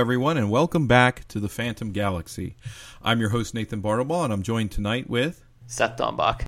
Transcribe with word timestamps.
Everyone, 0.00 0.38
and 0.38 0.50
welcome 0.50 0.86
back 0.86 1.28
to 1.28 1.38
the 1.38 1.48
Phantom 1.50 1.92
Galaxy. 1.92 2.56
I'm 3.02 3.20
your 3.20 3.28
host, 3.28 3.52
Nathan 3.52 3.82
Bartlebaugh, 3.82 4.24
and 4.24 4.32
I'm 4.32 4.42
joined 4.42 4.70
tonight 4.70 5.10
with. 5.10 5.44
Seth 5.66 5.98
Dombach. 5.98 6.46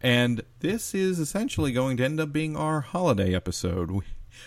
And 0.00 0.40
this 0.60 0.94
is 0.94 1.18
essentially 1.18 1.72
going 1.72 1.98
to 1.98 2.04
end 2.06 2.18
up 2.20 2.32
being 2.32 2.56
our 2.56 2.80
holiday 2.80 3.34
episode. 3.34 3.90
We 3.90 4.00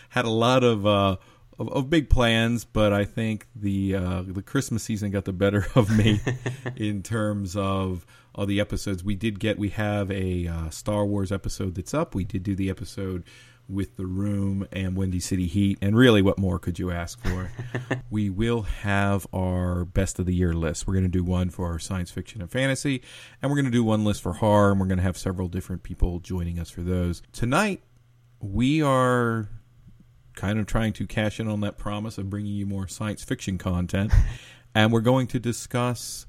had 0.09 0.26
a 0.26 0.32
lot 0.32 0.64
of. 0.64 0.84
Uh, 0.88 1.18
of, 1.59 1.70
of 1.70 1.90
big 1.90 2.09
plans, 2.09 2.66
but 2.66 2.94
I 2.94 3.04
think 3.04 3.48
the 3.56 3.95
uh, 3.95 4.22
the 4.28 4.44
Christmas 4.44 4.84
season 4.84 5.09
got 5.09 5.26
the 5.26 5.34
better 5.34 5.68
of 5.76 5.95
me 5.95 6.20
in 6.76 7.02
terms 7.04 7.56
of 7.56 8.06
all 8.36 8.45
the 8.45 8.59
episodes 8.59 9.04
we 9.04 9.16
did 9.16 9.40
get. 9.40 9.58
We 9.58 9.70
have 9.70 10.12
a 10.12 10.48
uh, 10.48 10.70
Star 10.70 11.06
Wars 11.06 11.31
episode 11.31 11.73
that's 11.76 11.95
up. 11.95 12.14
We 12.14 12.23
did 12.23 12.44
do 12.44 12.56
the 12.56 12.70
episode 12.70 13.23
with 13.70 13.98
the 13.98 14.06
room 14.06 14.68
and 14.72 14.96
Windy 14.96 15.20
City 15.20 15.48
Heat, 15.48 15.78
and 15.82 15.96
really, 15.96 16.22
what 16.22 16.38
more 16.38 16.60
could 16.60 16.80
you 16.80 16.92
ask 16.92 17.20
for? 17.20 17.52
we 18.10 18.30
will 18.30 18.64
have 18.64 19.28
our 19.34 19.86
best 19.86 20.20
of 20.20 20.26
the 20.26 20.34
year 20.34 20.54
list. 20.54 20.88
We're 20.88 20.94
going 20.94 21.04
to 21.04 21.10
do 21.10 21.24
one 21.24 21.50
for 21.50 21.68
our 21.68 21.80
science 21.80 22.12
fiction 22.12 22.42
and 22.42 22.50
fantasy, 22.50 23.02
and 23.42 23.52
we're 23.52 23.58
going 23.58 23.66
to 23.66 23.72
do 23.72 23.84
one 23.84 24.06
list 24.06 24.22
for 24.22 24.34
horror, 24.34 24.72
and 24.72 24.80
we're 24.80 24.88
going 24.88 24.98
to 24.98 25.04
have 25.04 25.18
several 25.18 25.48
different 25.48 25.84
people 25.84 26.20
joining 26.20 26.60
us 26.60 26.70
for 26.70 26.82
those 26.82 27.22
tonight. 27.34 27.82
We 28.40 28.82
are 28.82 29.50
kind 30.36 30.59
of 30.59 30.68
trying 30.68 30.94
to 30.94 31.08
cash 31.08 31.40
in 31.40 31.48
on 31.48 31.62
that 31.62 31.78
promise 31.78 32.18
of 32.18 32.30
bringing 32.30 32.54
you 32.54 32.66
more 32.66 32.88
science 32.88 33.24
fiction 33.24 33.58
content. 33.58 34.14
and 34.76 34.94
we're 34.94 35.02
going 35.02 35.28
to 35.28 35.40
discuss 35.40 36.28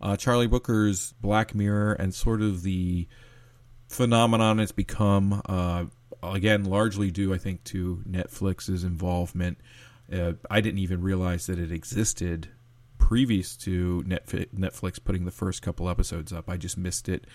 uh, 0.00 0.16
Charlie 0.16 0.46
Brooker's 0.46 1.12
Black 1.20 1.54
Mirror 1.54 1.92
and 1.94 2.14
sort 2.14 2.40
of 2.40 2.62
the 2.62 3.06
phenomenon 3.88 4.58
it's 4.58 4.72
become. 4.72 5.42
Uh, 5.46 5.84
again, 6.22 6.64
largely 6.64 7.10
due, 7.10 7.32
I 7.34 7.38
think, 7.38 7.64
to 7.64 8.02
Netflix's 8.08 8.84
involvement. 8.84 9.58
Uh, 10.12 10.32
I 10.50 10.60
didn't 10.60 10.80
even 10.80 11.02
realize 11.02 11.46
that 11.46 11.58
it 11.58 11.70
existed 11.70 12.48
previous 12.98 13.56
to 13.56 14.04
Netflix 14.06 15.02
putting 15.02 15.24
the 15.24 15.30
first 15.30 15.62
couple 15.62 15.88
episodes 15.88 16.32
up. 16.32 16.48
I 16.48 16.56
just 16.56 16.76
missed 16.76 17.08
it 17.08 17.26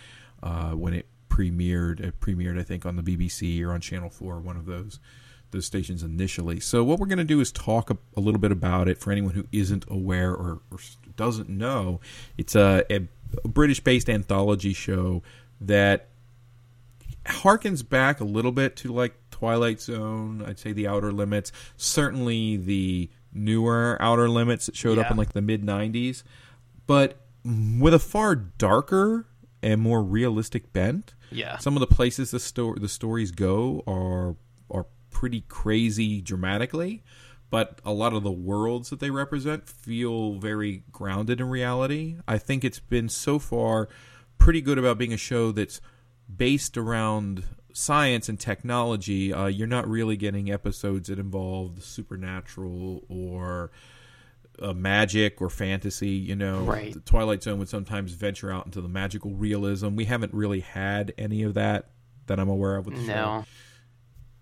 uh, 0.44 0.72
when 0.72 0.94
it 0.94 1.08
premiered. 1.30 2.00
It 2.00 2.19
premiered, 2.19 2.59
I 2.59 2.63
think, 2.63 2.86
on 2.86 2.95
the 2.95 3.03
BBC 3.03 3.61
or 3.63 3.72
on 3.72 3.81
Channel 3.81 4.09
Four, 4.09 4.39
one 4.39 4.58
of 4.58 4.66
those 4.66 5.00
those 5.52 5.66
stations 5.66 6.03
initially. 6.03 6.59
So 6.59 6.83
what 6.83 7.00
we're 7.00 7.08
going 7.08 7.19
to 7.19 7.23
do 7.23 7.39
is 7.39 7.52
talk 7.52 7.89
a, 7.89 7.97
a, 8.17 8.19
little 8.19 8.39
bit 8.39 8.52
about 8.52 8.88
it 8.88 8.97
for 8.97 9.11
anyone 9.11 9.33
who 9.33 9.45
isn't 9.52 9.86
aware 9.89 10.31
or, 10.31 10.59
or 10.72 10.80
doesn't 11.16 11.50
know. 11.50 12.02
It's 12.38 12.56
a, 12.56 12.83
a 12.89 13.08
British-based 13.47 14.09
anthology 14.09 14.73
show 14.73 15.23
that 15.61 16.09
harkens 17.26 17.88
back 17.88 18.20
a 18.20 18.26
little 18.26 18.52
bit 18.52 18.76
to 18.78 18.94
like 18.94 19.16
Twilight 19.31 19.81
Zone. 19.81 20.44
I'd 20.45 20.59
say 20.59 20.72
The 20.72 20.88
Outer 20.88 21.12
Limits. 21.12 21.52
Certainly 21.78 22.58
the 22.58 23.09
newer 23.34 23.98
Outer 24.00 24.30
Limits 24.30 24.68
that 24.68 24.76
showed 24.76 24.98
yeah. 24.98 25.04
up 25.04 25.12
in 25.12 25.18
like 25.18 25.34
the 25.34 25.42
mid 25.42 25.64
'90s, 25.64 26.23
but 26.88 27.20
with 27.44 27.94
a 27.94 28.00
far 28.00 28.36
darker 28.36 29.28
and 29.62 29.81
more 29.81 30.03
realistic 30.03 30.72
bent. 30.73 31.16
Yeah. 31.31 31.58
Some 31.58 31.76
of 31.76 31.80
the 31.80 31.88
places 31.88 32.31
the 32.31 32.40
story 32.40 32.80
the 32.80 32.90
stories 32.90 33.31
go 33.31 33.84
are 33.88 34.36
are 34.70 34.86
pretty 35.09 35.42
crazy 35.42 36.22
dramatically, 36.22 37.03
but 37.50 37.81
a 37.84 37.91
lot 37.91 38.14
of 38.14 38.24
the 38.24 38.31
worlds 38.31 38.90
that 38.90 39.00
they 39.00 39.09
represent 39.09 39.68
feel 39.68 40.34
very 40.35 40.84
grounded 40.91 41.41
in 41.41 41.50
reality. 41.50 42.18
I 42.28 42.38
think 42.38 42.64
it's 42.64 42.80
been 42.80 43.09
so 43.09 43.40
far 43.40 43.90
pretty 44.38 44.62
good 44.62 44.78
about 44.78 44.97
being 44.97 45.14
a 45.14 45.18
show 45.18 45.52
that's 45.52 45.81
based 46.34 46.78
around 46.78 47.44
science 47.74 48.30
and 48.30 48.40
technology. 48.40 49.34
Uh, 49.34 49.47
you're 49.47 49.68
not 49.68 49.88
really 49.88 50.16
getting 50.16 50.52
episodes 50.52 51.09
that 51.09 51.19
involve 51.19 51.75
the 51.75 51.81
supernatural 51.81 53.03
or 53.09 53.72
uh, 54.59 54.74
magic 54.74 55.41
or 55.41 55.50
fantasy. 55.50 56.09
You 56.09 56.35
know, 56.35 56.62
right. 56.62 56.94
the 56.94 57.02
Twilight 57.02 57.44
Zone 57.44 57.59
would 57.59 57.69
sometimes 57.69 58.14
venture 58.14 58.52
out 58.52 58.66
into 58.66 58.81
the 58.81 58.90
magical 58.90 59.31
realism. 59.31 59.96
We 59.96 60.06
haven't 60.06 60.34
really 60.34 60.62
had 60.62 61.14
any 61.18 61.44
of 61.44 61.53
that 61.56 61.90
that 62.28 62.40
I'm 62.40 62.50
aware 62.50 62.78
of 62.78 62.85
with 62.85 62.96
the 62.96 63.02
no. 63.02 63.14
show. 63.14 63.46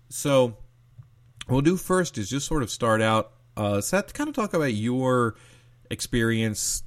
So 0.08 0.46
what 0.46 0.56
we'll 1.48 1.60
do 1.60 1.76
first 1.76 2.16
is 2.18 2.30
just 2.30 2.46
sort 2.46 2.62
of 2.62 2.70
start 2.70 3.02
out, 3.02 3.32
uh, 3.56 3.80
Seth, 3.80 4.14
kind 4.14 4.28
of 4.28 4.34
talk 4.34 4.54
about 4.54 4.72
your 4.72 5.34
experience, 5.90 6.82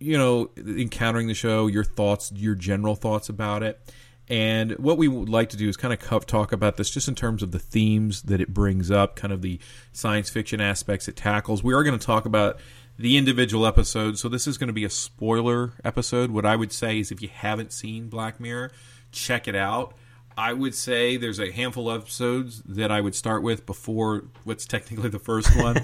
you 0.00 0.18
know, 0.18 0.50
encountering 0.56 1.28
the 1.28 1.34
show, 1.34 1.66
your 1.66 1.84
thoughts, 1.84 2.32
your 2.34 2.54
general 2.54 2.96
thoughts 2.96 3.28
about 3.28 3.62
it. 3.62 3.80
And 4.28 4.72
what 4.78 4.98
we 4.98 5.08
would 5.08 5.28
like 5.28 5.50
to 5.50 5.56
do 5.56 5.68
is 5.68 5.76
kind 5.76 5.92
of 5.92 6.26
talk 6.26 6.52
about 6.52 6.76
this 6.76 6.90
just 6.90 7.08
in 7.08 7.14
terms 7.14 7.42
of 7.42 7.50
the 7.50 7.58
themes 7.58 8.22
that 8.22 8.40
it 8.40 8.54
brings 8.54 8.90
up, 8.90 9.16
kind 9.16 9.32
of 9.32 9.42
the 9.42 9.58
science 9.92 10.30
fiction 10.30 10.60
aspects 10.60 11.08
it 11.08 11.16
tackles. 11.16 11.62
We 11.62 11.74
are 11.74 11.82
going 11.82 11.98
to 11.98 12.06
talk 12.06 12.24
about 12.24 12.58
the 12.98 13.16
individual 13.16 13.66
episodes. 13.66 14.20
So 14.20 14.28
this 14.28 14.46
is 14.46 14.58
going 14.58 14.68
to 14.68 14.72
be 14.72 14.84
a 14.84 14.90
spoiler 14.90 15.72
episode. 15.84 16.30
What 16.30 16.46
I 16.46 16.56
would 16.56 16.72
say 16.72 17.00
is 17.00 17.10
if 17.10 17.20
you 17.20 17.28
haven't 17.28 17.72
seen 17.72 18.08
Black 18.08 18.38
Mirror, 18.38 18.70
check 19.10 19.48
it 19.48 19.56
out. 19.56 19.94
I 20.36 20.52
would 20.52 20.74
say 20.74 21.16
there's 21.16 21.38
a 21.38 21.50
handful 21.52 21.90
of 21.90 22.02
episodes 22.02 22.62
that 22.64 22.90
I 22.90 23.00
would 23.00 23.14
start 23.14 23.42
with 23.42 23.66
before 23.66 24.24
what's 24.44 24.66
technically 24.66 25.08
the 25.08 25.18
first 25.18 25.54
one. 25.60 25.76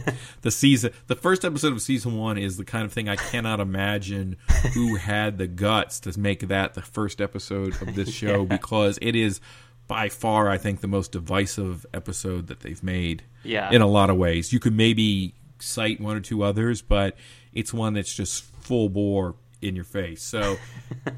the 0.42 0.50
season, 0.50 0.92
the 1.06 1.16
first 1.16 1.44
episode 1.44 1.72
of 1.72 1.82
season 1.82 2.16
one 2.16 2.38
is 2.38 2.56
the 2.56 2.64
kind 2.64 2.84
of 2.84 2.92
thing 2.92 3.08
I 3.08 3.16
cannot 3.16 3.60
imagine 3.60 4.36
who 4.74 4.96
had 4.96 5.38
the 5.38 5.46
guts 5.46 6.00
to 6.00 6.18
make 6.18 6.48
that 6.48 6.74
the 6.74 6.82
first 6.82 7.20
episode 7.20 7.80
of 7.82 7.94
this 7.94 8.12
show 8.14 8.40
yeah. 8.40 8.56
because 8.56 8.98
it 9.02 9.14
is 9.14 9.40
by 9.86 10.08
far, 10.08 10.50
I 10.50 10.58
think, 10.58 10.80
the 10.80 10.88
most 10.88 11.12
divisive 11.12 11.86
episode 11.94 12.48
that 12.48 12.60
they've 12.60 12.82
made. 12.82 13.24
Yeah, 13.42 13.70
in 13.70 13.80
a 13.80 13.86
lot 13.86 14.10
of 14.10 14.16
ways, 14.16 14.52
you 14.52 14.60
could 14.60 14.74
maybe 14.74 15.34
cite 15.58 16.00
one 16.00 16.16
or 16.16 16.20
two 16.20 16.42
others, 16.42 16.82
but 16.82 17.16
it's 17.52 17.72
one 17.72 17.94
that's 17.94 18.14
just 18.14 18.44
full 18.44 18.88
bore 18.88 19.34
in 19.60 19.74
your 19.74 19.84
face. 19.84 20.22
So 20.22 20.56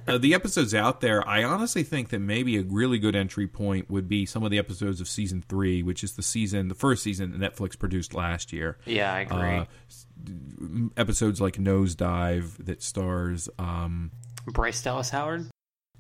uh, 0.09 0.19
the 0.19 0.35
episodes 0.35 0.75
out 0.75 1.01
there, 1.01 1.27
I 1.29 1.45
honestly 1.45 1.83
think 1.83 2.09
that 2.11 2.21
maybe 2.21 2.57
a 2.57 2.63
really 2.63 2.99
good 2.99 3.15
entry 3.15 3.47
point 3.47 3.91
would 3.91 4.09
be 4.09 4.27
some 4.27 4.43
of 4.43 4.51
the 4.51 4.59
episodes 4.59 5.01
of 5.01 5.09
season 5.09 5.45
three, 5.49 5.83
which 5.83 6.03
is 6.03 6.15
the 6.15 6.23
season, 6.23 6.69
the 6.69 6.75
first 6.75 7.03
season 7.03 7.39
that 7.39 7.55
Netflix 7.55 7.79
produced 7.79 8.15
last 8.15 8.53
year. 8.53 8.79
Yeah, 8.87 9.13
I 9.13 9.21
agree. 9.21 9.57
Uh, 9.59 10.89
episodes 10.97 11.41
like 11.41 11.57
Nosedive 11.57 12.65
that 12.65 12.83
stars 12.83 13.49
um, 13.59 14.11
Bryce 14.47 14.83
Dallas 14.83 15.11
Howard. 15.11 15.47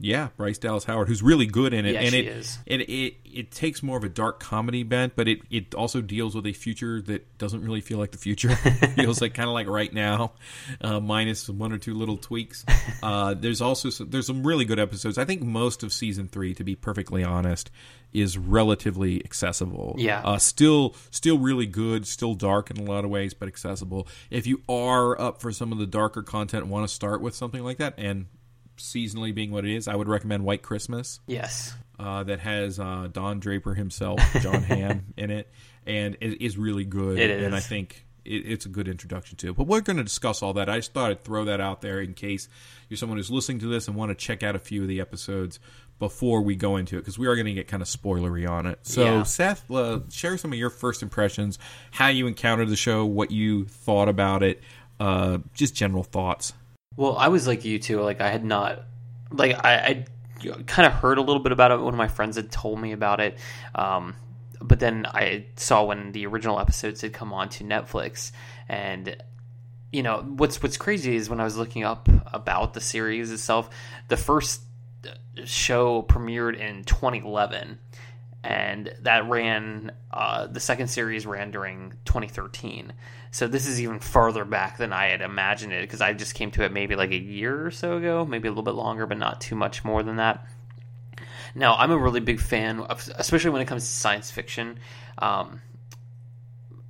Yeah, 0.03 0.28
Bryce 0.38 0.56
Dallas 0.56 0.84
Howard, 0.84 1.09
who's 1.09 1.22
really 1.22 1.44
good 1.44 1.75
in 1.75 1.84
it, 1.84 1.93
yeah, 1.93 2.00
and 2.00 2.15
it, 2.15 2.27
is. 2.27 2.59
it 2.65 2.81
it 2.88 3.16
it 3.22 3.50
takes 3.50 3.83
more 3.83 3.99
of 3.99 4.05
a 4.05 4.09
dark 4.09 4.41
comedy 4.41 4.83
bent, 4.83 5.15
but 5.15 5.28
it 5.28 5.41
it 5.50 5.75
also 5.75 6.00
deals 6.00 6.34
with 6.34 6.47
a 6.47 6.55
future 6.55 7.03
that 7.03 7.37
doesn't 7.37 7.62
really 7.62 7.83
feel 7.83 7.99
like 7.99 8.11
the 8.11 8.19
future. 8.19 8.49
it 8.65 8.94
feels 8.94 9.21
like 9.21 9.34
kind 9.34 9.49
of 9.49 9.53
like 9.53 9.69
right 9.69 9.93
now, 9.93 10.33
uh, 10.81 11.00
minus 11.00 11.50
one 11.50 11.71
or 11.71 11.78
two 11.78 11.94
little 11.94 12.16
tweaks. 12.16 12.65
Uh, 13.03 13.33
there's 13.34 13.62
also 13.62 13.88
some, 13.88 14.11
there's 14.11 14.27
some 14.27 14.47
really 14.47 14.65
good 14.65 14.78
episodes. 14.78 15.16
I 15.16 15.25
think 15.25 15.43
most 15.43 15.83
of 15.83 15.93
season 15.93 16.28
three, 16.28 16.55
to 16.55 16.65
be 16.65 16.75
perfectly 16.75 17.25
honest, 17.25 17.71
is 18.12 18.37
relatively 18.37 19.25
accessible. 19.25 19.94
Yeah, 19.97 20.21
uh, 20.22 20.38
still 20.38 20.94
still 21.11 21.38
really 21.38 21.67
good, 21.67 22.06
still 22.06 22.34
dark 22.34 22.71
in 22.71 22.77
a 22.77 22.82
lot 22.82 23.05
of 23.05 23.11
ways, 23.11 23.32
but 23.32 23.49
accessible. 23.49 24.06
If 24.28 24.47
you 24.47 24.62
are 24.69 25.19
up 25.19 25.41
for 25.41 25.50
some 25.50 25.72
of 25.72 25.78
the 25.78 25.87
darker 25.87 26.22
content, 26.22 26.67
want 26.67 26.87
to 26.87 26.94
start 26.94 27.22
with 27.22 27.34
something 27.34 27.62
like 27.62 27.78
that, 27.78 27.94
and 27.97 28.27
seasonally 28.81 29.35
being 29.35 29.51
what 29.51 29.65
it 29.65 29.75
is, 29.75 29.89
I 29.89 29.95
would 29.95 30.09
recommend 30.09 30.45
White 30.45 30.63
Christmas. 30.63 31.21
Yes. 31.27 31.75
Uh, 31.99 32.25
that 32.25 32.41
has 32.41 32.81
uh, 32.81 33.09
Don 33.12 33.41
Draper 33.41 33.75
himself, 33.75 34.21
Jon 34.41 34.62
Hamm, 34.62 35.12
in 35.19 35.31
it, 35.31 35.53
and 35.87 36.17
it 36.21 36.43
is 36.43 36.56
really 36.56 36.85
good. 36.85 37.19
It 37.19 37.31
is. 37.31 37.47
And 37.47 37.55
I 37.55 37.61
think 37.61 38.06
it, 38.25 38.47
it's 38.47 38.67
a 38.67 38.71
good 38.71 38.88
introduction 38.88 39.37
to 39.38 39.50
it. 39.50 39.56
But 39.56 39.67
we're 39.67 39.82
going 39.82 39.99
to 39.99 40.05
discuss 40.05 40.43
all 40.43 40.55
that. 40.55 40.69
I 40.69 40.79
just 40.79 40.94
thought 40.94 41.11
I'd 41.11 41.23
throw 41.23 41.44
that 41.44 41.61
out 41.61 41.82
there 41.82 42.00
in 42.00 42.15
case 42.15 42.49
you're 42.88 42.97
someone 42.97 43.19
who's 43.19 43.31
listening 43.31 43.59
to 43.61 43.67
this 43.67 43.87
and 43.87 43.97
want 43.97 44.11
to 44.11 44.15
check 44.15 44.43
out 44.43 44.56
a 44.56 44.59
few 44.59 44.83
of 44.83 44.88
the 44.88 45.00
episodes 45.00 45.61
before 45.99 46.41
we 46.41 46.56
go 46.56 46.76
into 46.76 46.97
it 46.97 47.00
because 47.00 47.19
we 47.19 47.26
are 47.26 47.35
going 47.37 47.47
to 47.47 47.53
get 47.53 47.69
kind 47.69 47.83
of 47.83 47.88
spoilery 47.88 48.49
on 48.49 48.67
it. 48.67 48.79
So, 48.83 49.05
yeah. 49.05 49.23
Seth, 49.25 49.71
uh, 49.71 50.00
share 50.11 50.38
some 50.38 50.53
of 50.53 50.59
your 50.59 50.71
first 50.71 51.03
impressions, 51.03 51.59
how 51.91 52.09
you 52.09 52.26
encountered 52.26 52.69
the 52.69 52.76
show, 52.76 53.05
what 53.05 53.31
you 53.31 53.67
thought 53.67 54.09
about 54.09 54.43
it, 54.43 54.62
uh, 54.99 55.38
just 55.55 55.75
general 55.75 56.03
thoughts. 56.03 56.55
Well, 57.00 57.17
I 57.17 57.29
was 57.29 57.47
like 57.47 57.64
you 57.64 57.79
too. 57.79 58.02
Like 58.02 58.20
I 58.20 58.29
had 58.29 58.44
not, 58.44 58.82
like 59.32 59.56
I, 59.64 60.05
I 60.44 60.62
kind 60.67 60.87
of 60.87 60.93
heard 60.93 61.17
a 61.17 61.23
little 61.23 61.43
bit 61.43 61.50
about 61.50 61.70
it. 61.70 61.81
One 61.81 61.94
of 61.94 61.97
my 61.97 62.08
friends 62.08 62.37
had 62.37 62.52
told 62.52 62.79
me 62.79 62.93
about 62.93 63.20
it, 63.20 63.38
um, 63.75 64.17
but 64.61 64.81
then 64.81 65.06
I 65.06 65.47
saw 65.56 65.85
when 65.85 66.12
the 66.12 66.26
original 66.26 66.61
episodes 66.61 67.00
had 67.00 67.14
come 67.14 67.32
on 67.32 67.49
to 67.49 67.64
Netflix, 67.64 68.32
and 68.69 69.17
you 69.91 70.02
know 70.02 70.19
what's 70.19 70.62
what's 70.62 70.76
crazy 70.76 71.17
is 71.17 71.31
when 71.31 71.41
I 71.41 71.44
was 71.44 71.56
looking 71.56 71.85
up 71.85 72.06
about 72.35 72.75
the 72.75 72.82
series 72.82 73.32
itself, 73.32 73.70
the 74.08 74.19
first 74.19 74.61
show 75.47 76.02
premiered 76.02 76.58
in 76.58 76.85
2011 76.85 77.79
and 78.43 78.94
that 79.00 79.29
ran 79.29 79.93
uh, 80.12 80.47
the 80.47 80.61
second 80.61 80.88
series 80.88 81.26
ran 81.26 81.50
during 81.50 81.93
2013 82.05 82.93
so 83.31 83.47
this 83.47 83.67
is 83.67 83.81
even 83.81 83.99
farther 83.99 84.44
back 84.44 84.77
than 84.77 84.93
i 84.93 85.06
had 85.06 85.21
imagined 85.21 85.73
it 85.73 85.82
because 85.82 86.00
i 86.00 86.12
just 86.12 86.35
came 86.35 86.50
to 86.50 86.65
it 86.65 86.73
maybe 86.73 86.97
like 86.97 87.11
a 87.11 87.19
year 87.19 87.67
or 87.67 87.71
so 87.71 87.97
ago 87.97 88.25
maybe 88.25 88.49
a 88.49 88.50
little 88.50 88.62
bit 88.62 88.75
longer 88.75 89.06
but 89.06 89.19
not 89.19 89.41
too 89.41 89.55
much 89.55 89.85
more 89.85 90.03
than 90.03 90.17
that 90.17 90.47
now 91.55 91.75
i'm 91.77 91.91
a 91.91 91.99
really 91.99 92.21
big 92.21 92.41
fan 92.41 92.81
of 92.81 93.09
especially 93.17 93.50
when 93.50 93.62
it 93.62 93.67
comes 93.67 93.82
to 93.82 93.91
science 93.91 94.31
fiction 94.31 94.79
um, 95.19 95.61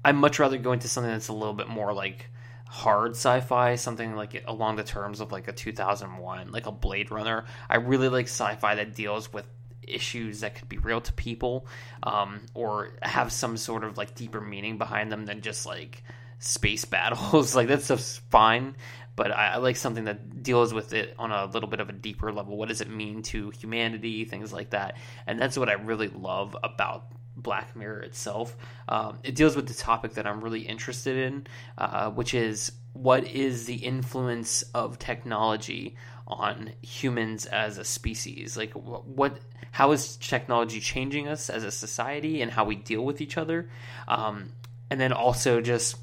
I'd 0.05 0.17
much 0.17 0.39
rather 0.39 0.59
go 0.59 0.73
into 0.73 0.89
something 0.89 1.13
that's 1.13 1.29
a 1.29 1.33
little 1.33 1.55
bit 1.55 1.69
more 1.69 1.93
like 1.93 2.31
hard 2.67 3.13
sci-fi, 3.13 3.75
something 3.75 4.15
like 4.15 4.45
along 4.47 4.77
the 4.77 4.85
terms 4.85 5.21
of 5.21 5.33
like 5.33 5.49
a 5.49 5.53
2001, 5.53 6.53
like 6.53 6.67
a 6.67 6.73
Blade 6.73 7.11
Runner. 7.11 7.45
I 7.69 7.77
really 7.77 8.09
like 8.09 8.27
sci-fi 8.27 8.77
that 8.77 8.95
deals 8.95 9.33
with 9.33 9.45
issues 9.83 10.41
that 10.41 10.55
could 10.55 10.69
be 10.69 10.79
real 10.79 11.01
to 11.01 11.13
people, 11.13 11.67
um, 12.03 12.47
or 12.55 12.93
have 13.03 13.33
some 13.33 13.57
sort 13.57 13.85
of 13.85 13.99
like 13.99 14.15
deeper 14.15 14.41
meaning 14.41 14.79
behind 14.79 15.13
them 15.13 15.27
than 15.27 15.43
just 15.43 15.67
like 15.67 16.03
space 16.41 16.85
battles. 16.85 17.55
like 17.57 17.69
that 17.69 17.83
stuff's 17.83 18.21
fine, 18.31 18.75
but 19.15 19.31
I, 19.31 19.53
I, 19.53 19.57
like 19.59 19.77
something 19.77 20.05
that 20.07 20.43
deals 20.43 20.75
with 20.75 20.93
it 20.93 21.15
on 21.19 21.31
a 21.31 21.47
little 21.47 21.69
bit 21.69 21.79
of 21.79 21.89
a 21.89 21.93
deeper 21.93 22.33
level. 22.33 22.57
What 22.57 22.69
does 22.69 22.81
it 22.81 22.91
mean 22.91 23.23
to 23.25 23.51
humanity? 23.51 24.25
Things 24.25 24.53
like 24.53 24.71
that, 24.71 24.97
and 25.27 25.41
that's 25.41 25.57
what 25.57 25.69
I 25.69 25.75
really 25.75 26.09
love 26.09 26.57
about 26.63 27.07
Black 27.37 27.77
Mirror 27.77 28.01
itself. 28.01 28.57
Um, 28.89 29.19
it 29.23 29.35
deals 29.35 29.55
with 29.55 29.69
the 29.69 29.75
topic 29.75 30.15
that 30.15 30.27
I'm 30.27 30.43
really 30.43 30.63
interested 30.63 31.17
in, 31.17 31.47
uh, 31.79 32.11
which 32.11 32.35
is 32.35 32.73
what 32.93 33.25
is 33.25 33.67
the 33.67 33.77
influence 33.77 34.63
of 34.75 34.99
technology 34.99 35.97
on 36.27 36.73
humans 36.83 37.47
as 37.47 37.79
a 37.79 37.85
species? 37.85 38.57
Like, 38.57 38.73
what, 38.73 39.39
how 39.73 39.93
is 39.93 40.17
technology 40.17 40.81
changing 40.81 41.29
us 41.29 41.51
as 41.51 41.65
a 41.65 41.71
society 41.71 42.43
and 42.43 42.51
how 42.51 42.65
we 42.65 42.77
deal 42.77 43.05
with 43.05 43.21
each 43.21 43.37
other? 43.37 43.69
Um, 44.09 44.53
and 44.91 45.01
then 45.01 45.13
also 45.13 45.61
just 45.61 45.97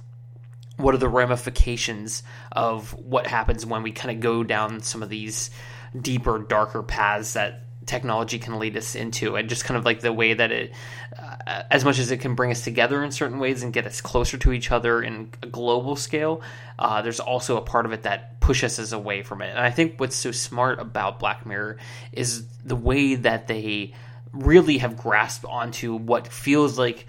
what 0.77 0.94
are 0.94 1.00
the 1.00 1.09
ramifications 1.09 2.24
of 2.51 2.94
what 2.94 3.27
happens 3.27 3.65
when 3.65 3.83
we 3.83 3.91
kind 3.91 4.15
of 4.15 4.21
go 4.21 4.44
down 4.44 4.81
some 4.81 5.03
of 5.03 5.09
these 5.09 5.50
deeper, 6.00 6.39
darker 6.39 6.83
paths 6.83 7.33
that 7.33 7.63
technology 7.85 8.38
can 8.38 8.59
lead 8.59 8.77
us 8.77 8.95
into? 8.95 9.35
And 9.35 9.50
just 9.50 9.65
kind 9.65 9.77
of 9.77 9.85
like 9.85 10.01
the 10.01 10.13
way 10.13 10.33
that 10.33 10.51
it 10.51 10.74
uh, 11.18 11.63
as 11.71 11.83
much 11.83 11.97
as 11.97 12.12
it 12.12 12.18
can 12.18 12.35
bring 12.35 12.51
us 12.51 12.63
together 12.63 13.03
in 13.03 13.12
certain 13.12 13.39
ways 13.39 13.63
and 13.63 13.74
get 13.74 13.88
us 13.88 14.01
closer 14.01 14.38
to 14.38 14.53
each 14.53 14.71
other 14.71 15.01
in 15.01 15.31
a 15.41 15.47
global 15.47 15.95
scale 15.95 16.41
uh, 16.80 17.01
there's 17.01 17.19
also 17.19 17.57
a 17.57 17.62
part 17.62 17.85
of 17.85 17.94
it 17.94 18.03
that 18.03 18.39
pushes 18.39 18.80
us 18.80 18.91
away 18.91 19.23
from 19.23 19.41
it. 19.41 19.50
And 19.50 19.59
i 19.59 19.71
think 19.71 20.00
what's 20.00 20.15
so 20.15 20.31
smart 20.31 20.80
about 20.80 21.19
black 21.19 21.45
mirror 21.45 21.77
is 22.12 22.45
the 22.63 22.75
way 22.75 23.15
that 23.15 23.47
they 23.47 23.94
really 24.33 24.77
have 24.80 24.97
grasped 24.97 25.45
onto 25.45 25.95
what 25.95 26.27
feels 26.27 26.77
like 26.77 27.07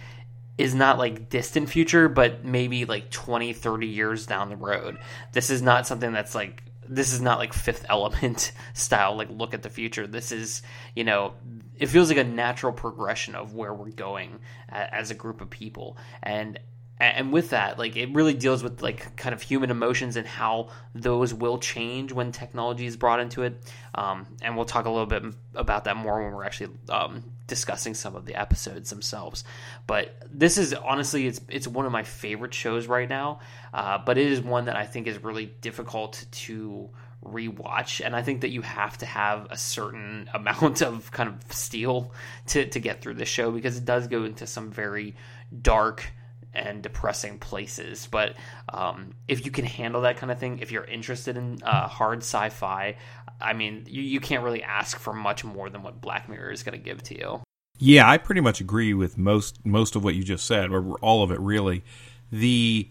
is 0.59 0.75
not 0.75 0.99
like 0.99 1.31
distant 1.31 1.71
future 1.71 2.09
but 2.09 2.45
maybe 2.45 2.85
like 2.85 3.11
20 3.11 3.53
30 3.53 3.87
years 3.87 4.27
down 4.27 4.51
the 4.51 4.57
road. 4.57 4.99
This 5.33 5.51
is 5.51 5.63
not 5.63 5.87
something 5.87 6.13
that's 6.13 6.35
like 6.35 6.63
this 6.89 7.13
is 7.13 7.21
not 7.21 7.39
like 7.39 7.53
fifth 7.53 7.85
element 7.89 8.53
style 8.75 9.17
like 9.17 9.31
look 9.31 9.55
at 9.55 9.63
the 9.63 9.71
future. 9.71 10.07
This 10.07 10.33
is 10.33 10.63
you 10.95 11.05
know 11.05 11.35
it 11.77 11.87
feels 11.87 12.09
like 12.09 12.19
a 12.19 12.25
natural 12.25 12.73
progression 12.73 13.35
of 13.35 13.55
where 13.55 13.73
we're 13.73 13.91
going 13.91 14.41
as 14.69 15.11
a 15.11 15.15
group 15.15 15.41
of 15.41 15.49
people. 15.49 15.97
And 16.23 16.59
and 17.01 17.33
with 17.33 17.51
that 17.51 17.79
like 17.79 17.97
it 17.97 18.13
really 18.13 18.35
deals 18.35 18.65
with 18.65 18.83
like 18.83 19.15
kind 19.17 19.33
of 19.33 19.41
human 19.41 19.71
emotions 19.71 20.17
and 20.17 20.27
how 20.27 20.71
those 20.95 21.33
will 21.33 21.59
change 21.59 22.13
when 22.13 22.33
technology 22.33 22.87
is 22.87 22.97
brought 22.97 23.21
into 23.21 23.45
it. 23.45 23.73
Um, 23.95 24.27
and 24.43 24.57
we'll 24.57 24.65
talk 24.65 24.87
a 24.87 24.91
little 24.91 25.07
bit 25.07 25.23
about 25.55 25.85
that 25.85 25.97
more 25.97 26.23
when 26.25 26.33
we're 26.33 26.45
actually 26.45 26.75
um, 26.89 27.23
discussing 27.49 27.95
some 27.95 28.15
of 28.15 28.27
the 28.27 28.37
episodes 28.37 28.91
themselves. 28.91 29.43
But 29.89 30.17
this 30.31 30.57
is 30.57 30.73
honestly 30.73 31.27
it's 31.27 31.41
it's 31.49 31.67
one 31.67 31.87
of 31.87 31.91
my 31.91 32.05
favorite 32.05 32.55
shows 32.55 32.87
right 32.87 33.09
now. 33.09 33.41
Uh, 33.75 33.99
but 33.99 34.17
it 34.17 34.31
is 34.31 34.41
one 34.41 34.67
that 34.67 34.77
i 34.77 34.85
think 34.85 35.09
is 35.09 35.23
really 35.25 35.47
difficult 35.61 36.25
to 36.31 36.89
rewatch. 37.25 38.05
And 38.05 38.15
i 38.15 38.23
think 38.23 38.43
that 38.43 38.51
you 38.51 38.63
have 38.63 38.97
to 38.99 39.07
have 39.07 39.49
a 39.51 39.57
certain 39.57 40.31
amount 40.35 40.83
of 40.83 41.11
kind 41.11 41.29
of 41.29 41.53
steel 41.53 42.13
to, 42.49 42.67
to 42.67 42.79
get 42.79 43.03
through 43.03 43.15
the 43.15 43.25
show 43.25 43.51
because 43.51 43.77
it 43.77 43.85
does 43.85 44.07
go 44.07 44.23
into 44.23 44.47
some 44.47 44.71
very 44.71 45.17
dark 45.61 46.13
and 46.55 46.83
depressing 46.83 47.39
places. 47.39 48.09
But 48.11 48.35
um, 48.69 49.13
if 49.27 49.45
you 49.45 49.51
can 49.51 49.65
handle 49.65 50.03
that 50.03 50.17
kind 50.17 50.33
of 50.33 50.39
thing, 50.39 50.59
if 50.61 50.73
you're 50.73 50.85
interested 50.85 51.37
in 51.37 51.63
uh, 51.63 51.89
hard 51.89 52.19
sci-fi, 52.19 52.97
I 53.41 53.53
mean, 53.53 53.85
you, 53.89 54.03
you 54.03 54.21
can't 54.21 54.43
really 54.43 54.63
ask 54.63 54.99
for 54.99 55.13
much 55.13 55.45
more 55.45 55.71
than 55.71 55.83
what 55.83 56.01
Black 56.01 56.29
Mirror 56.29 56.51
is 56.51 56.63
going 56.63 56.79
to 56.79 56.85
give 56.85 57.03
to 57.05 57.19
you. 57.19 57.43
Yeah, 57.79 58.11
I 58.11 58.19
pretty 58.19 58.41
much 58.41 58.61
agree 58.61 58.93
with 58.93 59.17
most 59.17 59.65
most 59.65 59.95
of 59.95 60.03
what 60.03 60.17
you 60.17 60.25
just 60.25 60.47
said, 60.47 60.71
or 60.71 60.99
all 61.01 61.23
of 61.23 61.31
it 61.31 61.39
really. 61.39 61.85
The 62.33 62.89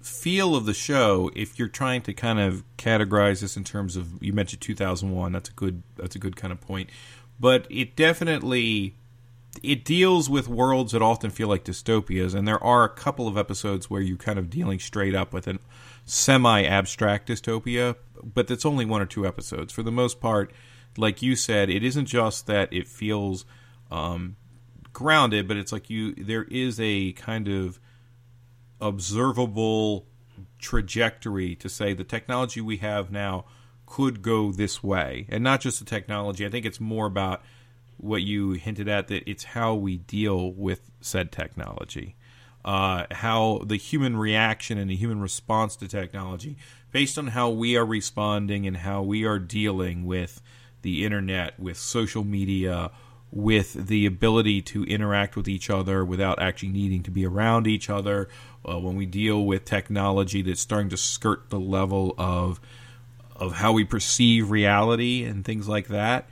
feel 0.00 0.56
of 0.56 0.66
the 0.66 0.74
show, 0.74 1.30
if 1.36 1.58
you're 1.58 1.68
trying 1.68 2.02
to 2.02 2.12
kind 2.12 2.40
of 2.40 2.64
categorize 2.76 3.40
this 3.40 3.56
in 3.56 3.62
terms 3.62 3.96
of 3.96 4.20
you 4.20 4.32
mentioned 4.32 4.60
2001, 4.60 5.32
that's 5.32 5.48
a 5.48 5.52
good 5.52 5.82
that's 5.96 6.16
a 6.16 6.18
good 6.18 6.34
kind 6.34 6.52
of 6.52 6.60
point. 6.60 6.90
But 7.38 7.66
it 7.70 7.94
definitely 7.94 8.94
it 9.62 9.84
deals 9.84 10.30
with 10.30 10.48
worlds 10.48 10.92
that 10.92 11.02
often 11.02 11.30
feel 11.30 11.48
like 11.48 11.64
dystopias, 11.64 12.34
and 12.34 12.48
there 12.48 12.62
are 12.62 12.84
a 12.84 12.88
couple 12.88 13.28
of 13.28 13.36
episodes 13.36 13.88
where 13.88 14.00
you're 14.00 14.16
kind 14.16 14.38
of 14.38 14.50
dealing 14.50 14.78
straight 14.78 15.14
up 15.14 15.32
with 15.32 15.46
a 15.46 15.58
semi 16.04 16.64
abstract 16.64 17.28
dystopia, 17.28 17.96
but 18.22 18.46
that's 18.46 18.66
only 18.66 18.84
one 18.84 19.02
or 19.02 19.06
two 19.06 19.26
episodes. 19.26 19.72
For 19.72 19.82
the 19.82 19.92
most 19.92 20.20
part, 20.20 20.52
like 20.96 21.22
you 21.22 21.36
said, 21.36 21.70
it 21.70 21.82
isn't 21.82 22.06
just 22.06 22.46
that 22.46 22.72
it 22.72 22.86
feels 22.88 23.44
um, 23.90 24.36
grounded, 24.92 25.48
but 25.48 25.56
it's 25.56 25.72
like 25.72 25.90
you 25.90 26.14
there 26.14 26.44
is 26.44 26.78
a 26.80 27.12
kind 27.12 27.48
of 27.48 27.80
observable 28.80 30.06
trajectory 30.58 31.54
to 31.56 31.68
say 31.68 31.94
the 31.94 32.04
technology 32.04 32.60
we 32.60 32.78
have 32.78 33.10
now 33.10 33.44
could 33.86 34.22
go 34.22 34.52
this 34.52 34.82
way, 34.82 35.26
and 35.28 35.44
not 35.44 35.60
just 35.60 35.78
the 35.78 35.84
technology. 35.84 36.46
I 36.46 36.50
think 36.50 36.66
it's 36.66 36.80
more 36.80 37.06
about 37.06 37.42
what 37.96 38.22
you 38.22 38.52
hinted 38.52 38.88
at 38.88 39.08
that 39.08 39.22
it's 39.30 39.44
how 39.44 39.74
we 39.74 39.98
deal 39.98 40.52
with 40.52 40.90
said 41.00 41.30
technology, 41.30 42.16
uh, 42.64 43.06
how 43.10 43.60
the 43.64 43.76
human 43.76 44.16
reaction 44.16 44.78
and 44.78 44.90
the 44.90 44.96
human 44.96 45.20
response 45.20 45.76
to 45.76 45.88
technology, 45.88 46.56
based 46.92 47.18
on 47.18 47.28
how 47.28 47.50
we 47.50 47.76
are 47.76 47.84
responding 47.84 48.66
and 48.66 48.78
how 48.78 49.02
we 49.02 49.24
are 49.24 49.38
dealing 49.38 50.04
with 50.04 50.40
the 50.82 51.04
internet, 51.04 51.58
with 51.58 51.76
social 51.76 52.22
media, 52.22 52.90
with 53.30 53.88
the 53.88 54.04
ability 54.04 54.60
to 54.60 54.84
interact 54.84 55.34
with 55.34 55.48
each 55.48 55.70
other 55.70 56.04
without 56.04 56.40
actually 56.40 56.68
needing 56.68 57.02
to 57.02 57.10
be 57.10 57.26
around 57.26 57.66
each 57.66 57.88
other. 57.88 58.28
Uh, 58.68 58.78
when 58.78 58.94
we 58.94 59.06
deal 59.06 59.44
with 59.44 59.64
technology 59.64 60.42
that's 60.42 60.60
starting 60.60 60.90
to 60.90 60.96
skirt 60.96 61.48
the 61.50 61.58
level 61.58 62.14
of 62.18 62.60
of 63.34 63.54
how 63.54 63.72
we 63.72 63.82
perceive 63.82 64.50
reality 64.50 65.24
and 65.24 65.44
things 65.44 65.66
like 65.66 65.88
that 65.88 66.28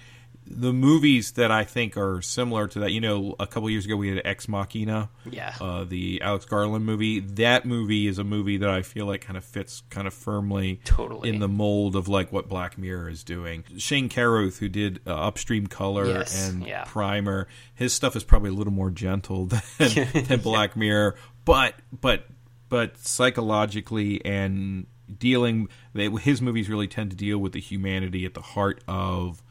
the 0.50 0.72
movies 0.72 1.32
that 1.32 1.52
I 1.52 1.64
think 1.64 1.96
are 1.96 2.20
similar 2.20 2.66
to 2.68 2.80
that, 2.80 2.90
you 2.90 3.00
know, 3.00 3.36
a 3.38 3.46
couple 3.46 3.70
years 3.70 3.86
ago 3.86 3.96
we 3.96 4.08
had 4.08 4.20
Ex 4.24 4.48
Machina, 4.48 5.08
yeah, 5.30 5.54
uh, 5.60 5.84
the 5.84 6.20
Alex 6.22 6.44
Garland 6.44 6.84
movie. 6.84 7.20
That 7.20 7.64
movie 7.64 8.08
is 8.08 8.18
a 8.18 8.24
movie 8.24 8.56
that 8.56 8.68
I 8.68 8.82
feel 8.82 9.06
like 9.06 9.20
kind 9.20 9.36
of 9.36 9.44
fits 9.44 9.82
kind 9.90 10.06
of 10.06 10.12
firmly, 10.12 10.80
totally 10.84 11.28
in 11.28 11.38
the 11.38 11.48
mold 11.48 11.94
of 11.94 12.08
like 12.08 12.32
what 12.32 12.48
Black 12.48 12.76
Mirror 12.76 13.08
is 13.10 13.22
doing. 13.22 13.64
Shane 13.78 14.08
Carruth, 14.08 14.58
who 14.58 14.68
did 14.68 15.00
uh, 15.06 15.14
Upstream 15.14 15.68
Color 15.68 16.06
yes, 16.06 16.48
and 16.48 16.66
yeah. 16.66 16.84
Primer, 16.84 17.46
his 17.74 17.92
stuff 17.92 18.16
is 18.16 18.24
probably 18.24 18.50
a 18.50 18.54
little 18.54 18.72
more 18.72 18.90
gentle 18.90 19.46
than, 19.46 19.62
than 20.24 20.40
Black 20.40 20.76
Mirror, 20.76 21.14
but 21.44 21.74
but 22.00 22.26
but 22.68 22.98
psychologically 22.98 24.24
and 24.24 24.86
dealing, 25.18 25.68
they, 25.92 26.08
his 26.08 26.40
movies 26.40 26.68
really 26.68 26.88
tend 26.88 27.10
to 27.10 27.16
deal 27.16 27.38
with 27.38 27.52
the 27.52 27.60
humanity 27.60 28.24
at 28.24 28.34
the 28.34 28.40
heart 28.40 28.82
of 28.86 29.42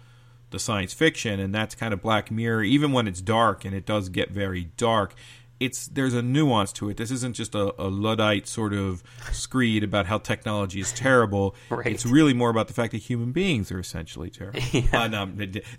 the 0.52 0.60
science 0.60 0.94
fiction, 0.94 1.40
and 1.40 1.54
that's 1.54 1.76
kind 1.76 1.94
of 1.94 2.02
Black 2.02 2.32
Mirror. 2.32 2.64
Even 2.64 2.92
when 2.92 3.08
it's 3.08 3.22
dark, 3.22 3.66
and 3.66 3.74
it 3.76 3.86
does 3.86 4.10
get 4.10 4.32
very 4.32 4.66
dark, 4.78 5.14
it's 5.60 5.88
there's 5.88 6.14
a 6.14 6.22
nuance 6.22 6.72
to 6.74 6.90
it. 6.90 6.98
This 6.98 7.12
isn't 7.12 7.36
just 7.36 7.54
a, 7.54 7.74
a 7.82 7.88
luddite 7.90 8.48
sort 8.48 8.74
of 8.74 9.04
screed 9.32 9.84
about 9.84 10.06
how 10.06 10.18
technology 10.18 10.80
is 10.80 10.92
terrible. 10.94 11.56
right. 11.70 11.88
It's 11.88 12.06
really 12.06 12.34
more 12.34 12.50
about 12.50 12.68
the 12.68 12.74
fact 12.74 12.92
that 12.94 13.00
human 13.00 13.32
beings 13.32 13.72
are 13.72 13.80
essentially 13.80 14.30
terrible. 14.30 14.60
yeah. 14.72 15.04
uh, 15.04 15.08
no, 15.08 15.30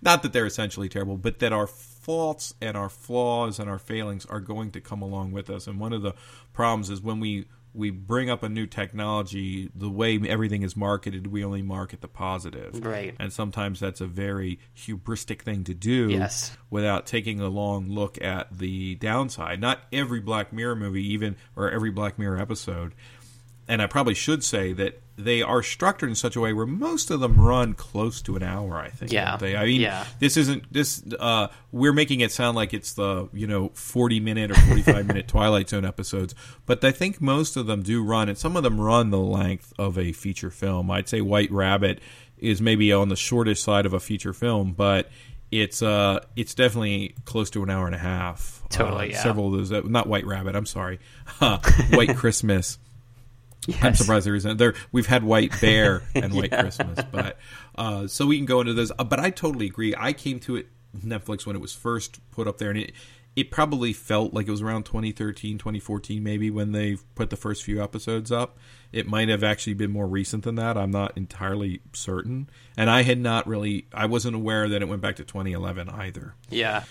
not 0.02 0.22
that 0.22 0.32
they're 0.32 0.46
essentially 0.46 0.88
terrible, 0.88 1.16
but 1.16 1.38
that 1.38 1.52
our 1.52 1.66
faults 1.66 2.54
and 2.60 2.76
our 2.76 2.88
flaws 2.88 3.58
and 3.58 3.70
our 3.70 3.78
failings 3.78 4.26
are 4.26 4.40
going 4.40 4.70
to 4.72 4.80
come 4.80 5.02
along 5.02 5.32
with 5.32 5.48
us. 5.48 5.66
And 5.66 5.80
one 5.80 5.92
of 5.92 6.02
the 6.02 6.14
problems 6.52 6.90
is 6.90 7.00
when 7.00 7.20
we 7.20 7.46
we 7.72 7.90
bring 7.90 8.28
up 8.30 8.42
a 8.42 8.48
new 8.48 8.66
technology, 8.66 9.70
the 9.74 9.90
way 9.90 10.20
everything 10.28 10.62
is 10.62 10.76
marketed, 10.76 11.28
we 11.28 11.44
only 11.44 11.62
market 11.62 12.00
the 12.00 12.08
positive. 12.08 12.84
Right. 12.84 13.14
And 13.18 13.32
sometimes 13.32 13.80
that's 13.80 14.00
a 14.00 14.06
very 14.06 14.58
hubristic 14.76 15.42
thing 15.42 15.64
to 15.64 15.74
do 15.74 16.08
yes. 16.08 16.56
without 16.68 17.06
taking 17.06 17.40
a 17.40 17.48
long 17.48 17.88
look 17.88 18.20
at 18.22 18.58
the 18.58 18.96
downside. 18.96 19.60
Not 19.60 19.80
every 19.92 20.20
Black 20.20 20.52
Mirror 20.52 20.76
movie, 20.76 21.06
even, 21.12 21.36
or 21.56 21.70
every 21.70 21.90
Black 21.90 22.18
Mirror 22.18 22.40
episode. 22.40 22.94
And 23.68 23.80
I 23.80 23.86
probably 23.86 24.14
should 24.14 24.42
say 24.42 24.72
that 24.72 25.00
they 25.16 25.42
are 25.42 25.62
structured 25.62 26.08
in 26.08 26.14
such 26.14 26.34
a 26.34 26.40
way 26.40 26.52
where 26.52 26.66
most 26.66 27.10
of 27.10 27.20
them 27.20 27.40
run 27.40 27.74
close 27.74 28.20
to 28.22 28.36
an 28.36 28.42
hour. 28.42 28.78
I 28.78 28.88
think. 28.88 29.12
Yeah. 29.12 29.36
They. 29.36 29.56
I 29.56 29.64
mean, 29.66 29.80
yeah. 29.80 30.06
this 30.18 30.36
isn't 30.36 30.72
this. 30.72 31.02
Uh, 31.18 31.48
we're 31.70 31.92
making 31.92 32.20
it 32.20 32.32
sound 32.32 32.56
like 32.56 32.74
it's 32.74 32.94
the 32.94 33.28
you 33.32 33.46
know 33.46 33.68
forty 33.74 34.18
minute 34.18 34.50
or 34.50 34.54
forty 34.54 34.82
five 34.82 35.06
minute 35.06 35.28
Twilight 35.28 35.68
Zone 35.68 35.84
episodes, 35.84 36.34
but 36.66 36.82
I 36.84 36.90
think 36.90 37.20
most 37.20 37.56
of 37.56 37.66
them 37.66 37.82
do 37.82 38.02
run, 38.02 38.28
and 38.28 38.36
some 38.36 38.56
of 38.56 38.62
them 38.62 38.80
run 38.80 39.10
the 39.10 39.18
length 39.18 39.72
of 39.78 39.98
a 39.98 40.12
feature 40.12 40.50
film. 40.50 40.90
I'd 40.90 41.08
say 41.08 41.20
White 41.20 41.52
Rabbit 41.52 42.00
is 42.38 42.60
maybe 42.60 42.92
on 42.92 43.08
the 43.10 43.16
shortest 43.16 43.62
side 43.62 43.86
of 43.86 43.92
a 43.92 44.00
feature 44.00 44.32
film, 44.32 44.72
but 44.72 45.10
it's 45.52 45.82
uh 45.82 46.20
it's 46.36 46.54
definitely 46.54 47.14
close 47.24 47.50
to 47.50 47.62
an 47.62 47.70
hour 47.70 47.86
and 47.86 47.94
a 47.94 47.98
half. 47.98 48.62
Totally, 48.70 49.08
Uh, 49.08 49.12
yeah. 49.12 49.22
Several 49.22 49.46
of 49.48 49.52
those, 49.52 49.72
uh, 49.72 49.82
not 49.84 50.06
White 50.06 50.24
Rabbit. 50.26 50.56
I'm 50.56 50.66
sorry, 50.66 50.98
White 51.90 52.16
Christmas. 52.16 52.78
I'm 53.82 53.94
surprised 53.94 54.26
there 54.26 54.34
isn't 54.34 54.56
there. 54.56 54.74
We've 54.90 55.06
had 55.06 55.22
White 55.22 55.58
Bear 55.60 56.02
and 56.14 56.32
White 56.34 56.50
Yeah. 56.52 56.62
Christmas, 56.62 57.04
but 57.12 57.36
uh, 57.76 58.06
so 58.06 58.26
we 58.26 58.36
can 58.36 58.46
go 58.46 58.60
into 58.60 58.72
those. 58.74 58.90
Uh, 58.98 59.04
but 59.04 59.20
I 59.20 59.30
totally 59.30 59.66
agree. 59.66 59.94
I 59.96 60.12
came 60.12 60.40
to 60.40 60.56
it 60.56 60.68
Netflix 60.96 61.46
when 61.46 61.56
it 61.56 61.60
was 61.60 61.72
first 61.74 62.20
put 62.30 62.48
up 62.48 62.58
there, 62.58 62.70
and 62.70 62.78
it 62.78 62.92
it 63.36 63.50
probably 63.50 63.92
felt 63.92 64.34
like 64.34 64.48
it 64.48 64.50
was 64.50 64.60
around 64.60 64.84
2013, 64.86 65.56
2014, 65.56 66.20
maybe 66.22 66.50
when 66.50 66.72
they 66.72 66.96
put 67.14 67.30
the 67.30 67.36
first 67.36 67.62
few 67.62 67.80
episodes 67.80 68.32
up. 68.32 68.58
It 68.92 69.06
might 69.06 69.28
have 69.28 69.44
actually 69.44 69.74
been 69.74 69.92
more 69.92 70.08
recent 70.08 70.42
than 70.42 70.56
that. 70.56 70.76
I'm 70.76 70.90
not 70.90 71.16
entirely 71.16 71.80
certain, 71.92 72.50
and 72.76 72.90
I 72.90 73.02
had 73.02 73.18
not 73.18 73.46
really. 73.46 73.86
I 73.94 74.06
wasn't 74.06 74.34
aware 74.34 74.68
that 74.68 74.82
it 74.82 74.88
went 74.88 75.00
back 75.02 75.16
to 75.16 75.24
2011 75.24 75.88
either 75.90 76.34
Yeah. 76.48 76.82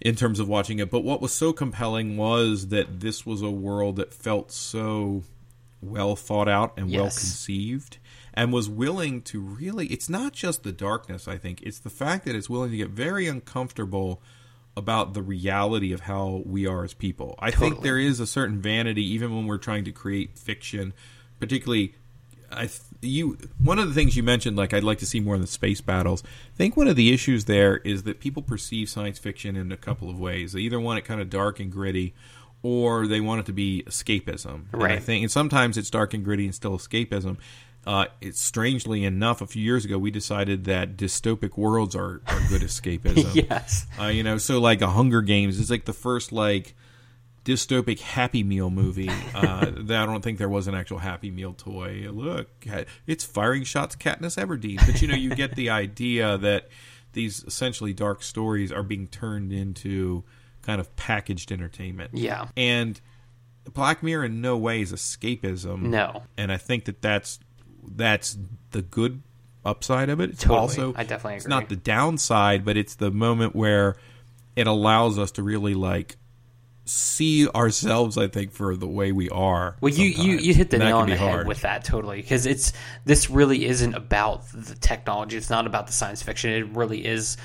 in 0.00 0.16
terms 0.16 0.38
of 0.38 0.48
watching 0.48 0.80
it. 0.80 0.90
But 0.90 1.00
what 1.04 1.22
was 1.22 1.32
so 1.32 1.52
compelling 1.54 2.16
was 2.18 2.68
that 2.68 3.00
this 3.00 3.24
was 3.24 3.40
a 3.40 3.50
world 3.50 3.96
that 3.96 4.12
felt 4.12 4.52
so 4.52 5.22
well 5.80 6.16
thought 6.16 6.48
out 6.48 6.72
and 6.76 6.90
well 6.90 7.04
conceived 7.04 7.98
and 8.34 8.52
was 8.52 8.68
willing 8.68 9.22
to 9.22 9.40
really 9.40 9.86
it's 9.86 10.08
not 10.08 10.32
just 10.32 10.62
the 10.62 10.72
darkness 10.72 11.28
i 11.28 11.36
think 11.36 11.62
it's 11.62 11.78
the 11.78 11.90
fact 11.90 12.24
that 12.24 12.34
it's 12.34 12.48
willing 12.48 12.70
to 12.70 12.76
get 12.76 12.90
very 12.90 13.26
uncomfortable 13.26 14.20
about 14.76 15.14
the 15.14 15.22
reality 15.22 15.92
of 15.92 16.00
how 16.00 16.42
we 16.44 16.66
are 16.66 16.84
as 16.84 16.94
people 16.94 17.34
i 17.38 17.50
think 17.50 17.82
there 17.82 17.98
is 17.98 18.20
a 18.20 18.26
certain 18.26 18.60
vanity 18.60 19.04
even 19.04 19.34
when 19.34 19.46
we're 19.46 19.58
trying 19.58 19.84
to 19.84 19.92
create 19.92 20.38
fiction 20.38 20.92
particularly 21.38 21.94
I 22.50 22.66
th- 22.66 22.80
you 23.02 23.38
one 23.58 23.78
of 23.78 23.88
the 23.88 23.94
things 23.94 24.16
you 24.16 24.22
mentioned 24.22 24.56
like 24.56 24.72
I'd 24.72 24.84
like 24.84 24.98
to 24.98 25.06
see 25.06 25.20
more 25.20 25.34
in 25.34 25.40
the 25.40 25.46
space 25.46 25.80
battles. 25.80 26.22
I 26.24 26.56
think 26.56 26.76
one 26.76 26.88
of 26.88 26.96
the 26.96 27.12
issues 27.12 27.44
there 27.44 27.78
is 27.78 28.04
that 28.04 28.20
people 28.20 28.42
perceive 28.42 28.88
science 28.88 29.18
fiction 29.18 29.56
in 29.56 29.72
a 29.72 29.76
couple 29.76 30.08
of 30.08 30.18
ways. 30.18 30.52
They 30.52 30.60
either 30.60 30.80
want 30.80 30.98
it 30.98 31.02
kind 31.02 31.20
of 31.20 31.30
dark 31.30 31.60
and 31.60 31.70
gritty 31.70 32.14
or 32.66 33.06
they 33.06 33.20
want 33.20 33.38
it 33.38 33.46
to 33.46 33.52
be 33.52 33.84
escapism. 33.86 34.64
And 34.72 34.82
I 34.82 34.98
think 34.98 35.22
and 35.22 35.30
sometimes 35.30 35.78
it's 35.78 35.88
dark 35.88 36.14
and 36.14 36.24
gritty 36.24 36.46
and 36.46 36.54
still 36.54 36.76
escapism. 36.76 37.36
Uh, 37.86 38.06
it's 38.20 38.40
strangely 38.40 39.04
enough, 39.04 39.40
a 39.40 39.46
few 39.46 39.62
years 39.62 39.84
ago, 39.84 39.96
we 39.96 40.10
decided 40.10 40.64
that 40.64 40.96
dystopic 40.96 41.56
worlds 41.56 41.94
are, 41.94 42.20
are 42.26 42.40
good 42.48 42.62
escapism. 42.62 43.48
yes. 43.48 43.86
Uh, 44.00 44.06
you 44.06 44.24
know, 44.24 44.36
so 44.36 44.58
like 44.58 44.82
a 44.82 44.88
Hunger 44.88 45.22
Games 45.22 45.60
is 45.60 45.70
like 45.70 45.84
the 45.84 45.92
first 45.92 46.32
like 46.32 46.74
dystopic 47.44 48.00
Happy 48.00 48.42
Meal 48.42 48.68
movie. 48.68 49.10
Uh, 49.32 49.70
that 49.76 50.02
I 50.02 50.06
don't 50.06 50.22
think 50.22 50.38
there 50.38 50.48
was 50.48 50.66
an 50.66 50.74
actual 50.74 50.98
Happy 50.98 51.30
Meal 51.30 51.52
toy. 51.52 52.08
Look, 52.10 52.48
it's 53.06 53.22
firing 53.22 53.62
shots, 53.62 53.94
Katniss 53.94 54.36
Everdeen. 54.36 54.84
But 54.84 55.00
you 55.00 55.06
know, 55.06 55.14
you 55.14 55.36
get 55.36 55.54
the 55.54 55.70
idea 55.84 56.36
that 56.38 56.68
these 57.12 57.44
essentially 57.44 57.92
dark 57.92 58.24
stories 58.24 58.72
are 58.72 58.82
being 58.82 59.06
turned 59.06 59.52
into 59.52 60.24
kind 60.66 60.80
of 60.80 60.94
packaged 60.96 61.52
entertainment. 61.52 62.10
Yeah. 62.12 62.48
And 62.56 63.00
Black 63.72 64.02
Mirror 64.02 64.26
in 64.26 64.40
no 64.40 64.56
way 64.56 64.80
is 64.82 64.92
escapism. 64.92 65.82
No. 65.82 66.24
and 66.36 66.50
I 66.52 66.56
think 66.56 66.84
that 66.86 67.00
that's 67.00 67.38
that's 67.88 68.36
the 68.72 68.82
good 68.82 69.22
upside 69.64 70.08
of 70.08 70.20
it. 70.20 70.30
It's 70.30 70.42
Totally. 70.42 70.58
also 70.58 70.94
I 70.96 71.04
definitely 71.04 71.36
it's 71.36 71.44
agree. 71.44 71.56
not 71.56 71.68
the 71.68 71.76
downside, 71.76 72.64
but 72.64 72.76
it's 72.76 72.96
the 72.96 73.10
moment 73.10 73.54
where 73.54 73.96
it 74.56 74.66
allows 74.66 75.18
us 75.18 75.30
to 75.32 75.42
really 75.42 75.74
like 75.74 76.16
see 76.84 77.48
ourselves. 77.48 78.16
I 78.18 78.28
think 78.28 78.52
for 78.52 78.76
the 78.76 78.86
way 78.86 79.12
we 79.12 79.28
are. 79.30 79.76
Well, 79.80 79.92
you, 79.92 80.06
you, 80.06 80.38
you 80.38 80.54
hit 80.54 80.70
the 80.70 80.78
nail 80.78 80.98
on 80.98 81.08
the 81.08 81.16
head 81.16 81.30
hard. 81.30 81.46
with 81.48 81.62
that 81.62 81.84
totally 81.84 82.22
because 82.22 82.46
it's 82.46 82.72
this 83.04 83.30
really 83.30 83.66
isn't 83.66 83.94
about 83.94 84.46
the 84.52 84.74
technology. 84.74 85.36
It's 85.36 85.50
not 85.50 85.66
about 85.66 85.86
the 85.86 85.92
science 85.92 86.22
fiction. 86.22 86.50
It 86.50 86.68
really 86.76 87.04
is 87.04 87.36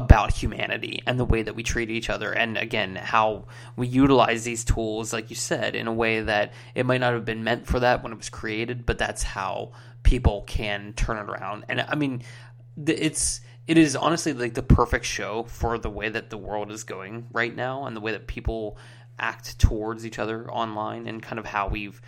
about 0.00 0.32
humanity 0.32 1.02
and 1.06 1.20
the 1.20 1.24
way 1.24 1.42
that 1.42 1.54
we 1.54 1.62
treat 1.62 1.90
each 1.90 2.08
other, 2.08 2.32
and 2.32 2.56
again 2.56 2.96
how 2.96 3.44
we 3.76 3.86
utilize 3.86 4.44
these 4.44 4.64
tools, 4.64 5.12
like 5.12 5.28
you 5.28 5.36
said, 5.36 5.76
in 5.76 5.86
a 5.86 5.92
way 5.92 6.22
that 6.22 6.52
it 6.74 6.86
might 6.86 7.00
not 7.00 7.12
have 7.12 7.26
been 7.26 7.44
meant 7.44 7.66
for 7.66 7.78
that 7.80 8.02
when 8.02 8.12
it 8.12 8.16
was 8.16 8.30
created, 8.30 8.86
but 8.86 8.98
that's 8.98 9.22
how 9.22 9.72
people 10.02 10.44
can 10.46 10.94
turn 10.94 11.18
it 11.18 11.30
around. 11.30 11.64
And 11.68 11.82
I 11.82 11.94
mean, 11.94 12.22
it's 12.86 13.42
it 13.66 13.78
is 13.78 13.94
honestly 13.94 14.32
like 14.32 14.54
the 14.54 14.62
perfect 14.62 15.04
show 15.04 15.44
for 15.44 15.78
the 15.78 15.90
way 15.90 16.08
that 16.08 16.30
the 16.30 16.38
world 16.38 16.72
is 16.72 16.82
going 16.82 17.28
right 17.30 17.54
now 17.54 17.84
and 17.84 17.94
the 17.94 18.00
way 18.00 18.12
that 18.12 18.26
people 18.26 18.78
act 19.20 19.58
towards 19.58 20.06
each 20.06 20.18
other 20.18 20.50
online 20.50 21.06
and 21.06 21.22
kind 21.22 21.38
of 21.38 21.44
how 21.44 21.68
we've 21.68 22.00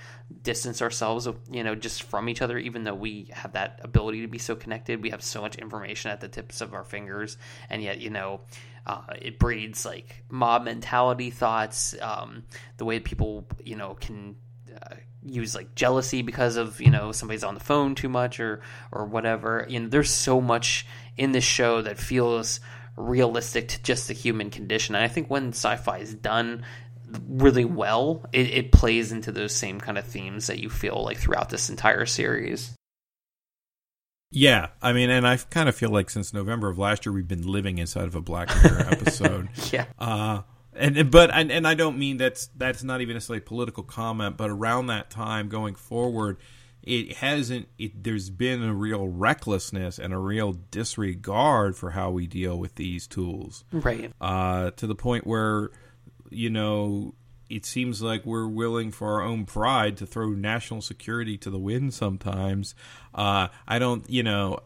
distanced 0.42 0.81
ourselves 0.81 1.28
you 1.50 1.62
know 1.62 1.75
just 1.75 2.04
from 2.04 2.28
each 2.28 2.40
other 2.40 2.59
even 2.59 2.85
though 2.85 2.95
we 2.95 3.28
have 3.31 3.52
that 3.52 3.81
ability 3.83 4.23
to 4.23 4.28
be 4.28 4.38
so 4.38 4.57
connected. 4.57 5.02
We 5.02 5.11
have 5.11 5.23
so 5.23 5.40
much 5.40 5.57
information 5.57 6.11
at 6.11 6.21
the 6.21 6.28
tips 6.28 6.61
of 6.61 6.75
our 6.75 6.85
fingers. 6.85 7.37
And 7.69 7.83
yet 7.83 8.00
you 8.00 8.11
know 8.11 8.40
uh, 8.87 9.02
it 9.21 9.38
breeds 9.38 9.85
like 9.85 10.25
mob 10.28 10.64
mentality 10.64 11.31
thoughts 11.31 11.95
um, 12.00 12.45
the 12.78 12.85
way 12.85 12.99
people 12.99 13.47
you 13.64 13.76
know 13.76 13.95
can 13.95 14.37
uh, 14.75 14.97
use 15.25 15.54
like 15.54 15.75
jealousy 15.75 16.23
because 16.23 16.57
of 16.57 16.81
you 16.81 16.90
know 16.90 17.12
somebody's 17.12 17.45
on 17.45 17.54
the 17.54 17.61
phone 17.61 17.95
too 17.95 18.09
much 18.09 18.40
or 18.40 18.62
or 18.90 19.04
whatever. 19.04 19.66
You 19.69 19.81
know 19.81 19.88
there's 19.88 20.11
so 20.11 20.40
much 20.40 20.87
in 21.16 21.33
this 21.33 21.45
show 21.45 21.83
that 21.83 21.99
feels 21.99 22.61
realistic 22.97 23.69
to 23.69 23.83
just 23.83 24.09
the 24.09 24.14
human 24.14 24.50
condition. 24.50 24.95
And 24.95 25.04
i 25.04 25.09
think 25.09 25.31
when 25.31 25.49
sci-fi 25.49 25.99
is 25.99 26.14
done 26.14 26.64
really 27.28 27.64
well 27.64 28.25
it, 28.33 28.49
it 28.49 28.73
plays 28.73 29.12
into 29.12 29.33
those 29.33 29.54
same 29.54 29.81
kind 29.81 29.99
of 29.99 30.07
themes 30.07 30.47
that 30.47 30.59
you 30.59 30.71
feel 30.71 31.02
like 31.04 31.19
throughout 31.19 31.50
this 31.50 31.71
entire 31.71 32.07
series 32.07 32.75
Yeah, 34.31 34.69
I 34.81 34.95
mean, 34.95 35.11
and 35.11 35.26
I 35.26 35.37
kind 35.37 35.69
of 35.69 35.75
feel 35.75 35.90
like 35.90 36.09
since 36.09 36.33
November 36.33 36.71
of 36.71 36.78
last 36.78 37.04
year, 37.04 37.12
we've 37.12 37.28
been 37.28 37.47
living 37.47 37.76
inside 37.76 38.04
of 38.04 38.14
a 38.14 38.23
Black 38.23 38.49
Mirror 38.62 38.87
episode. 38.90 39.49
yeah 39.71 39.85
Uh, 39.99 40.40
and 40.75 41.11
but 41.11 41.31
and, 41.35 41.52
and 41.52 41.66
I 41.66 41.75
don't 41.75 41.99
mean 41.99 42.16
that's 42.16 42.49
that's 42.57 42.83
not 42.83 43.00
even 43.00 43.14
necessarily 43.14 43.42
a 43.42 43.47
political 43.47 43.83
comment, 43.83 44.37
but 44.37 44.50
around 44.50 44.87
that 44.87 45.11
time 45.11 45.49
going 45.49 45.75
forward, 45.75 46.38
it 46.83 47.16
hasn't. 47.16 47.69
It, 47.78 48.02
there's 48.02 48.31
been 48.31 48.62
a 48.62 48.75
real 48.75 49.07
recklessness 49.07 49.99
and 49.99 50.12
a 50.12 50.19
real 50.19 50.52
disregard 50.52 51.76
for 51.76 51.90
how 51.90 52.11
we 52.11 52.26
deal 52.26 52.59
with 52.59 52.76
these 52.76 53.07
tools, 53.07 53.64
right 53.71 54.11
uh, 54.21 54.71
to 54.73 54.87
the 54.87 54.95
point 54.95 55.26
where 55.26 55.71
you 56.35 56.51
know 56.51 57.15
it 57.51 57.67
seems 57.67 58.01
like 58.01 58.25
we're 58.25 58.47
willing 58.49 58.91
for 58.91 59.12
our 59.12 59.23
own 59.23 59.45
pride 59.45 59.97
to 59.99 60.07
throw 60.07 60.31
national 60.31 60.81
security 60.81 61.37
to 61.37 61.51
the 61.51 61.59
wind 61.59 61.93
sometimes. 61.93 62.75
Uh, 63.15 63.49
I 63.69 63.79
don't, 63.79 64.09
you 64.09 64.23
know, 64.23 64.61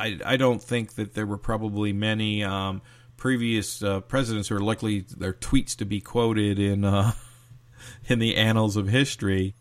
I, 0.00 0.18
I 0.26 0.36
don't 0.36 0.60
think 0.60 0.94
that 0.94 1.14
there 1.14 1.24
were 1.26 1.38
probably 1.38 1.92
many 1.92 2.42
um, 2.42 2.82
previous 3.16 3.80
uh, 3.80 4.00
presidents 4.00 4.48
who 4.48 4.56
are 4.56 4.60
likely 4.60 5.00
their 5.16 5.32
tweets 5.32 5.76
to 5.76 5.84
be 5.84 6.00
quoted 6.00 6.58
in 6.58 6.84
uh, 6.84 7.12
in 8.08 8.18
the 8.18 8.34
annals 8.36 8.76
of 8.76 8.88
history. 8.88 9.54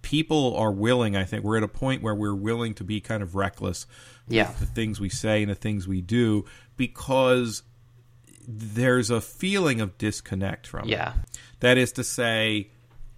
People 0.00 0.56
are 0.56 0.72
willing. 0.72 1.16
I 1.16 1.24
think 1.24 1.44
we're 1.44 1.58
at 1.58 1.62
a 1.62 1.68
point 1.68 2.02
where 2.02 2.14
we're 2.14 2.34
willing 2.34 2.72
to 2.74 2.84
be 2.84 3.00
kind 3.02 3.22
of 3.22 3.34
reckless 3.34 3.86
Yeah. 4.28 4.48
with 4.48 4.60
the 4.60 4.66
things 4.66 4.98
we 5.00 5.10
say 5.10 5.42
and 5.42 5.50
the 5.50 5.54
things 5.54 5.86
we 5.86 6.00
do 6.00 6.46
because 6.78 7.62
there's 8.46 9.10
a 9.10 9.20
feeling 9.20 9.80
of 9.80 9.96
disconnect 9.98 10.66
from 10.66 10.84
it. 10.88 10.92
yeah 10.92 11.14
That 11.60 11.78
is 11.78 11.92
to 11.92 12.04
say, 12.04 12.68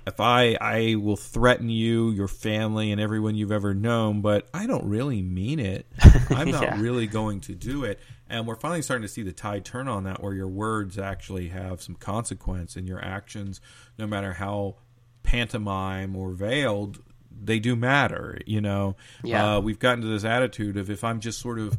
if 0.07 0.21
I 0.21 0.57
I 0.61 0.95
will 0.97 1.17
threaten 1.17 1.69
you, 1.69 2.11
your 2.11 2.29
family, 2.29 2.93
and 2.93 3.01
everyone 3.01 3.35
you've 3.35 3.51
ever 3.53 3.75
known, 3.75 4.21
but 4.21 4.49
I 4.55 4.67
don't 4.67 4.85
really 4.89 5.21
mean 5.23 5.59
it. 5.59 5.87
I'm 6.31 6.51
not 6.51 6.63
Yeah. 6.63 6.81
really 6.81 7.07
going 7.09 7.41
to 7.43 7.55
do 7.55 7.85
it. 7.85 7.99
And 8.29 8.47
we're 8.47 8.57
finally 8.57 8.83
starting 8.83 9.03
to 9.03 9.09
see 9.09 9.23
the 9.23 9.33
tide 9.33 9.65
turn 9.65 9.87
on 9.89 10.05
that, 10.05 10.23
where 10.23 10.33
your 10.35 10.49
words 10.49 10.99
actually 10.99 11.49
have 11.49 11.81
some 11.83 11.95
consequence, 11.97 12.77
and 12.77 12.87
your 12.87 13.05
actions, 13.05 13.61
no 13.99 14.07
matter 14.07 14.33
how 14.35 14.77
pantomime 15.23 16.17
or 16.17 16.33
veiled, 16.33 16.99
they 17.31 17.59
do 17.59 17.77
matter. 17.77 18.39
You 18.47 18.61
know, 18.61 18.97
Yeah. 19.23 19.57
uh, 19.57 19.61
we've 19.61 19.79
gotten 19.79 20.01
to 20.03 20.09
this 20.09 20.25
attitude 20.25 20.77
of 20.77 20.89
if 20.91 21.05
I'm 21.05 21.21
just 21.21 21.39
sort 21.41 21.59
of 21.59 21.77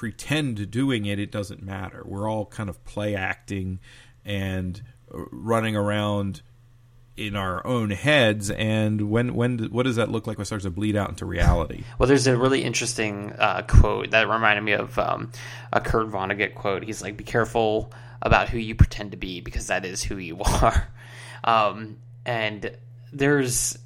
pretend 0.00 0.70
doing 0.70 1.04
it, 1.04 1.18
it 1.18 1.30
doesn't 1.30 1.62
matter. 1.62 2.02
We're 2.06 2.26
all 2.26 2.46
kind 2.46 2.70
of 2.70 2.82
play 2.86 3.14
acting 3.14 3.80
and 4.24 4.82
uh, 5.14 5.24
running 5.30 5.76
around 5.76 6.40
in 7.18 7.36
our 7.36 7.66
own 7.66 7.90
heads. 7.90 8.50
And 8.50 9.10
when 9.10 9.34
when 9.34 9.58
what 9.64 9.82
does 9.82 9.96
that 9.96 10.10
look 10.10 10.26
like 10.26 10.38
when 10.38 10.44
it 10.44 10.46
starts 10.46 10.64
to 10.64 10.70
bleed 10.70 10.96
out 10.96 11.10
into 11.10 11.26
reality? 11.26 11.84
Well, 11.98 12.06
there's 12.06 12.26
a 12.26 12.34
really 12.34 12.64
interesting 12.64 13.34
uh, 13.38 13.60
quote 13.68 14.12
that 14.12 14.26
reminded 14.26 14.62
me 14.62 14.72
of 14.72 14.98
um, 14.98 15.32
a 15.70 15.82
Kurt 15.82 16.10
Vonnegut 16.10 16.54
quote. 16.54 16.82
He's 16.82 17.02
like, 17.02 17.18
"Be 17.18 17.24
careful 17.24 17.92
about 18.22 18.48
who 18.48 18.56
you 18.56 18.74
pretend 18.74 19.10
to 19.10 19.18
be, 19.18 19.42
because 19.42 19.66
that 19.66 19.84
is 19.84 20.02
who 20.02 20.16
you 20.16 20.40
are." 20.62 20.88
Um, 21.44 21.98
and 22.24 22.74
there's 23.12 23.76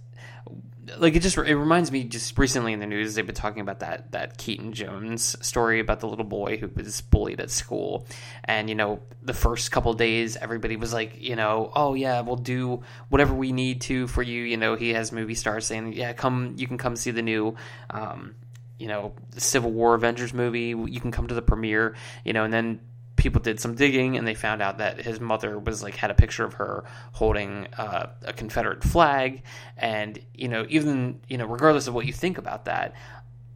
like 0.99 1.15
it 1.15 1.21
just 1.21 1.37
it 1.39 1.57
reminds 1.57 1.91
me 1.91 2.05
just 2.05 2.39
recently 2.39 2.73
in 2.73 2.81
the 2.81 2.87
news 2.87 3.15
they've 3.15 3.27
been 3.27 3.35
talking 3.35 3.61
about 3.61 3.81
that 3.81 4.13
that 4.13 4.39
Keaton 4.39 4.73
Jones 4.73 5.37
story 5.45 5.81
about 5.81 6.01
the 6.01 6.09
little 6.09 6.25
boy 6.25 6.57
who 6.57 6.69
was 6.75 7.01
bullied 7.01 7.41
at 7.41 7.51
school. 7.51 8.07
And 8.45 8.69
you 8.69 8.75
know 8.75 9.01
the 9.23 9.35
first 9.35 9.71
couple 9.71 9.93
days 9.95 10.37
everybody 10.37 10.77
was 10.77 10.93
like 10.93 11.21
you 11.21 11.37
know 11.37 11.73
oh 11.75 11.95
yeah 11.95 12.21
we'll 12.21 12.37
do 12.37 12.83
whatever 13.09 13.35
we 13.35 13.53
need 13.53 13.81
to 13.83 14.07
for 14.07 14.23
you. 14.23 14.43
You 14.43 14.57
know 14.57 14.75
he 14.75 14.91
has 14.95 15.13
movie 15.13 15.35
stars 15.35 15.67
saying 15.67 15.93
yeah 15.93 16.13
come 16.13 16.55
you 16.57 16.67
can 16.67 16.79
come 16.79 16.97
see 16.97 17.11
the 17.11 17.23
new 17.23 17.57
um, 17.91 18.35
you 18.79 18.89
know 18.89 19.13
Civil 19.37 19.73
War 19.73 19.95
Avengers 19.95 20.35
movie. 20.35 20.69
You 20.69 21.01
can 21.01 21.13
come 21.13 21.29
to 21.29 21.35
the 21.35 21.43
premiere. 21.43 21.95
You 22.25 22.33
know 22.33 22.45
and 22.45 22.53
then 22.53 22.81
people 23.25 23.41
did 23.41 23.59
some 23.59 23.75
digging 23.75 24.19
and 24.19 24.27
they 24.27 24.35
found 24.35 24.61
out 24.61 24.79
that 24.79 25.01
his 25.01 25.19
mother 25.19 25.59
was 25.59 25.83
like 25.83 25.97
had 25.97 26.11
a 26.11 26.15
picture 26.15 26.45
of 26.45 26.53
her 26.53 26.85
holding 27.13 27.67
uh, 27.79 28.11
a 28.23 28.33
Confederate 28.35 28.85
flag, 28.85 29.43
and 29.79 30.19
you 30.35 30.47
know 30.47 30.67
even 30.69 31.21
you 31.27 31.39
know 31.39 31.47
regardless 31.47 31.89
of 31.89 31.95
what 31.95 32.05
you 32.07 32.13
think 32.13 32.37
about 32.37 32.67
that, 32.67 32.95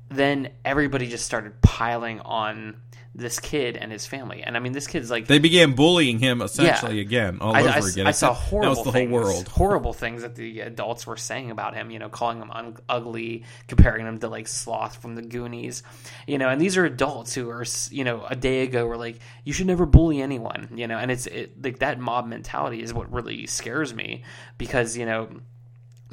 then 0.09 0.49
everybody 0.65 1.07
just 1.07 1.27
started 1.27 1.61
piling 1.61 2.19
on 2.21 2.81
this 3.19 3.39
kid 3.41 3.77
and 3.77 3.93
his 3.93 4.07
family. 4.07 4.43
And 4.43 4.57
I 4.57 4.61
mean, 4.61 4.73
this 4.73 4.87
kid's 4.87 5.11
like 5.11 5.27
They 5.27 5.39
began 5.39 5.73
bullying 5.75 6.19
him 6.19 6.41
essentially 6.41 6.97
Yeah. 6.97 7.03
again, 7.03 7.39
all 7.41 7.55
I, 7.55 7.61
over 7.61 7.69
I- 7.69 7.89
again. 7.91 8.07
I 8.07 8.13
saw 8.13 8.29
that 8.29 8.35
horrible 8.35 8.71
was 8.71 8.85
the 8.85 8.93
things, 8.93 9.11
whole 9.11 9.21
world. 9.21 9.49
horrible 9.49 9.93
things 9.93 10.23
that 10.23 10.35
the 10.37 10.61
adults 10.61 11.07
were 11.07 11.17
saying 11.17 11.51
about 11.51 11.75
him. 11.75 11.91
You 11.91 11.99
know, 11.99 12.09
calling 12.09 12.41
him 12.41 12.51
un- 12.51 12.77
ugly, 12.89 13.45
comparing 13.67 14.07
him 14.07 14.19
to 14.21 14.29
like 14.29 14.49
Sloth 14.49 14.97
from 15.03 15.15
the 15.17 15.23
Goonies. 15.23 15.83
You 16.27 16.39
know, 16.39 16.49
and 16.49 16.61
these 16.61 16.77
are 16.77 16.85
adults 16.85 17.35
who 17.35 17.51
are, 17.51 17.65
you 17.91 18.05
know, 18.05 18.25
a 18.29 18.37
day 18.37 18.63
ago 18.63 18.87
were 18.87 18.97
like, 18.97 19.19
you 19.45 19.53
should 19.53 19.67
never 19.67 19.85
bully 19.85 20.23
anyone. 20.23 20.69
You 20.75 20.87
know, 20.87 20.97
and 20.99 21.11
it's 21.11 21.27
it, 21.27 21.63
like 21.63 21.81
that 21.81 21.99
mob 22.01 22.27
mentality 22.27 22.83
is 22.83 22.95
what 22.95 23.13
really 23.13 23.47
scares 23.47 23.93
me 23.95 24.23
because 24.59 24.97
you 24.97 25.05
know 25.07 25.29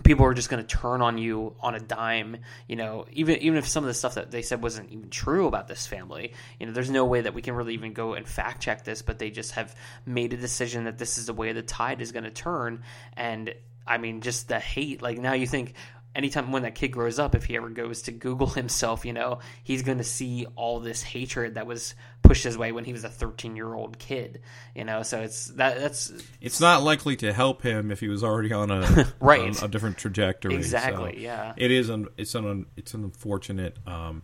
people 0.04 0.26
are 0.26 0.34
just 0.34 0.50
going 0.50 0.64
to 0.64 0.68
turn 0.68 1.02
on 1.02 1.18
you 1.18 1.56
on 1.62 1.74
a 1.74 1.80
dime 1.80 2.38
you 2.68 2.76
know 2.76 3.06
even 3.12 3.38
even 3.38 3.58
if 3.58 3.68
some 3.68 3.84
of 3.84 3.88
the 3.88 3.94
stuff 3.94 4.16
that 4.16 4.32
they 4.32 4.42
said 4.42 4.62
wasn't 4.62 4.90
even 4.92 5.10
true 5.10 5.48
about 5.48 5.68
this 5.68 5.88
family. 5.88 6.34
You 6.60 6.68
know 6.68 6.74
there's 6.74 6.90
no 6.90 7.06
way 7.06 7.22
that 7.22 7.34
we 7.34 7.42
can 7.42 7.56
really 7.56 7.74
even 7.74 7.94
go 7.94 8.14
and 8.14 8.28
fact 8.28 8.62
check 8.62 8.84
this 8.84 9.02
but 9.02 9.20
they 9.20 9.30
just 9.30 9.54
have 9.54 9.76
made 10.06 10.34
a 10.34 10.38
decision 10.38 10.86
that 10.86 10.98
this 10.98 11.18
is 11.18 11.28
the 11.28 11.34
way 11.34 11.52
the 11.54 11.62
tide 11.62 12.02
is 12.02 12.12
going 12.12 12.26
to 12.26 12.32
turn. 12.32 12.84
And 13.16 13.54
i 13.88 13.98
mean 13.98 14.22
just 14.22 14.48
the 14.48 14.60
hate 14.60 15.02
like 15.02 15.20
now 15.20 15.34
you 15.34 15.46
think 15.46 15.74
anytime 16.16 16.52
when 16.52 16.64
that 16.64 16.74
kid 16.76 16.88
grows 16.88 17.20
up 17.20 17.36
if 17.36 17.46
he 17.46 17.56
ever 17.58 17.70
goes 17.70 18.04
to 18.04 18.12
google 18.12 18.48
himself 18.48 19.06
you 19.06 19.14
know 19.14 19.40
he's 19.64 19.84
going 19.84 19.98
to 19.98 20.04
see 20.04 20.48
all 20.56 20.80
this 20.80 21.04
hatred 21.04 21.56
that 21.56 21.68
was 21.68 21.94
pushed 22.24 22.44
his 22.44 22.58
way 22.58 22.72
when 22.72 22.86
he 22.86 22.94
was 22.94 23.04
a 23.04 23.10
13 23.10 23.56
year 23.56 23.74
old 23.74 24.00
kid 24.00 24.42
you 24.74 24.84
know 24.84 25.04
so 25.04 25.22
it's 25.22 25.48
that 25.48 25.78
that's 25.78 26.12
It's 26.42 26.60
not 26.60 26.82
likely 26.84 27.16
to 27.18 27.34
help 27.34 27.62
him 27.62 27.92
if 27.92 28.00
he 28.00 28.08
was 28.08 28.24
already 28.24 28.52
on 28.54 28.72
a 28.72 29.14
Right. 29.20 29.42
on 29.42 29.64
a 29.64 29.68
different 29.68 29.98
trajectory. 29.98 30.56
Exactly, 30.56 31.14
So 31.16 31.20
yeah. 31.20 31.54
It 31.58 31.70
is 31.72 31.90
un, 31.90 32.08
it's 32.18 32.34
an 32.34 32.66
it's 32.76 32.94
an 32.94 33.04
unfortunate 33.04 33.78
um, 33.86 34.22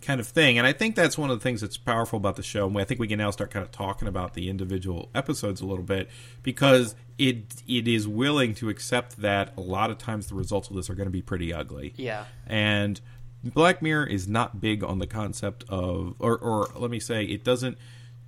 kind 0.00 0.20
of 0.20 0.26
thing, 0.28 0.58
and 0.58 0.66
I 0.66 0.72
think 0.72 0.94
that's 0.94 1.18
one 1.18 1.30
of 1.30 1.38
the 1.38 1.42
things 1.42 1.60
that's 1.60 1.76
powerful 1.76 2.16
about 2.16 2.36
the 2.36 2.42
show. 2.42 2.66
And 2.66 2.78
I 2.78 2.84
think 2.84 3.00
we 3.00 3.08
can 3.08 3.18
now 3.18 3.30
start 3.30 3.50
kind 3.50 3.64
of 3.64 3.70
talking 3.72 4.06
about 4.06 4.34
the 4.34 4.48
individual 4.48 5.10
episodes 5.14 5.60
a 5.60 5.66
little 5.66 5.84
bit 5.84 6.08
because 6.42 6.94
it 7.18 7.62
it 7.66 7.88
is 7.88 8.06
willing 8.06 8.54
to 8.54 8.68
accept 8.68 9.20
that 9.22 9.52
a 9.56 9.60
lot 9.60 9.90
of 9.90 9.98
times 9.98 10.28
the 10.28 10.34
results 10.34 10.70
of 10.70 10.76
this 10.76 10.88
are 10.88 10.94
going 10.94 11.06
to 11.08 11.12
be 11.12 11.22
pretty 11.22 11.52
ugly. 11.52 11.94
yeah 11.96 12.24
And 12.46 13.00
Black 13.42 13.82
Mirror 13.82 14.06
is 14.06 14.28
not 14.28 14.60
big 14.60 14.82
on 14.82 14.98
the 14.98 15.06
concept 15.06 15.64
of, 15.68 16.14
or, 16.18 16.36
or 16.38 16.68
let 16.76 16.90
me 16.90 17.00
say, 17.00 17.24
it 17.24 17.44
doesn't 17.44 17.78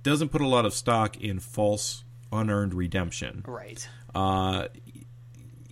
doesn't 0.03 0.29
put 0.29 0.41
a 0.41 0.47
lot 0.47 0.65
of 0.65 0.73
stock 0.73 1.17
in 1.21 1.39
false 1.39 2.03
unearned 2.31 2.73
redemption. 2.73 3.43
right 3.47 3.87
Uh, 4.13 4.67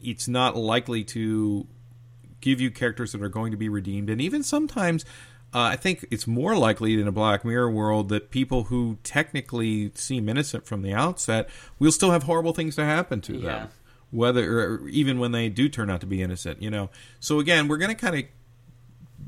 it's 0.01 0.27
not 0.27 0.55
likely 0.55 1.03
to 1.03 1.67
give 2.41 2.61
you 2.61 2.71
characters 2.71 3.11
that 3.11 3.21
are 3.21 3.29
going 3.29 3.51
to 3.51 3.57
be 3.57 3.67
redeemed, 3.67 4.09
and 4.09 4.21
even 4.21 4.43
sometimes. 4.43 5.03
Uh, 5.53 5.61
I 5.61 5.75
think 5.77 6.05
it's 6.11 6.27
more 6.27 6.55
likely 6.55 6.99
in 7.01 7.07
a 7.07 7.11
Black 7.11 7.43
Mirror 7.43 7.71
world 7.71 8.09
that 8.09 8.29
people 8.29 8.65
who 8.65 8.97
technically 9.03 9.91
seem 9.95 10.29
innocent 10.29 10.65
from 10.67 10.83
the 10.83 10.93
outset 10.93 11.49
will 11.79 11.91
still 11.91 12.11
have 12.11 12.23
horrible 12.23 12.53
things 12.53 12.75
to 12.75 12.85
happen 12.85 13.19
to 13.21 13.33
Yeah. 13.33 13.41
them, 13.41 13.69
whether 14.11 14.59
or 14.59 14.87
even 14.89 15.17
when 15.19 15.31
they 15.31 15.49
do 15.49 15.67
turn 15.67 15.89
out 15.89 16.01
to 16.01 16.07
be 16.07 16.21
innocent. 16.21 16.61
You 16.61 16.69
know, 16.69 16.89
so 17.19 17.39
again, 17.39 17.67
we're 17.67 17.77
going 17.77 17.95
to 17.95 17.99
kind 17.99 18.15
of 18.17 18.23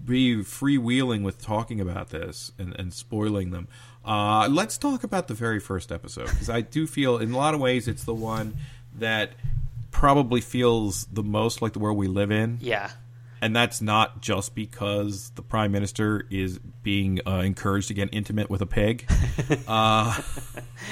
be 0.06 0.38
freewheeling 0.38 1.24
with 1.24 1.42
talking 1.42 1.80
about 1.82 2.10
this 2.10 2.52
and, 2.60 2.76
and 2.80 2.94
spoiling 2.94 3.52
them. 3.52 3.68
Uh, 4.06 4.48
let's 4.50 4.78
talk 4.78 5.04
about 5.04 5.28
the 5.28 5.34
very 5.34 5.60
first 5.60 5.92
episode 5.92 6.26
because 6.30 6.50
I 6.50 6.62
do 6.62 6.88
feel, 6.88 7.18
in 7.18 7.32
a 7.32 7.38
lot 7.38 7.54
of 7.54 7.60
ways, 7.60 7.88
it's 7.88 8.04
the 8.04 8.14
one 8.16 8.58
that 8.98 9.32
probably 9.92 10.42
feels 10.42 11.06
the 11.06 11.22
most 11.24 11.62
like 11.62 11.74
the 11.74 11.80
world 11.80 11.98
we 11.98 12.08
live 12.08 12.32
in, 12.32 12.58
yeah 12.62 12.90
and 13.42 13.56
that's 13.56 13.82
not 13.82 14.22
just 14.22 14.54
because 14.56 15.32
the 15.32 15.42
prime 15.42 15.72
minister 15.72 16.26
is 16.30 16.60
being 16.84 17.20
uh, 17.28 17.38
encouraged 17.38 17.88
to 17.90 17.94
get 17.94 18.10
intimate 18.14 18.50
with 18.50 18.62
a 18.62 18.66
pig. 18.66 19.10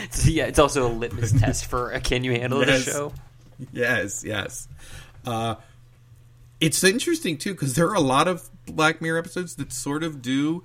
It's- 0.03 0.27
yeah, 0.27 0.45
it's 0.45 0.59
also 0.59 0.87
a 0.87 0.91
litmus 0.93 1.31
test 1.33 1.65
for 1.65 1.93
uh, 1.93 1.99
can 1.99 2.23
you 2.23 2.31
handle 2.31 2.59
Yes. 2.65 2.85
this 2.85 2.93
show? 2.93 3.13
yes, 3.73 4.23
yes. 4.23 4.67
Uh, 5.25 5.55
it's 6.61 6.83
interesting 6.83 7.37
too 7.37 7.53
because 7.53 7.75
there 7.75 7.87
are 7.89 7.95
a 7.95 7.99
lot 8.01 8.27
of 8.27 8.49
Black 8.65 9.01
Mirror 9.01 9.19
episodes 9.19 9.55
that 9.55 9.71
sort 9.73 10.03
of 10.03 10.21
do 10.21 10.63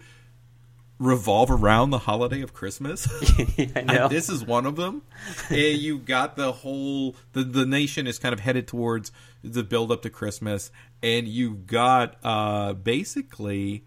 revolve 0.98 1.50
around 1.50 1.90
the 1.90 1.98
holiday 1.98 2.40
of 2.42 2.52
Christmas. 2.54 3.08
I 3.76 3.80
know. 3.82 4.04
And 4.04 4.10
this 4.10 4.28
is 4.28 4.44
one 4.44 4.66
of 4.66 4.76
them. 4.76 5.02
Eh, 5.50 5.70
you 5.70 5.98
got 5.98 6.36
the 6.36 6.52
whole 6.52 7.16
the 7.32 7.42
the 7.42 7.66
nation 7.66 8.06
is 8.06 8.18
kind 8.18 8.32
of 8.32 8.40
headed 8.40 8.68
towards 8.68 9.10
the 9.42 9.62
build 9.62 9.90
up 9.90 10.02
to 10.02 10.10
Christmas, 10.10 10.70
and 11.04 11.28
you've 11.28 11.66
got 11.66 12.16
uh, 12.24 12.72
basically 12.72 13.84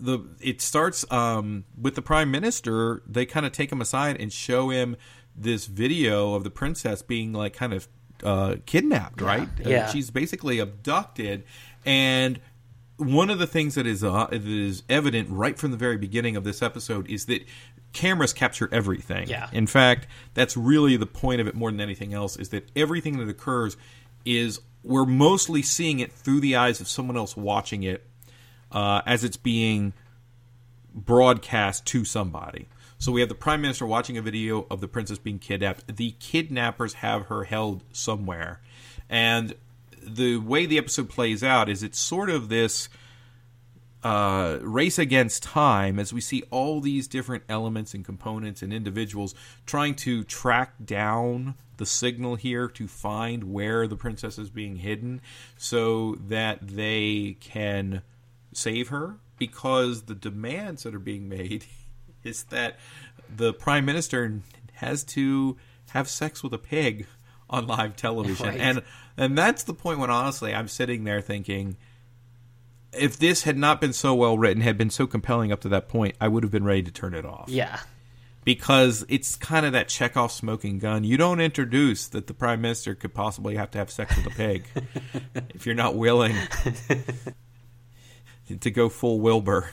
the 0.00 0.20
it 0.40 0.60
starts 0.62 1.04
um, 1.12 1.64
with 1.80 1.94
the 1.94 2.02
prime 2.02 2.30
minister. 2.30 3.02
They 3.06 3.26
kind 3.26 3.44
of 3.44 3.52
take 3.52 3.70
him 3.70 3.80
aside 3.80 4.16
and 4.18 4.32
show 4.32 4.70
him 4.70 4.96
this 5.36 5.66
video 5.66 6.34
of 6.34 6.44
the 6.44 6.50
princess 6.50 7.02
being 7.02 7.32
like 7.34 7.52
kind 7.52 7.74
of 7.74 7.88
uh, 8.24 8.56
kidnapped. 8.64 9.20
Right? 9.20 9.48
Uh, 9.64 9.68
Yeah. 9.68 9.88
she's 9.88 10.10
basically 10.10 10.58
abducted, 10.58 11.44
and 11.84 12.40
one 12.96 13.28
of 13.30 13.38
the 13.38 13.46
things 13.46 13.74
that 13.74 13.86
is 13.86 14.02
uh, 14.02 14.26
that 14.30 14.46
is 14.46 14.82
evident 14.88 15.28
right 15.30 15.58
from 15.58 15.72
the 15.72 15.76
very 15.76 15.98
beginning 15.98 16.36
of 16.36 16.44
this 16.44 16.62
episode 16.62 17.08
is 17.10 17.26
that 17.26 17.44
cameras 17.92 18.32
capture 18.32 18.70
everything. 18.72 19.28
Yeah. 19.28 19.50
In 19.52 19.66
fact, 19.66 20.06
that's 20.32 20.56
really 20.56 20.96
the 20.96 21.06
point 21.06 21.42
of 21.42 21.46
it 21.46 21.54
more 21.54 21.70
than 21.70 21.80
anything 21.80 22.14
else 22.14 22.36
is 22.38 22.48
that 22.48 22.70
everything 22.74 23.18
that 23.18 23.28
occurs 23.28 23.76
is 24.24 24.60
we're 24.82 25.06
mostly 25.06 25.62
seeing 25.62 26.00
it 26.00 26.12
through 26.12 26.40
the 26.40 26.56
eyes 26.56 26.80
of 26.80 26.88
someone 26.88 27.16
else 27.16 27.36
watching 27.36 27.82
it 27.82 28.04
uh, 28.70 29.02
as 29.06 29.24
it's 29.24 29.36
being 29.36 29.92
broadcast 30.94 31.86
to 31.86 32.04
somebody. 32.04 32.68
So 32.98 33.10
we 33.10 33.20
have 33.20 33.28
the 33.28 33.34
prime 33.34 33.60
minister 33.60 33.86
watching 33.86 34.16
a 34.16 34.22
video 34.22 34.66
of 34.70 34.80
the 34.80 34.88
princess 34.88 35.18
being 35.18 35.38
kidnapped. 35.38 35.96
The 35.96 36.14
kidnappers 36.20 36.94
have 36.94 37.26
her 37.26 37.44
held 37.44 37.82
somewhere, 37.92 38.60
and 39.08 39.54
the 40.02 40.36
way 40.36 40.66
the 40.66 40.78
episode 40.78 41.08
plays 41.08 41.42
out 41.42 41.68
is 41.68 41.82
it's 41.82 41.98
sort 41.98 42.30
of 42.30 42.48
this 42.48 42.88
uh, 44.02 44.58
race 44.62 44.98
against 44.98 45.42
time 45.44 45.98
as 45.98 46.12
we 46.12 46.20
see 46.20 46.42
all 46.50 46.80
these 46.80 47.06
different 47.06 47.44
elements 47.48 47.94
and 47.94 48.04
components 48.04 48.62
and 48.62 48.72
individuals 48.72 49.34
trying 49.66 49.94
to 49.94 50.24
track 50.24 50.72
down 50.84 51.54
the 51.76 51.86
signal 51.86 52.34
here 52.36 52.68
to 52.68 52.88
find 52.88 53.44
where 53.52 53.86
the 53.86 53.96
princess 53.96 54.38
is 54.38 54.50
being 54.50 54.76
hidden 54.76 55.20
so 55.56 56.16
that 56.28 56.58
they 56.66 57.36
can 57.40 58.02
save 58.52 58.88
her 58.88 59.16
because 59.38 60.02
the 60.02 60.14
demands 60.14 60.82
that 60.82 60.94
are 60.94 60.98
being 61.00 61.28
made 61.28 61.64
is 62.24 62.44
that 62.44 62.78
the 63.34 63.52
prime 63.52 63.84
minister 63.84 64.40
has 64.74 65.02
to 65.04 65.56
have 65.90 66.08
sex 66.08 66.42
with 66.42 66.52
a 66.52 66.58
pig 66.58 67.06
on 67.48 67.66
live 67.66 67.94
television 67.96 68.46
Right. 68.48 68.60
and 68.60 68.82
and 69.16 69.36
that's 69.36 69.62
the 69.64 69.74
point 69.74 69.98
when 69.98 70.10
honestly 70.10 70.54
I'm 70.54 70.68
sitting 70.68 71.04
there 71.04 71.20
thinking 71.20 71.76
if 72.92 73.18
this 73.18 73.42
had 73.44 73.56
not 73.56 73.80
been 73.80 73.92
so 73.92 74.14
well 74.14 74.36
written, 74.36 74.62
had 74.62 74.76
been 74.76 74.90
so 74.90 75.06
compelling 75.06 75.52
up 75.52 75.60
to 75.62 75.68
that 75.70 75.88
point, 75.88 76.16
I 76.20 76.28
would 76.28 76.42
have 76.42 76.52
been 76.52 76.64
ready 76.64 76.82
to 76.82 76.90
turn 76.90 77.14
it 77.14 77.24
off. 77.24 77.48
Yeah. 77.48 77.80
Because 78.44 79.04
it's 79.08 79.36
kind 79.36 79.64
of 79.64 79.72
that 79.72 79.88
Chekhov 79.88 80.32
smoking 80.32 80.78
gun. 80.78 81.04
You 81.04 81.16
don't 81.16 81.40
introduce 81.40 82.08
that 82.08 82.26
the 82.26 82.34
prime 82.34 82.60
minister 82.60 82.94
could 82.94 83.14
possibly 83.14 83.56
have 83.56 83.70
to 83.72 83.78
have 83.78 83.90
sex 83.90 84.16
with 84.16 84.26
a 84.26 84.30
pig 84.30 84.64
if 85.54 85.64
you're 85.64 85.76
not 85.76 85.94
willing 85.94 86.34
to 88.60 88.70
go 88.70 88.88
full 88.88 89.20
Wilbur. 89.20 89.70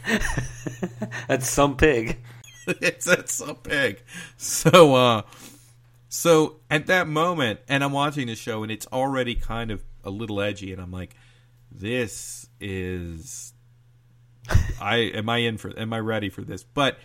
That's 1.28 1.50
some 1.50 1.78
pig. 1.78 2.20
it's 2.68 3.06
that's 3.08 3.34
so 3.34 3.56
big. 3.56 4.04
So 4.38 4.96
uh 4.96 5.22
so 6.08 6.58
at 6.70 6.88
that 6.88 7.08
moment 7.08 7.60
and 7.68 7.84
I'm 7.84 7.92
watching 7.92 8.28
the 8.28 8.36
show 8.36 8.62
and 8.64 8.72
it's 8.72 8.86
already 8.88 9.34
kind 9.36 9.72
of 9.72 9.84
a 10.04 10.10
little 10.10 10.40
edgy 10.42 10.72
and 10.72 10.82
I'm 10.82 10.92
like 10.92 11.16
this 11.72 12.48
is 12.60 13.54
I 14.82 14.98
am 14.98 15.30
I 15.30 15.38
in 15.38 15.58
for 15.58 15.78
am 15.78 15.94
I 15.94 16.00
ready 16.00 16.30
for 16.30 16.42
this? 16.42 16.64
But 16.64 16.98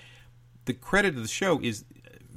the 0.65 0.75
credit 0.75 1.15
of 1.17 1.23
the 1.23 1.29
show 1.29 1.61
is 1.61 1.85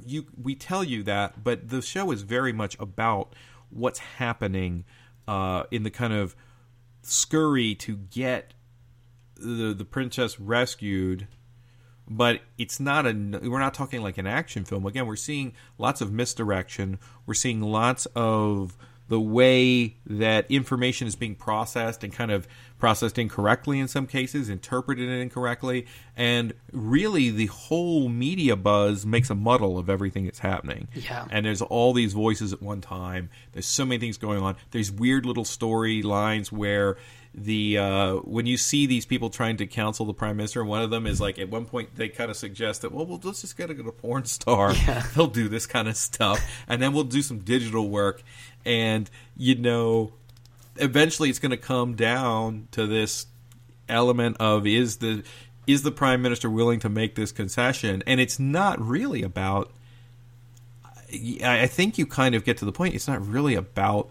you 0.04 0.26
we 0.40 0.54
tell 0.54 0.84
you 0.84 1.02
that, 1.04 1.42
but 1.42 1.68
the 1.68 1.82
show 1.82 2.10
is 2.10 2.22
very 2.22 2.52
much 2.52 2.76
about 2.78 3.34
what's 3.70 3.98
happening 3.98 4.84
uh 5.26 5.64
in 5.70 5.82
the 5.82 5.90
kind 5.90 6.12
of 6.12 6.34
scurry 7.02 7.74
to 7.74 7.96
get 7.96 8.54
the 9.36 9.74
the 9.74 9.84
princess 9.84 10.38
rescued. 10.38 11.26
But 12.10 12.40
it's 12.56 12.80
not 12.80 13.06
a 13.06 13.12
we're 13.42 13.58
not 13.58 13.74
talking 13.74 14.02
like 14.02 14.18
an 14.18 14.26
action 14.26 14.64
film. 14.64 14.86
Again 14.86 15.06
we're 15.06 15.16
seeing 15.16 15.52
lots 15.76 16.00
of 16.00 16.12
misdirection. 16.12 16.98
We're 17.26 17.34
seeing 17.34 17.60
lots 17.60 18.06
of 18.14 18.76
the 19.08 19.20
way 19.20 19.96
that 20.06 20.50
information 20.50 21.08
is 21.08 21.16
being 21.16 21.34
processed 21.34 22.04
and 22.04 22.12
kind 22.12 22.30
of 22.30 22.46
processed 22.78 23.18
incorrectly 23.18 23.80
in 23.80 23.88
some 23.88 24.06
cases, 24.06 24.48
interpreted 24.48 25.08
incorrectly, 25.08 25.86
and 26.16 26.52
really 26.72 27.30
the 27.30 27.46
whole 27.46 28.08
media 28.08 28.54
buzz 28.54 29.04
makes 29.04 29.30
a 29.30 29.34
muddle 29.34 29.78
of 29.78 29.90
everything 29.90 30.24
that's 30.24 30.38
happening. 30.38 30.88
Yeah. 30.94 31.26
And 31.30 31.44
there's 31.44 31.62
all 31.62 31.92
these 31.92 32.12
voices 32.12 32.52
at 32.52 32.62
one 32.62 32.80
time. 32.80 33.30
There's 33.52 33.66
so 33.66 33.84
many 33.84 33.98
things 33.98 34.16
going 34.16 34.40
on. 34.42 34.56
There's 34.70 34.92
weird 34.92 35.26
little 35.26 35.44
storylines 35.44 36.52
where 36.52 36.96
the 37.34 37.78
uh, 37.78 38.14
when 38.16 38.46
you 38.46 38.56
see 38.56 38.86
these 38.86 39.06
people 39.06 39.30
trying 39.30 39.56
to 39.58 39.66
counsel 39.66 40.06
the 40.06 40.14
prime 40.14 40.36
minister, 40.36 40.64
one 40.64 40.82
of 40.82 40.90
them 40.90 41.06
is 41.06 41.20
like 41.20 41.38
at 41.38 41.50
one 41.50 41.66
point 41.66 41.94
they 41.94 42.08
kind 42.08 42.30
of 42.30 42.36
suggest 42.36 42.82
that 42.82 42.92
well, 42.92 43.06
well 43.06 43.20
let's 43.22 43.42
just 43.42 43.56
get 43.56 43.70
a, 43.70 43.74
get 43.74 43.86
a 43.86 43.92
porn 43.92 44.24
star. 44.24 44.72
Yeah. 44.72 45.06
They'll 45.14 45.26
do 45.26 45.48
this 45.48 45.66
kind 45.66 45.88
of 45.88 45.96
stuff, 45.96 46.40
and 46.66 46.80
then 46.80 46.92
we'll 46.92 47.04
do 47.04 47.22
some 47.22 47.40
digital 47.40 47.88
work, 47.88 48.22
and 48.68 49.10
you 49.36 49.54
know, 49.54 50.12
eventually 50.76 51.30
it's 51.30 51.38
going 51.38 51.50
to 51.50 51.56
come 51.56 51.94
down 51.94 52.68
to 52.72 52.86
this 52.86 53.26
element 53.88 54.36
of 54.38 54.66
is 54.66 54.98
the 54.98 55.24
is 55.66 55.82
the 55.82 55.90
prime 55.90 56.22
minister 56.22 56.48
willing 56.48 56.80
to 56.80 56.88
make 56.88 57.14
this 57.14 57.32
concession, 57.32 58.02
and 58.06 58.20
it's 58.20 58.38
not 58.38 58.80
really 58.80 59.22
about. 59.22 59.72
I 61.42 61.62
I 61.62 61.66
think 61.66 61.98
you 61.98 62.06
kind 62.06 62.34
of 62.34 62.44
get 62.44 62.58
to 62.58 62.64
the 62.64 62.72
point. 62.72 62.94
It's 62.94 63.08
not 63.08 63.26
really 63.26 63.54
about 63.54 64.10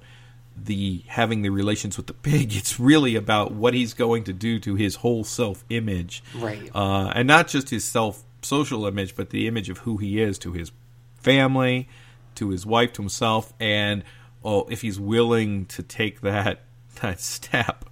the 0.60 1.04
having 1.08 1.44
the 1.44 1.50
relations 1.50 1.96
with 1.96 2.08
the 2.08 2.14
pig. 2.14 2.54
It's 2.56 2.80
really 2.80 3.16
about 3.16 3.52
what 3.52 3.76
he's 3.76 3.94
going 3.94 4.24
to 4.24 4.34
do 4.34 4.60
to 4.60 4.74
his 4.74 4.96
whole 4.96 5.24
self 5.24 5.64
image, 5.70 6.24
Right. 6.36 6.72
Uh, 6.74 7.12
and 7.14 7.28
not 7.28 7.48
just 7.48 7.70
his 7.70 7.86
self 7.86 8.24
social 8.42 8.88
image, 8.88 9.16
but 9.16 9.30
the 9.30 9.48
image 9.48 9.70
of 9.70 9.80
who 9.80 9.98
he 9.98 10.20
is 10.20 10.40
to 10.40 10.54
his 10.54 10.72
family, 11.16 11.88
to 12.36 12.50
his 12.50 12.66
wife, 12.66 12.94
to 12.94 13.04
himself, 13.04 13.54
and 13.60 14.04
oh, 14.44 14.66
if 14.70 14.82
he's 14.82 15.00
willing 15.00 15.66
to 15.68 15.84
take 15.84 16.22
that 16.22 16.64
that 17.02 17.20
step. 17.20 17.86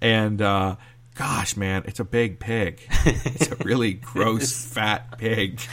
And 0.00 0.40
uh, 0.42 0.76
gosh, 1.14 1.56
man, 1.56 1.84
it's 1.86 2.00
a 2.00 2.04
big 2.04 2.40
pig. 2.40 2.80
It's 3.04 3.50
a 3.50 3.56
really 3.56 3.92
gross, 3.94 4.52
fat 4.66 5.18
pig. 5.18 5.60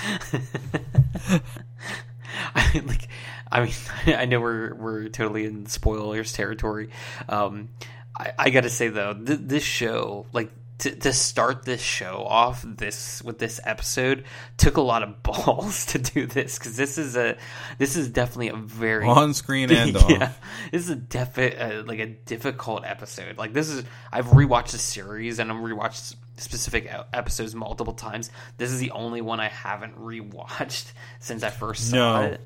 I 2.56 2.82
like 2.86 3.08
I 3.52 3.62
mean 3.62 3.74
I 4.06 4.26
know 4.26 4.39
we're 4.39 4.76
we're 4.76 5.10
totally 5.10 5.46
in 5.46 5.65
spoilers 5.65 6.32
territory. 6.32 6.89
Um 7.28 7.70
I, 8.15 8.34
I 8.38 8.50
gotta 8.52 8.70
say 8.70 8.89
though, 8.89 9.13
th- 9.13 9.39
this 9.42 9.63
show, 9.63 10.28
like 10.32 10.52
to, 10.80 10.96
to 10.96 11.13
start 11.13 11.63
this 11.65 11.82
show 11.82 12.24
off 12.28 12.63
this 12.65 13.22
with 13.24 13.38
this 13.39 13.60
episode 13.63 14.24
took 14.58 14.78
a 14.78 14.82
lot 14.82 15.04
of 15.04 15.22
balls 15.24 15.86
to 15.88 16.00
do 16.00 16.26
this 16.26 16.58
because 16.58 16.76
this 16.76 16.98
is 16.98 17.15
a 17.15 17.38
this 17.78 17.96
is 17.96 18.10
definitely 18.10 18.50
a 18.50 18.56
very 18.56 19.06
On 19.06 19.34
screen 19.34 19.72
and 19.72 19.96
off. 19.98 20.10
yeah, 20.10 20.32
this 20.72 20.84
is 20.84 20.89
a 20.89 20.96
defi- 20.96 21.56
uh, 21.58 21.84
like 21.84 22.00
a 22.00 22.08
difficult 22.08 22.84
episode. 22.86 23.38
Like 23.38 23.54
this 23.54 23.70
is 23.70 23.84
I've 24.12 24.28
rewatched 24.28 24.72
the 24.72 24.78
series 24.80 25.39
and 25.39 25.52
I've 25.52 25.58
rewatched 25.58 26.15
specific 26.38 26.89
episodes 27.13 27.54
multiple 27.54 27.94
times. 27.94 28.30
This 28.58 28.72
is 28.72 28.80
the 28.80 28.92
only 28.92 29.22
one 29.22 29.39
I 29.39 29.50
haven't 29.50 29.98
rewatched 29.98 30.92
since 31.20 31.44
I 31.44 31.50
first 31.50 31.89
saw 31.92 32.22
No. 32.22 32.22
it. 32.28 32.42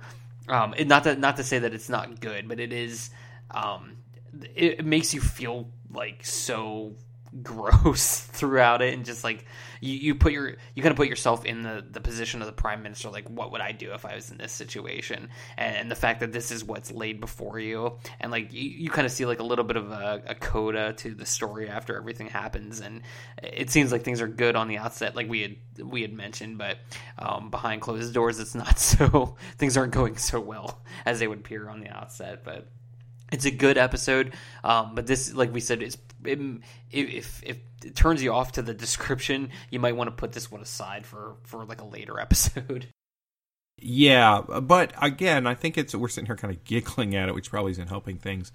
Um, 0.50 0.74
it, 0.76 0.88
not 0.88 1.06
that 1.06 1.19
not 1.19 1.38
to 1.38 1.43
say 1.43 1.60
that 1.60 1.74
it's 1.74 1.88
not 1.89 2.19
good, 2.19 2.48
but 2.50 2.60
it 2.60 2.74
is. 2.74 3.10
Um, 3.52 3.98
it, 4.56 4.80
it 4.80 4.86
makes 4.86 5.13
you 5.13 5.22
feel 5.22 5.69
like 5.91 6.26
so 6.26 6.96
gross 7.41 8.19
throughout 8.32 8.82
it 8.82 8.93
and 8.93 9.06
just 9.06 9.24
like 9.24 9.46
you, 9.82 9.93
you 9.93 10.15
put 10.15 10.32
your 10.32 10.56
you 10.76 10.84
kind 10.84 10.91
of 10.91 10.98
put 10.98 11.08
yourself 11.08 11.46
in 11.46 11.63
the 11.63 11.84
the 11.89 12.00
position 12.00 12.41
of 12.41 12.48
the 12.48 12.54
prime 12.54 12.84
minister 12.84 13.10
like 13.10 13.28
what 13.30 13.52
would 13.52 13.62
i 13.62 13.72
do 13.72 13.93
if 13.93 14.06
i 14.06 14.15
was 14.15 14.30
in 14.32 14.38
this 14.38 14.52
situation? 14.52 15.30
And, 15.58 15.76
and 15.76 15.91
the 15.91 15.96
fact 15.96 16.19
that 16.19 16.32
this 16.32 16.52
is 16.52 16.63
what's 16.63 16.91
laid 16.91 17.19
before 17.19 17.60
you 17.60 17.98
and 18.19 18.32
like 18.32 18.54
you, 18.54 18.69
you 18.69 18.89
kind 18.89 19.06
of 19.06 19.12
see 19.12 19.26
like 19.26 19.39
a 19.39 19.43
little 19.43 19.65
bit 19.65 19.78
of 19.78 19.91
a, 19.91 20.22
a 20.28 20.36
coda 20.36 20.93
to 20.93 21.13
the 21.13 21.26
story 21.26 21.69
after 21.69 21.98
everything 21.98 22.28
happens 22.28 22.82
and 22.82 23.02
it 23.41 23.69
seems 23.69 23.91
like 23.91 24.04
things 24.04 24.22
are 24.22 24.28
good 24.28 24.56
on 24.56 24.67
the 24.67 24.78
outset 24.78 25.15
like 25.15 25.30
we 25.30 25.41
had 25.41 25.56
we 25.86 26.02
had 26.02 26.13
mentioned 26.13 26.58
but 26.58 26.78
um, 27.17 27.50
behind 27.50 27.82
closed 27.82 28.13
doors 28.13 28.39
it's 28.39 28.56
not 28.56 28.80
so 28.93 29.36
things 29.58 29.78
aren't 29.78 29.93
going 29.93 30.17
so 30.17 30.39
well 30.39 30.82
as 31.06 31.19
they 31.19 31.28
would 31.28 31.39
appear 31.39 31.69
on 31.69 31.80
the 31.80 31.89
outset 31.89 32.43
but 32.43 32.67
it's 33.34 33.46
a 33.46 33.52
good 33.52 33.78
episode, 33.78 34.34
um, 34.63 34.96
but 34.96 35.08
this, 35.08 35.34
like 35.34 35.52
we 35.52 35.60
said, 35.60 35.82
is 35.82 35.98
it, 36.24 36.39
if 36.91 37.43
if 37.43 37.58
it 37.84 37.96
turns 37.96 38.24
you 38.24 38.32
off 38.32 38.54
to 38.54 38.62
the 38.62 38.74
description, 38.74 39.50
you 39.72 39.80
might 39.80 39.96
want 39.96 40.10
to 40.10 40.15
put 40.15 40.32
this 40.32 40.52
one 40.52 40.62
aside 40.62 41.06
for 41.06 41.36
for 41.43 41.65
like 41.65 41.82
a 41.82 41.86
later 41.86 42.19
episode. 42.19 42.88
Yeah, 43.78 44.41
but 44.41 44.93
again, 45.02 45.48
I 45.48 45.56
think 45.56 45.78
it's 45.78 45.96
we're 45.96 46.08
sitting 46.08 46.28
here 46.28 46.38
kind 46.38 46.54
of 46.54 46.63
giggling 46.63 47.15
at 47.15 47.28
it, 47.28 47.36
which 47.36 47.50
probably 47.50 47.72
isn't 47.72 47.89
helping 47.89 48.17
things. 48.17 48.52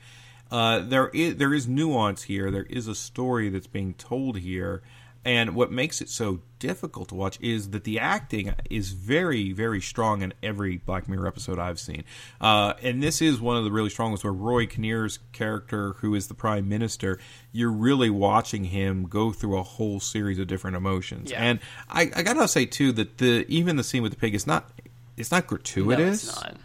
Uh, 0.51 0.79
there 0.79 1.09
is 1.09 1.37
there 1.37 1.53
is 1.53 1.69
nuance 1.69 2.23
here. 2.23 2.51
There 2.51 2.64
is 2.64 2.87
a 2.87 2.95
story 2.95 3.51
that's 3.51 3.67
being 3.67 3.95
told 3.95 4.38
here, 4.38 4.83
and 5.29 5.55
what 5.55 5.71
makes 5.71 6.01
it 6.01 6.09
so 6.09 6.41
difficult 6.59 7.11
to 7.11 7.14
watch 7.14 7.38
is 7.43 7.69
that 7.71 7.85
the 7.85 7.99
acting 7.99 8.55
is 8.71 8.93
very 8.93 9.53
very 9.53 9.79
strong 9.79 10.23
in 10.23 10.33
every 10.43 10.79
Black 10.79 11.07
Mirror 11.07 11.27
episode 11.27 11.59
I've 11.59 11.79
seen. 11.79 12.05
Uh, 12.41 12.73
and 12.83 13.03
this 13.03 13.21
is 13.21 13.38
one 13.38 13.59
of 13.59 13.64
the 13.64 13.71
really 13.71 13.91
strong 13.91 14.12
ones 14.12 14.25
where 14.25 14.33
Rory 14.33 14.67
Kinnear's 14.67 15.19
character, 15.33 15.93
who 15.99 16.14
is 16.14 16.29
the 16.29 16.35
prime 16.35 16.67
minister, 16.67 17.19
you're 17.53 17.71
really 17.71 18.09
watching 18.09 18.64
him 18.64 19.07
go 19.07 19.31
through 19.31 19.59
a 19.59 19.62
whole 19.62 20.01
series 20.01 20.38
of 20.38 20.47
different 20.47 20.79
emotions. 20.79 21.31
Yeah. 21.31 21.43
And 21.43 21.61
I, 21.91 22.11
I 22.17 22.23
gotta 22.23 22.49
say 22.49 22.64
too 22.64 22.93
that 22.93 23.19
the 23.19 23.45
even 23.49 23.77
the 23.77 23.85
scene 23.85 24.03
with 24.03 24.12
the 24.12 24.19
pig 24.19 24.35
is 24.35 24.47
not 24.47 24.71
it's 25.19 25.31
not 25.31 25.47
gratuitous. 25.47 26.27
No, 26.27 26.33
it's 26.33 26.43
not. 26.43 26.57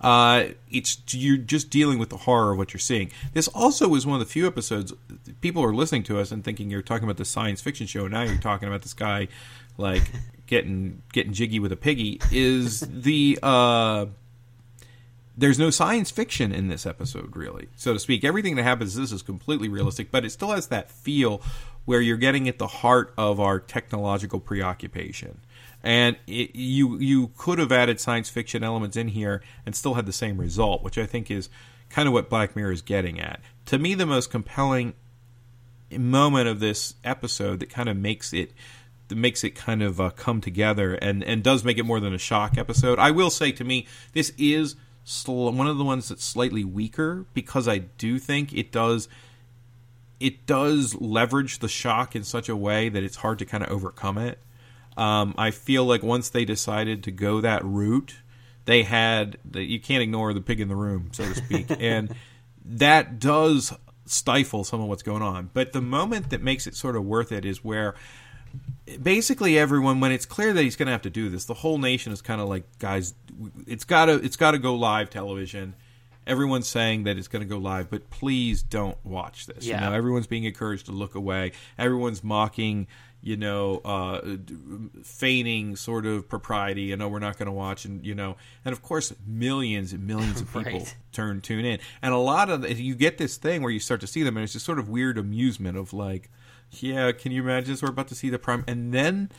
Uh, 0.00 0.44
it's 0.70 1.02
you're 1.10 1.36
just 1.36 1.68
dealing 1.68 1.98
with 1.98 2.08
the 2.08 2.16
horror 2.16 2.52
of 2.52 2.58
what 2.58 2.72
you're 2.72 2.80
seeing. 2.80 3.10
This 3.34 3.48
also 3.48 3.94
is 3.94 4.06
one 4.06 4.20
of 4.20 4.26
the 4.26 4.32
few 4.32 4.46
episodes 4.46 4.92
people 5.40 5.62
are 5.62 5.74
listening 5.74 6.02
to 6.04 6.18
us 6.18 6.30
and 6.30 6.44
thinking 6.44 6.70
you're 6.70 6.82
talking 6.82 7.04
about 7.04 7.16
the 7.16 7.24
science 7.24 7.60
fiction 7.60 7.86
show. 7.86 8.06
Now 8.06 8.22
you're 8.22 8.38
talking 8.38 8.68
about 8.68 8.82
this 8.82 8.94
guy 8.94 9.28
like 9.76 10.02
getting 10.46 11.02
getting 11.12 11.32
jiggy 11.32 11.58
with 11.58 11.72
a 11.72 11.76
piggy. 11.76 12.20
Is 12.30 12.80
the 12.80 13.38
uh, 13.42 14.06
there's 15.36 15.58
no 15.58 15.70
science 15.70 16.10
fiction 16.10 16.52
in 16.52 16.68
this 16.68 16.86
episode, 16.86 17.36
really, 17.36 17.68
so 17.76 17.92
to 17.92 17.98
speak. 17.98 18.24
Everything 18.24 18.56
that 18.56 18.62
happens 18.62 18.94
this 18.94 19.12
is 19.12 19.22
completely 19.22 19.68
realistic, 19.68 20.10
but 20.10 20.24
it 20.24 20.30
still 20.30 20.50
has 20.50 20.68
that 20.68 20.90
feel 20.90 21.40
where 21.84 22.00
you're 22.00 22.16
getting 22.16 22.48
at 22.48 22.58
the 22.58 22.66
heart 22.66 23.12
of 23.16 23.40
our 23.40 23.58
technological 23.58 24.38
preoccupation. 24.38 25.40
And 25.82 26.16
it, 26.26 26.54
you 26.54 26.98
you 26.98 27.30
could 27.36 27.58
have 27.58 27.72
added 27.72 28.00
science 28.00 28.28
fiction 28.28 28.62
elements 28.62 28.96
in 28.96 29.08
here 29.08 29.42
and 29.64 29.74
still 29.74 29.94
had 29.94 30.06
the 30.06 30.12
same 30.12 30.38
result, 30.38 30.82
which 30.82 30.98
I 30.98 31.06
think 31.06 31.30
is 31.30 31.48
kind 31.88 32.06
of 32.06 32.12
what 32.12 32.28
Black 32.28 32.54
Mirror 32.54 32.72
is 32.72 32.82
getting 32.82 33.18
at. 33.20 33.40
To 33.66 33.78
me, 33.78 33.94
the 33.94 34.06
most 34.06 34.30
compelling 34.30 34.94
moment 35.90 36.48
of 36.48 36.60
this 36.60 36.94
episode 37.04 37.60
that 37.60 37.70
kind 37.70 37.88
of 37.88 37.96
makes 37.96 38.32
it 38.32 38.52
that 39.08 39.16
makes 39.16 39.42
it 39.42 39.50
kind 39.54 39.82
of 39.82 40.00
uh, 40.00 40.10
come 40.10 40.40
together 40.40 40.94
and 40.94 41.22
and 41.24 41.42
does 41.42 41.64
make 41.64 41.78
it 41.78 41.84
more 41.84 42.00
than 42.00 42.14
a 42.14 42.18
shock 42.18 42.56
episode. 42.56 42.98
I 42.98 43.10
will 43.10 43.30
say 43.30 43.52
to 43.52 43.64
me, 43.64 43.86
this 44.12 44.32
is 44.38 44.76
sl- 45.04 45.50
one 45.50 45.66
of 45.66 45.78
the 45.78 45.84
ones 45.84 46.08
that's 46.08 46.24
slightly 46.24 46.64
weaker 46.64 47.26
because 47.34 47.68
I 47.68 47.78
do 47.78 48.18
think 48.18 48.52
it 48.52 48.72
does 48.72 49.08
it 50.20 50.46
does 50.46 50.94
leverage 51.00 51.58
the 51.58 51.68
shock 51.68 52.14
in 52.14 52.24
such 52.24 52.48
a 52.48 52.56
way 52.56 52.88
that 52.88 53.02
it's 53.02 53.16
hard 53.16 53.38
to 53.40 53.44
kind 53.44 53.64
of 53.64 53.70
overcome 53.70 54.18
it. 54.18 54.38
Um, 54.96 55.34
I 55.38 55.50
feel 55.50 55.84
like 55.84 56.02
once 56.02 56.28
they 56.30 56.44
decided 56.44 57.04
to 57.04 57.10
go 57.10 57.40
that 57.40 57.64
route, 57.64 58.16
they 58.64 58.82
had 58.82 59.38
that 59.52 59.64
you 59.64 59.80
can't 59.80 60.02
ignore 60.02 60.32
the 60.34 60.40
pig 60.40 60.60
in 60.60 60.68
the 60.68 60.76
room, 60.76 61.10
so 61.12 61.24
to 61.24 61.34
speak, 61.34 61.66
and 61.80 62.14
that 62.64 63.18
does 63.18 63.72
stifle 64.06 64.64
some 64.64 64.80
of 64.80 64.88
what's 64.88 65.02
going 65.02 65.22
on. 65.22 65.50
But 65.52 65.72
the 65.72 65.80
moment 65.80 66.30
that 66.30 66.42
makes 66.42 66.66
it 66.66 66.74
sort 66.74 66.96
of 66.96 67.04
worth 67.04 67.30
it 67.32 67.44
is 67.44 67.64
where 67.64 67.94
basically 69.02 69.58
everyone 69.58 70.00
when 70.00 70.10
it's 70.12 70.26
clear 70.26 70.52
that 70.52 70.62
he's 70.62 70.76
going 70.76 70.86
to 70.86 70.92
have 70.92 71.02
to 71.02 71.10
do 71.10 71.28
this 71.28 71.44
the 71.44 71.54
whole 71.54 71.78
nation 71.78 72.12
is 72.12 72.20
kind 72.20 72.40
of 72.40 72.48
like 72.48 72.64
guys 72.80 73.14
it's 73.66 73.84
got 73.84 74.06
to 74.06 74.14
it's 74.14 74.34
got 74.36 74.50
to 74.50 74.58
go 74.58 74.74
live 74.74 75.08
television 75.08 75.74
everyone's 76.26 76.66
saying 76.66 77.04
that 77.04 77.16
it's 77.16 77.28
going 77.28 77.42
to 77.42 77.48
go 77.48 77.58
live 77.58 77.88
but 77.88 78.10
please 78.10 78.62
don't 78.64 78.98
watch 79.04 79.46
this 79.46 79.64
Yeah. 79.64 79.76
you 79.84 79.88
know 79.90 79.96
everyone's 79.96 80.26
being 80.26 80.42
encouraged 80.44 80.86
to 80.86 80.92
look 80.92 81.14
away 81.14 81.52
everyone's 81.78 82.24
mocking 82.24 82.88
you 83.22 83.36
know 83.36 83.78
uh 83.84 84.20
feigning 85.02 85.76
sort 85.76 86.06
of 86.06 86.28
propriety 86.28 86.82
you 86.82 86.96
know 86.96 87.08
we're 87.08 87.18
not 87.18 87.36
going 87.38 87.46
to 87.46 87.52
watch 87.52 87.84
and 87.84 88.04
you 88.04 88.14
know 88.14 88.36
and 88.64 88.72
of 88.72 88.82
course 88.82 89.12
millions 89.26 89.92
and 89.92 90.06
millions 90.06 90.40
of 90.40 90.46
people 90.52 90.62
Right. 90.80 90.96
turn 91.12 91.40
tune 91.40 91.64
in 91.64 91.78
and 92.02 92.12
a 92.14 92.18
lot 92.18 92.48
of 92.50 92.62
the, 92.62 92.74
you 92.74 92.94
get 92.94 93.18
this 93.18 93.36
thing 93.36 93.62
where 93.62 93.70
you 93.72 93.80
start 93.80 94.00
to 94.02 94.06
see 94.06 94.22
them 94.22 94.36
and 94.36 94.44
it's 94.44 94.52
just 94.54 94.64
sort 94.66 94.78
of 94.78 94.88
weird 94.88 95.18
amusement 95.18 95.76
of 95.76 95.92
like 95.92 96.30
yeah 96.72 97.12
can 97.12 97.32
you 97.32 97.42
imagine 97.42 97.72
this? 97.72 97.82
we're 97.82 97.88
about 97.90 98.08
to 98.08 98.14
see 98.14 98.30
the 98.30 98.38
prime 98.38 98.64
and 98.66 98.92
then 98.94 99.30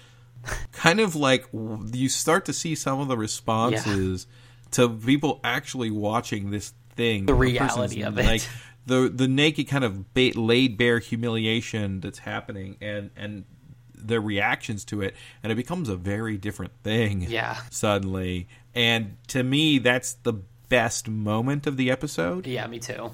kind 0.71 0.99
of 0.99 1.15
like 1.15 1.47
you 1.93 2.09
start 2.09 2.45
to 2.45 2.53
see 2.53 2.75
some 2.75 2.99
of 2.99 3.07
the 3.07 3.17
responses 3.17 4.27
to 4.71 4.89
people 4.89 5.39
actually 5.43 5.91
watching 5.91 6.49
this 6.51 6.73
thing 6.95 7.25
The 7.25 7.33
reality 7.33 8.03
of 8.03 8.17
it. 8.17 8.25
like 8.25 8.41
the 8.85 9.11
the 9.13 9.27
naked 9.27 9.67
kind 9.67 9.83
of 9.83 10.13
ba- 10.13 10.31
laid 10.35 10.77
bare 10.77 10.99
humiliation 10.99 11.99
that's 11.99 12.19
happening 12.19 12.77
and 12.81 13.11
and 13.15 13.45
their 14.07 14.21
reactions 14.21 14.83
to 14.85 15.01
it 15.01 15.15
and 15.43 15.51
it 15.51 15.55
becomes 15.55 15.89
a 15.89 15.95
very 15.95 16.37
different 16.37 16.71
thing 16.83 17.21
Yeah. 17.29 17.57
suddenly 17.69 18.47
and 18.75 19.17
to 19.27 19.43
me 19.43 19.77
that's 19.79 20.13
the 20.13 20.33
best 20.69 21.07
moment 21.09 21.67
of 21.67 21.77
the 21.77 21.91
episode 21.91 22.47
Yeah, 22.47 22.67
me 22.67 22.79
too. 22.79 23.11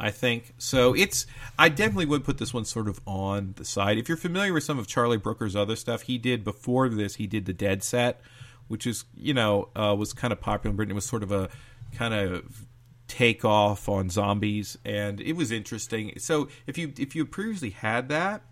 I 0.00 0.12
think 0.12 0.54
so. 0.58 0.94
It's 0.94 1.26
I 1.58 1.68
definitely 1.68 2.06
would 2.06 2.22
put 2.24 2.38
this 2.38 2.54
one 2.54 2.64
sort 2.64 2.86
of 2.86 3.00
on 3.04 3.54
the 3.56 3.64
side. 3.64 3.98
If 3.98 4.06
you're 4.08 4.16
familiar 4.16 4.52
with 4.52 4.62
some 4.62 4.78
of 4.78 4.86
Charlie 4.86 5.16
Brooker's 5.16 5.56
other 5.56 5.74
stuff, 5.74 6.02
he 6.02 6.18
did 6.18 6.44
before 6.44 6.88
this. 6.88 7.16
He 7.16 7.26
did 7.26 7.46
the 7.46 7.52
Dead 7.52 7.82
Set, 7.82 8.20
which 8.68 8.86
is 8.86 9.06
you 9.16 9.34
know 9.34 9.70
uh, 9.74 9.96
was 9.98 10.12
kind 10.12 10.32
of 10.32 10.40
popular 10.40 10.70
in 10.70 10.76
Britain. 10.76 10.92
It 10.92 10.94
was 10.94 11.04
sort 11.04 11.24
of 11.24 11.32
a 11.32 11.48
kind 11.92 12.14
of 12.14 12.64
take 13.08 13.44
off 13.44 13.88
on 13.88 14.08
zombies, 14.08 14.78
and 14.84 15.20
it 15.20 15.32
was 15.32 15.50
interesting. 15.50 16.12
So 16.18 16.48
if 16.68 16.78
you 16.78 16.92
if 16.96 17.16
you 17.16 17.24
previously 17.26 17.70
had 17.70 18.08
that, 18.10 18.42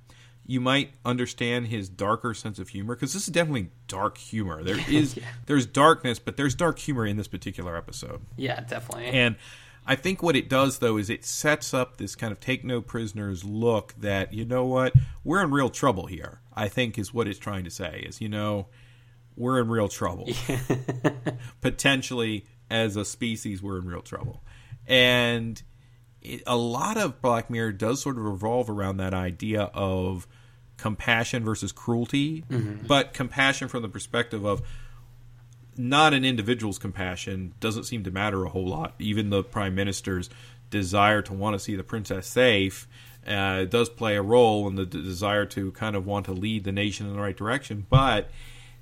you 0.47 0.61
might 0.61 0.91
understand 1.05 1.67
his 1.67 1.89
darker 1.89 2.33
sense 2.33 2.59
of 2.59 2.69
humor 2.69 2.95
because 2.95 3.13
this 3.13 3.23
is 3.27 3.33
definitely 3.35 3.71
dark 3.89 4.17
humor. 4.19 4.63
There 4.63 4.79
is 4.89 5.17
Yeah. 5.17 5.25
there's 5.47 5.67
darkness, 5.67 6.19
but 6.19 6.37
there's 6.37 6.55
dark 6.55 6.79
humor 6.79 7.05
in 7.07 7.17
this 7.17 7.29
particular 7.29 7.77
episode. 7.77 8.21
Yeah, 8.37 8.61
definitely. 8.61 9.07
And 9.07 9.37
I 9.87 9.95
think 9.97 10.23
what 10.23 10.35
it 10.37 10.49
does 10.49 10.79
though 10.79 10.97
is 10.97 11.11
it 11.11 11.25
sets 11.25 11.73
up 11.75 11.97
this 11.97 12.15
kind 12.15 12.33
of 12.33 12.41
take 12.41 12.65
no 12.65 12.81
prisoners 12.81 13.45
look 13.45 13.95
that 13.99 14.33
you 14.33 14.45
know 14.45 14.65
what 14.65 14.93
we're 15.25 15.43
in 15.43 15.51
real 15.51 15.69
trouble 15.71 16.07
here. 16.07 16.41
I 16.55 16.69
think 16.69 16.99
is 16.99 17.13
what 17.13 17.29
it's 17.29 17.39
trying 17.39 17.65
to 17.65 17.71
say 17.71 18.05
is 18.07 18.21
you 18.21 18.29
know 18.29 18.67
we're 19.37 19.61
in 19.61 19.69
real 19.69 19.89
trouble. 19.89 20.29
Potentially 21.61 22.47
as 22.71 22.97
a 22.97 23.05
species 23.05 23.63
we're 23.63 23.79
in 23.79 23.87
real 23.87 24.01
trouble. 24.03 24.43
And 24.87 25.61
it, 26.23 26.43
a 26.47 26.57
lot 26.57 26.97
of 26.97 27.21
Black 27.21 27.51
Mirror 27.51 27.73
does 27.73 28.01
sort 28.03 28.17
of 28.19 28.25
revolve 28.25 28.69
around 28.71 28.97
that 28.99 29.15
idea 29.15 29.71
of 29.75 30.27
compassion 30.77 31.45
versus 31.45 31.73
cruelty, 31.73 32.45
but 32.87 33.13
compassion 33.15 33.69
from 33.69 33.83
the 33.83 33.89
perspective 33.89 34.45
of 34.45 34.63
not 35.77 36.15
an 36.15 36.25
individual's 36.25 36.79
compassion 36.79 37.55
doesn't 37.61 37.85
seem 37.85 38.03
to 38.05 38.11
matter 38.11 38.45
a 38.45 38.49
whole 38.49 38.67
lot. 38.67 38.95
Even 38.99 39.31
the 39.31 39.43
prime 39.43 39.75
minister's 39.75 40.31
desire 40.71 41.23
to 41.23 41.33
want 41.33 41.55
to 41.55 41.59
see 41.59 41.77
the 41.77 41.85
princess 41.85 42.27
safe 42.27 42.89
uh, 43.27 43.65
does 43.65 43.89
play 43.89 44.17
a 44.17 44.23
role 44.23 44.69
in 44.69 44.77
the 44.77 44.87
d- 44.87 45.03
desire 45.03 45.45
to 45.47 45.73
kind 45.73 45.97
of 45.97 46.07
want 46.07 46.27
to 46.27 46.33
lead 46.33 46.65
the 46.65 46.73
nation 46.73 47.07
in 47.07 47.15
the 47.15 47.21
right 47.21 47.37
direction. 47.37 47.87
But 47.91 48.31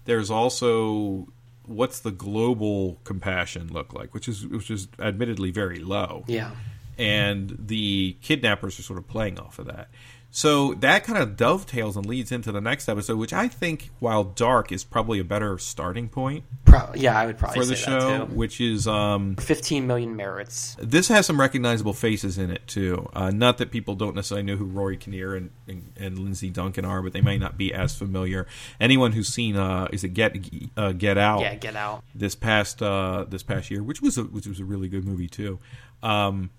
there's 0.04 0.30
also 0.30 1.28
what's 1.66 2.00
the 2.00 2.10
global 2.10 2.98
compassion 3.04 3.72
look 3.72 3.92
like, 3.92 4.12
which 4.12 4.28
is 4.28 4.46
which 4.46 4.70
is 4.70 4.88
admittedly 4.98 5.50
very 5.50 5.78
low 5.78 6.24
yeah. 6.26 6.50
and 6.98 7.56
the 7.58 8.16
kidnappers 8.20 8.78
are 8.78 8.82
sort 8.82 8.98
of 8.98 9.08
playing 9.08 9.38
off 9.38 9.58
of 9.58 9.66
that. 9.66 9.88
So 10.36 10.74
that 10.74 11.04
kind 11.04 11.16
of 11.16 11.36
dovetails 11.36 11.96
and 11.96 12.04
leads 12.04 12.32
into 12.32 12.50
the 12.50 12.60
next 12.60 12.88
episode, 12.88 13.18
which 13.18 13.32
I 13.32 13.46
think, 13.46 13.90
while 14.00 14.24
dark, 14.24 14.72
is 14.72 14.82
probably 14.82 15.20
a 15.20 15.24
better 15.24 15.58
starting 15.58 16.08
point 16.08 16.42
Pro- 16.64 16.92
yeah, 16.96 17.16
I 17.16 17.26
would 17.26 17.38
probably 17.38 17.60
for 17.60 17.66
the 17.66 17.76
say 17.76 17.84
show. 17.84 18.00
that 18.00 18.28
too. 18.30 18.34
Which 18.34 18.60
is 18.60 18.88
um, 18.88 19.36
15 19.36 19.86
million 19.86 20.16
merits. 20.16 20.76
this 20.80 21.06
has 21.06 21.26
some 21.26 21.38
recognizable 21.38 21.92
faces 21.92 22.36
in 22.36 22.50
it 22.50 22.66
too. 22.66 23.08
Uh, 23.14 23.30
not 23.30 23.58
that 23.58 23.70
people 23.70 23.94
don't 23.94 24.16
necessarily 24.16 24.42
know 24.42 24.56
who 24.56 24.64
Rory 24.64 24.96
Kinnear 24.96 25.36
and, 25.36 25.50
and, 25.68 25.92
and 25.96 26.18
Lindsay 26.18 26.50
Duncan 26.50 26.84
are, 26.84 27.00
but 27.00 27.12
they 27.12 27.20
may 27.20 27.38
not 27.38 27.56
be 27.56 27.72
as 27.72 27.94
familiar. 27.94 28.48
Anyone 28.80 29.12
who's 29.12 29.28
seen 29.28 29.54
uh, 29.54 29.86
is 29.92 30.02
it 30.02 30.14
Get 30.14 30.36
uh, 30.76 30.90
Get 30.90 31.16
Out? 31.16 31.42
Yeah, 31.42 31.54
get 31.54 31.76
out. 31.76 32.02
this 32.12 32.34
past 32.34 32.82
uh, 32.82 33.24
this 33.28 33.44
past 33.44 33.70
year, 33.70 33.84
which 33.84 34.02
was 34.02 34.18
a, 34.18 34.24
which 34.24 34.48
was 34.48 34.58
a 34.58 34.64
really 34.64 34.88
good 34.88 35.04
movie 35.04 35.28
too. 35.28 35.60
Um, 36.02 36.50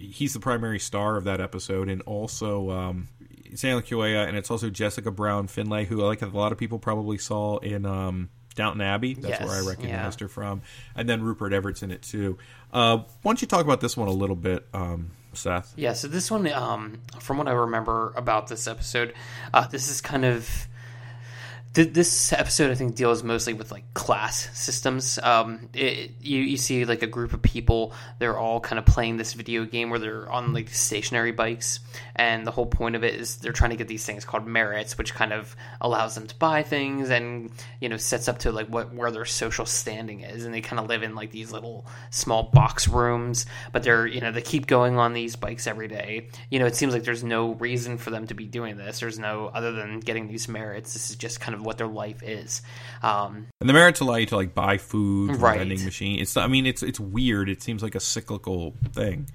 he's 0.00 0.32
the 0.32 0.40
primary 0.40 0.78
star 0.78 1.16
of 1.16 1.24
that 1.24 1.40
episode, 1.40 1.88
and 1.88 2.02
also 2.02 2.70
um, 2.70 3.08
Kaluuya, 3.52 4.26
and 4.26 4.36
it's 4.36 4.50
also 4.50 4.70
Jessica 4.70 5.10
Brown 5.10 5.46
Findlay, 5.46 5.84
who 5.84 6.02
I 6.02 6.06
like 6.06 6.22
a 6.22 6.26
lot 6.26 6.52
of 6.52 6.58
people 6.58 6.78
probably 6.78 7.18
saw 7.18 7.58
in 7.58 7.84
um, 7.86 8.30
Downton 8.54 8.80
Abbey. 8.80 9.14
That's 9.14 9.40
where 9.40 9.50
I 9.50 9.58
Yes, 9.58 9.66
recognized 9.66 10.20
yeah. 10.20 10.24
her 10.24 10.28
from, 10.28 10.62
and 10.94 11.08
then 11.08 11.22
Rupert 11.22 11.52
Everett's 11.52 11.82
in 11.82 11.90
it 11.90 12.02
too. 12.02 12.38
Uh, 12.72 12.98
why 13.22 13.30
don't 13.32 13.42
you 13.42 13.48
talk 13.48 13.64
about 13.64 13.80
this 13.80 13.96
one 13.96 14.08
a 14.08 14.12
little 14.12 14.36
bit, 14.36 14.66
um, 14.72 15.10
Seth? 15.32 15.74
Yeah, 15.76 15.92
so 15.92 16.08
this 16.08 16.30
one, 16.30 16.46
um, 16.52 17.00
from 17.20 17.38
what 17.38 17.48
I 17.48 17.52
remember 17.52 18.12
about 18.16 18.48
this 18.48 18.66
episode, 18.66 19.12
uh, 19.52 19.66
this 19.66 19.90
is 19.90 20.00
kind 20.00 20.24
of. 20.24 20.66
Th- 21.74 21.92
This 21.92 22.32
episode, 22.32 22.70
I 22.70 22.74
think, 22.74 22.94
deals 22.94 23.22
mostly 23.22 23.52
with 23.52 23.70
like 23.70 23.92
class 23.94 24.48
systems. 24.58 25.18
Um, 25.22 25.68
it, 25.74 26.12
you 26.20 26.40
you 26.40 26.56
see 26.56 26.84
like 26.84 27.02
a 27.02 27.06
group 27.06 27.32
of 27.32 27.42
people. 27.42 27.92
They're 28.18 28.38
all 28.38 28.60
kind 28.60 28.78
of 28.78 28.86
playing 28.86 29.16
this 29.16 29.32
video 29.34 29.64
game 29.64 29.90
where 29.90 29.98
they're 29.98 30.30
on 30.30 30.52
like 30.52 30.68
stationary 30.70 31.32
bikes, 31.32 31.80
and 32.16 32.46
the 32.46 32.50
whole 32.50 32.66
point 32.66 32.96
of 32.96 33.04
it 33.04 33.14
is 33.14 33.36
they're 33.36 33.52
trying 33.52 33.70
to 33.70 33.76
get 33.76 33.88
these 33.88 34.04
things 34.04 34.24
called 34.24 34.46
merits, 34.46 34.98
which 34.98 35.14
kind 35.14 35.32
of 35.32 35.54
allows 35.80 36.14
them 36.14 36.26
to 36.26 36.34
buy 36.36 36.62
things 36.62 37.10
and 37.10 37.50
you 37.80 37.88
know 37.88 37.96
sets 37.96 38.28
up 38.28 38.38
to 38.38 38.52
like 38.52 38.68
what 38.68 38.92
where 38.94 39.10
their 39.10 39.24
social 39.24 39.66
standing 39.66 40.20
is, 40.20 40.44
and 40.44 40.54
they 40.54 40.60
kind 40.60 40.80
of 40.80 40.88
live 40.88 41.02
in 41.02 41.14
like 41.14 41.30
these 41.30 41.52
little 41.52 41.86
small 42.10 42.44
box 42.44 42.88
rooms, 42.88 43.46
but 43.72 43.82
they're 43.82 44.06
you 44.06 44.20
know 44.20 44.32
they 44.32 44.42
keep 44.42 44.66
going 44.66 44.98
on 44.98 45.12
these 45.12 45.36
bikes 45.36 45.66
every 45.66 45.88
day. 45.88 46.28
You 46.50 46.58
know, 46.58 46.66
it 46.66 46.74
seems 46.76 46.92
like 46.92 47.04
there's 47.04 47.24
no 47.24 47.54
reason 47.54 47.98
for 47.98 48.10
them 48.10 48.26
to 48.26 48.34
be 48.34 48.46
doing 48.46 48.76
this. 48.76 49.00
There's 49.00 49.18
no 49.18 49.50
other 49.52 49.72
than 49.72 50.00
getting 50.00 50.26
these 50.26 50.48
merits. 50.48 50.92
This 50.94 51.10
is 51.10 51.16
just 51.16 51.40
kind 51.40 51.54
of 51.54 51.59
what 51.64 51.78
their 51.78 51.86
life 51.86 52.22
is. 52.22 52.62
Um, 53.02 53.46
And 53.60 53.68
the 53.68 53.74
merits 53.74 54.00
allow 54.00 54.16
you 54.16 54.26
to 54.26 54.36
like 54.36 54.54
buy 54.54 54.78
food 54.78 55.32
from 55.32 55.40
Right. 55.42 55.58
vending 55.58 55.84
machine. 55.84 56.20
It's 56.20 56.36
I 56.36 56.46
mean 56.46 56.66
it's 56.66 56.82
it's 56.82 57.00
weird. 57.00 57.48
It 57.48 57.62
seems 57.62 57.82
like 57.82 57.94
a 57.94 58.00
cyclical 58.00 58.74
thing. 58.92 59.26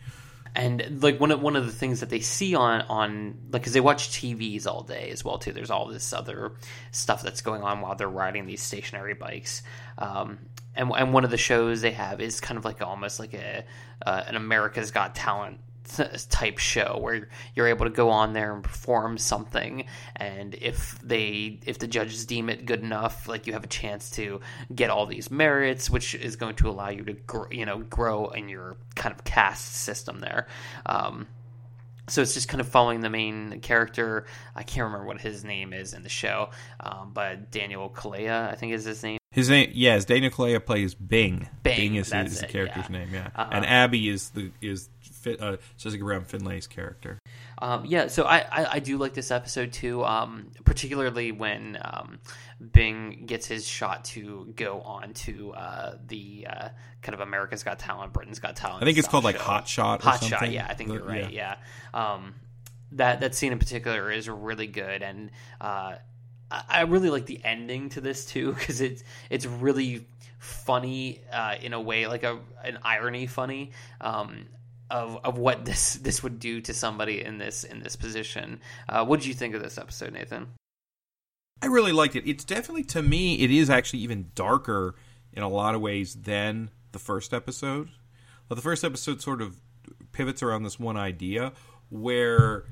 and 0.57 1.03
like 1.03 1.19
one 1.19 1.31
of 1.31 1.41
one 1.41 1.55
of 1.57 1.65
the 1.65 1.71
things 1.73 1.99
that 1.99 2.09
they 2.09 2.21
see 2.21 2.55
on 2.55 2.81
on 2.83 3.35
like 3.51 3.61
because 3.61 3.73
they 3.73 3.81
watch 3.81 4.09
TVs 4.11 4.65
all 4.67 4.83
day 4.83 5.09
as 5.09 5.23
well 5.25 5.38
too. 5.38 5.51
There's 5.51 5.69
all 5.71 5.85
this 5.88 6.13
other 6.13 6.53
stuff 6.91 7.21
that's 7.23 7.41
going 7.41 7.61
on 7.61 7.81
while 7.81 7.95
they're 7.95 8.07
riding 8.07 8.45
these 8.45 8.61
stationary 8.61 9.15
bikes. 9.15 9.63
Um, 9.97 10.39
and 10.75 10.91
and 10.95 11.13
one 11.13 11.25
of 11.25 11.31
the 11.31 11.38
shows 11.38 11.81
they 11.81 11.91
have 11.91 12.21
is 12.21 12.39
kind 12.39 12.57
of 12.57 12.63
like 12.63 12.81
almost 12.81 13.19
like 13.19 13.33
a 13.33 13.65
uh, 14.05 14.23
an 14.27 14.35
America's 14.35 14.91
Got 14.91 15.13
Talent 15.15 15.59
type 16.30 16.58
show 16.58 16.98
where 17.00 17.30
you're 17.54 17.67
able 17.67 17.86
to 17.86 17.91
go 17.91 18.10
on 18.10 18.34
there 18.34 18.54
and 18.54 18.63
perform 18.63 19.17
something 19.17 19.86
and 20.15 20.56
if 20.56 21.00
they 21.04 21.60
if 21.65 21.80
the 21.80 21.88
judges 21.88 22.26
deem 22.26 22.50
it 22.50 22.65
good 22.65 22.82
enough 22.82 23.28
like 23.28 23.48
you 23.48 23.54
have 23.54 23.63
a 23.63 23.67
chance 23.67 24.10
to 24.12 24.39
get 24.74 24.89
all 24.89 25.06
these 25.06 25.30
merits 25.30 25.89
which 25.89 26.15
is 26.15 26.36
going 26.36 26.56
to 26.56 26.69
allow 26.69 26.89
you 26.89 27.04
to 27.04 27.13
grow, 27.13 27.48
you 27.52 27.65
know 27.65 27.80
grow 27.80 28.30
in 28.30 28.50
your 28.50 28.78
kind 28.95 29.13
of 29.13 29.24
caste 29.24 29.76
system 29.76 30.19
there 30.19 30.48
um, 30.86 31.28
so 32.08 32.21
it's 32.21 32.34
just 32.34 32.48
kind 32.48 32.62
of 32.62 32.67
following 32.67 33.02
the 33.02 33.10
main 33.10 33.62
character. 33.62 34.26
I 34.56 34.63
can't 34.63 34.86
remember 34.86 35.08
what 35.08 35.19
his 35.19 35.43
name 35.43 35.74
is 35.74 35.93
in 35.93 36.04
the 36.04 36.10
show, 36.10 36.52
um, 36.80 37.12
but 37.13 37.52
Daniel 37.52 37.89
Kaluuya, 37.89 38.52
I 38.52 38.56
think 38.56 38.74
is 38.74 38.86
his 38.86 39.02
name. 39.02 39.17
His 39.32 39.50
name, 39.50 39.71
yes, 39.74 40.06
Daniel 40.06 40.32
Kaluuya 40.32 40.63
plays 40.63 40.93
Bing. 40.93 41.50
Bing, 41.63 41.95
is, 41.95 42.10
that's 42.10 42.34
is 42.34 42.39
the 42.39 42.45
it, 42.45 42.52
character's 42.52 42.86
yeah. 42.89 42.98
name, 42.98 43.10
yeah. 43.12 43.30
Uh-uh. 43.36 43.50
and 43.52 43.65
Abby 43.65 44.08
is 44.08 44.30
the 44.30 44.52
is 44.62 44.89
uh, 45.27 45.57
Jessica 45.77 46.03
Brown 46.03 46.25
Findlay's 46.25 46.67
character. 46.67 47.19
Um, 47.59 47.85
yeah, 47.85 48.07
so 48.07 48.23
I, 48.23 48.39
I, 48.39 48.65
I 48.73 48.79
do 48.79 48.97
like 48.97 49.13
this 49.13 49.31
episode 49.31 49.71
too, 49.73 50.03
um, 50.03 50.51
particularly 50.65 51.31
when 51.31 51.77
um, 51.81 52.19
Bing 52.71 53.23
gets 53.25 53.47
his 53.47 53.67
shot 53.67 54.05
to 54.05 54.51
go 54.55 54.81
on 54.81 55.13
to 55.13 55.53
uh, 55.53 55.95
the 56.07 56.47
uh, 56.49 56.69
kind 57.01 57.13
of 57.13 57.21
America's 57.21 57.63
Got 57.63 57.79
Talent, 57.79 58.13
Britain's 58.13 58.39
Got 58.39 58.55
Talent. 58.55 58.83
I 58.83 58.85
think 58.85 58.97
it's 58.97 59.07
called 59.07 59.23
like. 59.23 59.38
Hot 59.38 59.67
Shot. 59.67 60.01
Or 60.01 60.09
Hot 60.09 60.19
something. 60.19 60.39
Shot, 60.39 60.51
yeah, 60.51 60.67
I 60.69 60.73
think 60.73 60.89
The- 60.89 60.95
you're 60.95 61.03
right. 61.05 61.31
Yeah, 61.31 61.55
Um, 61.93 62.35
that 62.91 63.19
that 63.21 63.35
scene 63.35 63.51
in 63.51 63.59
particular 63.59 64.11
is 64.11 64.29
really 64.29 64.67
good, 64.67 65.01
and 65.01 65.31
uh, 65.59 65.95
I, 66.51 66.63
I 66.69 66.81
really 66.81 67.09
like 67.09 67.25
the 67.25 67.39
ending 67.43 67.89
to 67.89 68.01
this 68.01 68.25
too 68.25 68.53
because 68.53 68.79
it's 68.81 69.03
it's 69.29 69.45
really 69.45 70.05
funny 70.39 71.21
uh, 71.31 71.55
in 71.61 71.73
a 71.73 71.81
way, 71.81 72.07
like 72.07 72.23
a 72.23 72.39
an 72.63 72.77
irony 72.83 73.27
funny. 73.27 73.71
Um, 73.99 74.45
of, 74.89 75.17
of 75.24 75.38
what 75.38 75.65
this 75.65 75.95
this 75.95 76.21
would 76.24 76.39
do 76.39 76.62
to 76.62 76.74
somebody 76.74 77.24
in 77.24 77.38
this 77.38 77.63
in 77.63 77.82
this 77.82 77.95
position. 77.95 78.60
Uh, 78.88 79.06
what 79.06 79.19
did 79.19 79.28
you 79.28 79.34
think 79.34 79.56
of 79.56 79.62
this 79.62 79.78
episode, 79.78 80.13
Nathan? 80.13 80.50
I 81.62 81.67
really 81.67 81.91
liked 81.91 82.15
it. 82.15 82.30
It's 82.30 82.43
definitely 82.43 82.84
to 82.86 83.02
me, 83.02 83.36
it 83.36 83.52
is 83.52 83.69
actually 83.69 84.00
even 84.00 84.32
darker 84.36 84.95
in 85.34 85.43
a 85.43 85.50
lot 85.50 85.76
of 85.76 85.82
ways 85.82 86.15
than 86.15 86.69
the 86.91 87.00
first 87.00 87.34
episode. 87.34 87.89
But 88.48 88.56
the 88.56 88.62
first 88.62 88.84
episode 88.84 89.21
sort 89.21 89.41
of 89.41 89.60
pivots 90.12 90.43
around 90.43 90.63
this 90.63 90.80
one 90.80 90.98
idea 90.98 91.54
where 91.89 92.65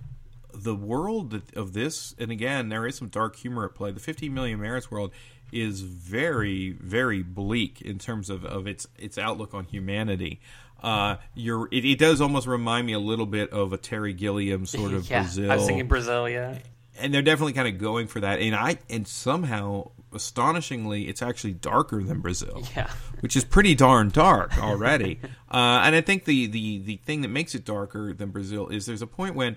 the 0.54 0.76
world 0.76 1.42
of 1.56 1.74
this, 1.74 2.14
and 2.20 2.32
again, 2.32 2.70
there 2.70 2.86
is 2.86 2.96
some 2.96 3.08
dark 3.08 3.36
humor 3.36 3.66
at 3.66 3.76
play. 3.76 3.92
The 3.92 4.00
15 4.00 4.34
million 4.34 4.60
merits 4.60 4.92
world 4.92 5.12
is 5.52 5.82
very, 5.82 6.72
very 6.72 7.24
bleak 7.24 7.82
in 7.82 8.00
terms 8.00 8.30
of, 8.30 8.44
of 8.46 8.68
its 8.68 8.88
its 8.98 9.18
outlook 9.18 9.54
on 9.54 9.66
humanity. 9.66 10.40
Uh, 10.84 11.16
you're 11.34 11.68
it, 11.72 11.86
it 11.86 11.98
does 11.98 12.20
almost 12.20 12.46
remind 12.46 12.86
me 12.86 12.94
a 12.94 13.00
little 13.00 13.26
bit 13.26 13.50
of 13.52 13.72
a 13.72 13.78
Terry 13.78 14.14
Gilliam 14.14 14.66
sort 14.66 14.94
of 14.94 15.10
yeah, 15.10 15.22
Brazil 15.22 15.52
I 15.52 15.56
was 15.56 15.66
thinking 15.66 15.88
Brazil. 15.88 16.28
Yeah, 16.28 16.58
and 17.00 17.14
they're 17.14 17.22
definitely 17.22 17.54
kind 17.54 17.68
of 17.68 17.80
going 17.80 18.08
for 18.08 18.20
that. 18.20 18.40
And 18.40 18.56
I 18.56 18.78
and 18.90 19.08
somehow, 19.08 19.92
astonishingly, 20.14 21.08
it's 21.08 21.22
actually 21.22 21.54
darker 21.54 22.04
than 22.04 22.20
Brazil, 22.20 22.64
yeah, 22.76 22.90
which 23.22 23.36
is 23.36 23.44
pretty 23.44 23.76
darn 23.76 24.10
dark 24.10 24.58
already. 24.58 25.20
uh, 25.52 25.82
and 25.84 25.96
I 25.96 26.02
think 26.02 26.26
the, 26.26 26.48
the 26.48 26.80
the 26.80 26.98
thing 26.98 27.22
that 27.22 27.30
makes 27.30 27.56
it 27.56 27.64
darker 27.64 28.14
than 28.14 28.30
Brazil 28.32 28.68
is 28.68 28.86
there's 28.86 29.02
a 29.02 29.08
point 29.08 29.36
when 29.36 29.56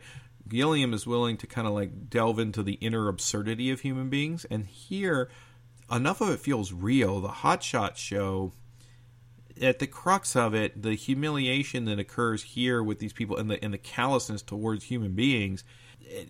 Gilliam 0.49 0.95
is 0.95 1.07
willing 1.07 1.37
to 1.39 1.47
kind 1.47 1.67
of 1.67 1.75
like 1.75 2.09
delve 2.09 2.39
into 2.39 2.63
the 2.63 2.75
inner 2.75 3.09
absurdity 3.09 3.71
of 3.71 3.81
human 3.81 4.09
beings, 4.09 4.45
and 4.51 4.67
here 4.67 5.29
enough 5.91 6.21
of 6.21 6.31
it 6.31 6.39
feels 6.39 6.73
real. 6.73 7.21
The 7.21 7.29
Hot 7.29 7.63
Shot 7.63 7.99
show 7.99 8.53
at 9.61 9.79
the 9.79 9.87
crux 9.87 10.37
of 10.37 10.55
it, 10.55 10.83
the 10.83 10.95
humiliation 10.95 11.85
that 11.87 11.99
occurs 11.99 12.43
here 12.43 12.83
with 12.83 12.99
these 12.99 13.13
people 13.13 13.37
and 13.37 13.51
the 13.51 13.63
and 13.65 13.73
the 13.73 13.79
callousness 13.79 14.43
towards 14.43 14.85
human 14.85 15.13
beings. 15.13 15.65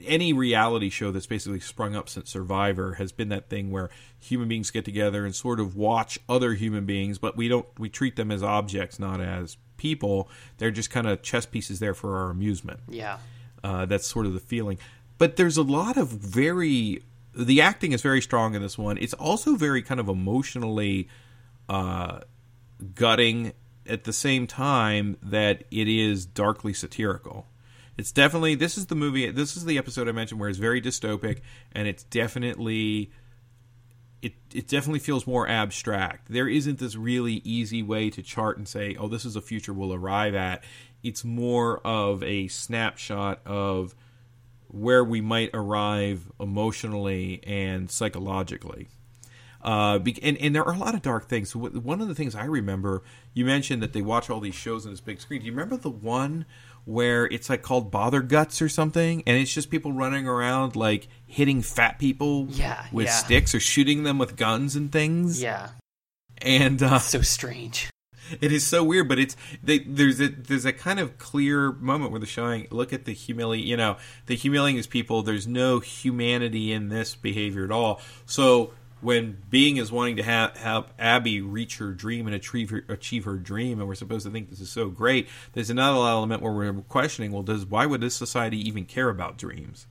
Any 0.06 0.32
reality 0.32 0.88
show 0.88 1.10
that's 1.10 1.26
basically 1.26 1.60
sprung 1.60 1.94
up 1.94 2.08
since 2.08 2.30
Survivor 2.30 2.94
has 2.94 3.12
been 3.12 3.28
that 3.28 3.50
thing 3.50 3.70
where 3.70 3.90
human 4.18 4.48
beings 4.48 4.70
get 4.70 4.86
together 4.86 5.26
and 5.26 5.34
sort 5.34 5.60
of 5.60 5.76
watch 5.76 6.18
other 6.30 6.54
human 6.54 6.86
beings, 6.86 7.18
but 7.18 7.36
we 7.36 7.48
don't 7.48 7.66
we 7.78 7.88
treat 7.88 8.16
them 8.16 8.30
as 8.30 8.42
objects, 8.42 8.98
not 8.98 9.20
as 9.20 9.58
people. 9.76 10.28
They're 10.58 10.70
just 10.70 10.90
kind 10.90 11.06
of 11.06 11.22
chess 11.22 11.46
pieces 11.46 11.78
there 11.78 11.94
for 11.94 12.16
our 12.16 12.30
amusement. 12.30 12.80
Yeah. 12.88 13.18
Uh, 13.62 13.84
that's 13.86 14.06
sort 14.06 14.26
of 14.26 14.32
the 14.32 14.40
feeling. 14.40 14.78
But 15.18 15.36
there's 15.36 15.56
a 15.56 15.62
lot 15.62 15.96
of 15.96 16.08
very. 16.08 17.02
The 17.34 17.60
acting 17.60 17.92
is 17.92 18.00
very 18.00 18.22
strong 18.22 18.54
in 18.54 18.62
this 18.62 18.78
one. 18.78 18.96
It's 18.96 19.12
also 19.12 19.56
very 19.56 19.82
kind 19.82 20.00
of 20.00 20.08
emotionally 20.08 21.08
uh, 21.68 22.20
gutting 22.94 23.52
at 23.88 24.04
the 24.04 24.12
same 24.12 24.46
time 24.46 25.16
that 25.22 25.64
it 25.70 25.88
is 25.88 26.26
darkly 26.26 26.72
satirical. 26.72 27.46
It's 27.96 28.12
definitely 28.12 28.54
this 28.54 28.76
is 28.76 28.86
the 28.86 28.94
movie. 28.94 29.30
This 29.30 29.56
is 29.56 29.64
the 29.64 29.78
episode 29.78 30.08
I 30.08 30.12
mentioned 30.12 30.38
where 30.38 30.48
it's 30.48 30.58
very 30.58 30.80
dystopic, 30.82 31.40
and 31.72 31.88
it's 31.88 32.04
definitely 32.04 33.10
it 34.20 34.34
it 34.54 34.68
definitely 34.68 34.98
feels 35.00 35.26
more 35.26 35.48
abstract. 35.48 36.28
There 36.30 36.48
isn't 36.48 36.78
this 36.78 36.96
really 36.96 37.40
easy 37.44 37.82
way 37.82 38.10
to 38.10 38.22
chart 38.22 38.58
and 38.58 38.68
say, 38.68 38.96
"Oh, 38.98 39.08
this 39.08 39.24
is 39.24 39.36
a 39.36 39.40
future 39.40 39.72
we'll 39.72 39.94
arrive 39.94 40.34
at." 40.34 40.62
It's 41.02 41.24
more 41.24 41.78
of 41.86 42.22
a 42.22 42.48
snapshot 42.48 43.40
of 43.46 43.94
where 44.68 45.04
we 45.04 45.20
might 45.20 45.50
arrive 45.54 46.30
emotionally 46.40 47.40
and 47.46 47.90
psychologically. 47.90 48.88
Uh, 49.62 49.98
and, 50.22 50.36
and 50.38 50.54
there 50.54 50.64
are 50.64 50.74
a 50.74 50.78
lot 50.78 50.94
of 50.94 51.02
dark 51.02 51.28
things. 51.28 51.54
One 51.56 52.00
of 52.00 52.08
the 52.08 52.14
things 52.14 52.34
I 52.34 52.44
remember, 52.44 53.02
you 53.34 53.44
mentioned 53.44 53.82
that 53.82 53.92
they 53.92 54.02
watch 54.02 54.30
all 54.30 54.40
these 54.40 54.54
shows 54.54 54.86
on 54.86 54.92
this 54.92 55.00
big 55.00 55.20
screen. 55.20 55.40
Do 55.40 55.46
you 55.46 55.52
remember 55.52 55.76
the 55.76 55.90
one 55.90 56.46
where 56.84 57.26
it's 57.26 57.50
like 57.50 57.62
called 57.62 57.90
Bother 57.90 58.22
Guts 58.22 58.62
or 58.62 58.68
something, 58.68 59.22
and 59.26 59.36
it's 59.36 59.52
just 59.52 59.70
people 59.70 59.92
running 59.92 60.28
around 60.28 60.76
like 60.76 61.08
hitting 61.26 61.60
fat 61.60 61.98
people 61.98 62.46
yeah, 62.50 62.86
with 62.92 63.06
yeah. 63.06 63.12
sticks 63.12 63.54
or 63.54 63.60
shooting 63.60 64.04
them 64.04 64.18
with 64.18 64.36
guns 64.36 64.76
and 64.76 64.92
things? 64.92 65.42
Yeah. 65.42 65.70
And 66.38 66.82
uh, 66.82 67.00
so 67.00 67.22
strange. 67.22 67.90
It 68.40 68.52
is 68.52 68.66
so 68.66 68.82
weird, 68.82 69.08
but 69.08 69.18
it's 69.18 69.36
they, 69.62 69.80
there's 69.80 70.20
a 70.20 70.28
there's 70.28 70.64
a 70.64 70.72
kind 70.72 70.98
of 70.98 71.18
clear 71.18 71.72
moment 71.72 72.10
where 72.10 72.20
they're 72.20 72.26
showing 72.26 72.66
look 72.70 72.92
at 72.92 73.04
the 73.04 73.12
humility, 73.12 73.62
you 73.62 73.76
know, 73.76 73.96
the 74.26 74.34
humiliating 74.34 74.78
is 74.78 74.86
people. 74.86 75.22
There's 75.22 75.46
no 75.46 75.80
humanity 75.80 76.72
in 76.72 76.88
this 76.88 77.14
behavior 77.14 77.64
at 77.64 77.70
all. 77.70 78.00
So 78.26 78.72
when 79.06 79.40
Bing 79.50 79.76
is 79.76 79.92
wanting 79.92 80.16
to 80.16 80.24
have, 80.24 80.56
help 80.56 80.88
Abi 80.98 81.40
reach 81.40 81.78
her 81.78 81.92
dream 81.92 82.26
and 82.26 82.34
achieve 82.34 82.70
her, 82.70 82.84
achieve 82.88 83.24
her 83.24 83.36
dream, 83.36 83.78
and 83.78 83.86
we're 83.86 83.94
supposed 83.94 84.26
to 84.26 84.32
think 84.32 84.50
this 84.50 84.58
is 84.58 84.68
so 84.68 84.88
great, 84.88 85.28
there's 85.52 85.70
another 85.70 86.00
element 86.00 86.42
where 86.42 86.52
we're 86.52 86.72
questioning, 86.88 87.30
well, 87.30 87.44
does 87.44 87.64
why 87.64 87.86
would 87.86 88.00
this 88.00 88.16
society 88.16 88.58
even 88.66 88.84
care 88.84 89.08
about 89.08 89.38
dreams? 89.38 89.86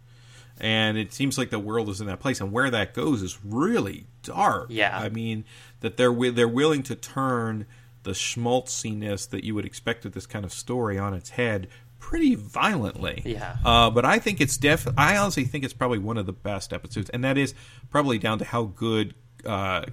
And 0.59 0.97
it 0.97 1.13
seems 1.13 1.37
like 1.37 1.49
the 1.49 1.59
world 1.59 1.87
is 1.87 2.01
in 2.01 2.07
that 2.07 2.19
place, 2.19 2.41
and 2.41 2.51
where 2.51 2.69
that 2.69 2.93
goes 2.93 3.21
is 3.21 3.39
really 3.41 4.07
dark. 4.21 4.65
Yeah, 4.67 4.97
I 4.97 5.07
mean 5.07 5.45
that 5.79 5.95
they're 5.95 6.13
they're 6.31 6.47
willing 6.49 6.83
to 6.83 6.95
turn 6.95 7.67
the 8.03 8.11
schmaltziness 8.11 9.29
that 9.29 9.45
you 9.45 9.55
would 9.55 9.65
expect 9.65 10.03
of 10.03 10.11
this 10.11 10.25
kind 10.25 10.43
of 10.43 10.51
story 10.51 10.97
on 10.97 11.13
its 11.13 11.31
head 11.31 11.69
pretty 12.05 12.35
violently. 12.35 13.23
Yeah. 13.25 13.55
Uh, 13.65 13.89
but 13.89 14.05
I 14.05 14.19
think 14.19 14.39
it's 14.39 14.57
def. 14.57 14.87
I 14.95 15.17
honestly 15.17 15.43
think 15.45 15.63
it's 15.63 15.73
probably 15.73 15.97
one 15.97 16.17
of 16.19 16.27
the 16.27 16.33
best 16.33 16.71
episodes, 16.71 17.09
and 17.09 17.23
that 17.23 17.35
is 17.35 17.55
probably 17.89 18.19
down 18.19 18.37
to 18.39 18.45
how 18.45 18.65
good 18.65 19.15
uh, 19.43 19.85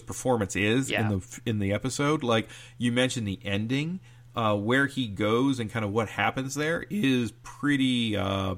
performance 0.00 0.56
is 0.56 0.90
Yeah. 0.90 1.02
in 1.02 1.08
the 1.18 1.40
in 1.44 1.58
the 1.58 1.74
episode. 1.74 2.22
Like 2.22 2.48
you 2.78 2.90
mentioned, 2.90 3.28
the 3.28 3.38
ending, 3.44 4.00
uh, 4.34 4.56
where 4.56 4.86
he 4.86 5.08
goes 5.08 5.60
and 5.60 5.70
kind 5.70 5.84
of 5.84 5.92
what 5.92 6.08
happens 6.08 6.54
there 6.54 6.86
is 6.88 7.32
pretty 7.42 8.16
uh, 8.16 8.54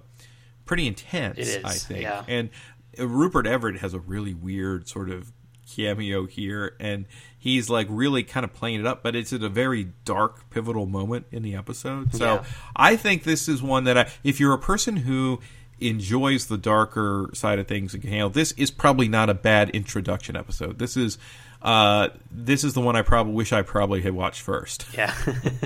pretty 0.64 0.86
intense. 0.86 1.38
Is, 1.38 1.64
I 1.64 1.72
think, 1.72 2.02
yeah. 2.02 2.22
and 2.28 2.50
Rupert 2.96 3.46
Everett 3.48 3.80
has 3.80 3.92
a 3.92 3.98
really 3.98 4.34
weird 4.34 4.88
sort 4.88 5.10
of 5.10 5.32
cameo 5.74 6.26
here, 6.26 6.76
and 6.78 7.06
he's 7.38 7.70
like 7.70 7.86
really 7.90 8.22
kind 8.22 8.44
of 8.44 8.52
playing 8.52 8.80
it 8.80 8.86
up, 8.86 9.02
but 9.02 9.14
it's 9.14 9.32
at 9.32 9.42
a 9.42 9.48
very 9.48 9.88
dark, 10.04 10.50
pivotal 10.50 10.86
moment 10.86 11.26
in 11.30 11.42
the 11.42 11.54
episode. 11.54 12.14
So 12.14 12.24
Yeah. 12.34 12.44
I 12.76 12.96
think 12.96 13.22
this 13.24 13.48
is 13.48 13.62
one 13.62 13.84
that 13.84 13.96
I, 13.96 14.10
if 14.24 14.40
you're 14.40 14.52
a 14.54 14.58
person 14.58 14.96
who 14.96 15.40
enjoys 15.80 16.46
the 16.46 16.58
darker 16.58 17.30
side 17.34 17.58
of 17.60 17.68
things 17.68 17.94
and 17.94 18.02
can 18.02 18.10
handle, 18.10 18.30
this 18.30 18.50
is 18.52 18.70
probably 18.70 19.06
not 19.08 19.30
a 19.30 19.34
bad 19.34 19.70
introduction 19.70 20.36
episode. 20.36 20.78
This 20.78 20.96
is. 20.96 21.18
Uh, 21.60 22.10
this 22.30 22.62
is 22.62 22.74
the 22.74 22.80
one 22.80 22.94
I 22.94 23.02
probably 23.02 23.32
wish 23.32 23.52
I 23.52 23.62
probably 23.62 24.00
had 24.02 24.12
watched 24.12 24.42
first, 24.42 24.86
Yeah. 24.94 25.12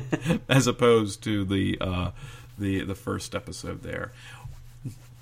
as 0.49 0.67
opposed 0.67 1.23
to 1.25 1.45
the 1.45 1.77
uh, 1.83 2.11
the 2.59 2.81
the 2.85 2.95
first 2.95 3.35
episode 3.35 3.83
there. 3.83 4.11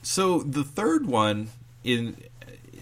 So 0.03 0.39
the 0.41 0.63
third 0.65 1.07
one 1.07 1.49
in 1.83 2.17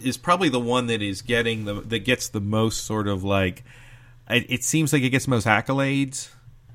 is 0.03 0.17
probably 0.17 0.49
the 0.49 0.61
one 0.61 0.87
that 0.87 1.03
is 1.03 1.23
getting 1.23 1.65
the 1.65 1.75
that 1.75 2.01
gets 2.01 2.29
the 2.29 2.41
most 2.41 2.85
sort 2.85 3.09
of 3.09 3.25
like 3.25 3.65
it, 4.31 4.47
it 4.49 4.65
seems 4.65 4.93
like 4.93 5.03
it 5.03 5.11
gets 5.11 5.27
most 5.27 5.47
accolades. 5.47 6.29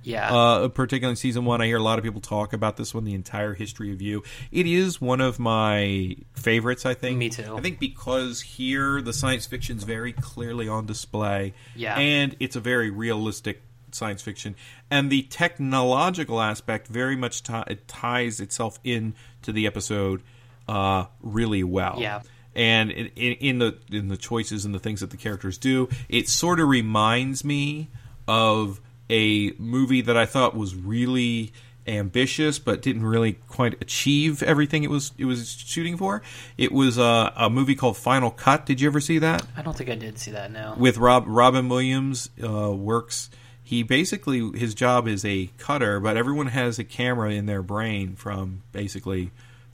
yeah. 0.03 0.33
Uh, 0.33 0.67
particularly 0.69 1.12
in 1.12 1.15
season 1.15 1.45
one, 1.45 1.62
I 1.62 1.67
hear 1.67 1.77
a 1.77 1.83
lot 1.83 1.97
of 1.99 2.03
people 2.03 2.19
talk 2.19 2.51
about 2.51 2.77
this 2.77 2.93
one, 2.93 3.03
the 3.05 3.13
entire 3.13 3.53
history 3.53 3.91
of 3.93 4.01
you. 4.01 4.23
It 4.51 4.65
is 4.65 4.99
one 4.99 5.21
of 5.21 5.39
my 5.39 6.17
favorites. 6.33 6.86
I 6.86 6.93
think. 6.93 7.17
Me 7.17 7.29
too. 7.29 7.55
I 7.55 7.62
think 7.62 7.79
because 7.79 8.41
here 8.41 9.01
the 9.01 9.13
science 9.13 9.45
fiction 9.45 9.77
is 9.77 9.83
very 9.83 10.13
clearly 10.13 10.67
on 10.67 10.86
display. 10.86 11.53
Yeah. 11.75 11.95
and 11.97 12.36
it's 12.39 12.55
a 12.55 12.59
very 12.59 12.89
realistic 12.89 13.62
science 13.91 14.23
fiction, 14.23 14.55
and 14.89 15.12
the 15.12 15.21
technological 15.23 16.41
aspect 16.41 16.88
very 16.88 17.15
much 17.15 17.43
ti 17.43 17.62
it 17.67 17.88
ties 17.88 18.39
itself 18.39 18.79
in 18.83 19.13
to 19.43 19.51
the 19.51 19.67
episode 19.67 20.23
uh, 20.67 21.05
really 21.21 21.63
well 21.63 21.97
Yeah. 21.99 22.21
And 22.55 22.91
in, 22.91 23.33
in, 23.33 23.59
the 23.59 23.77
in 23.91 24.07
the 24.07 24.17
choices 24.17 24.65
and 24.65 24.73
the 24.73 24.79
things 24.79 24.99
that 25.01 25.09
the 25.09 25.17
characters 25.17 25.57
do, 25.57 25.89
it 26.09 26.29
sort 26.29 26.59
of 26.59 26.67
reminds 26.67 27.43
me 27.43 27.89
of 28.27 28.79
a 29.09 29.51
movie 29.57 30.01
that 30.01 30.17
I 30.17 30.25
thought 30.25 30.55
was 30.55 30.75
really 30.75 31.51
ambitious 31.85 32.59
but 32.59 32.81
didn't 32.81 33.05
really 33.05 33.33
quite 33.33 33.81
achieve 33.81 34.41
everything 34.41 34.83
it 34.83 34.89
was 34.89 35.11
it 35.17 35.25
was 35.25 35.51
shooting 35.51 35.97
for. 35.97 36.21
It 36.57 36.71
was 36.71 36.97
uh, 36.97 37.31
a 37.35 37.49
movie 37.49 37.75
called 37.75 37.97
Final 37.97 38.31
Cut. 38.31 38.65
Did 38.65 38.81
you 38.81 38.87
ever 38.87 39.01
see 39.01 39.19
that? 39.19 39.45
I 39.55 39.61
don't 39.61 39.75
think 39.75 39.89
I 39.89 39.95
did 39.95 40.17
see 40.17 40.31
that 40.31 40.51
now. 40.51 40.75
with 40.77 40.97
Rob 40.97 41.25
Robin 41.27 41.69
Williams 41.69 42.29
uh, 42.43 42.71
works. 42.71 43.29
He 43.61 43.81
basically 43.83 44.57
his 44.57 44.73
job 44.73 45.07
is 45.07 45.25
a 45.25 45.49
cutter, 45.57 45.99
but 45.99 46.17
everyone 46.17 46.47
has 46.47 46.79
a 46.79 46.83
camera 46.83 47.31
in 47.31 47.45
their 47.45 47.63
brain 47.63 48.15
from 48.15 48.61
basically 48.71 49.31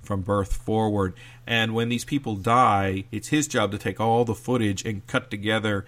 from 0.09 0.21
birth 0.21 0.51
forward. 0.53 1.13
And 1.45 1.75
when 1.75 1.87
these 1.89 2.03
people 2.03 2.35
die, 2.35 3.03
it's 3.11 3.27
his 3.27 3.47
job 3.47 3.71
to 3.73 3.77
take 3.77 3.99
all 3.99 4.25
the 4.25 4.33
footage 4.33 4.83
and 4.83 5.05
cut 5.05 5.29
together 5.29 5.85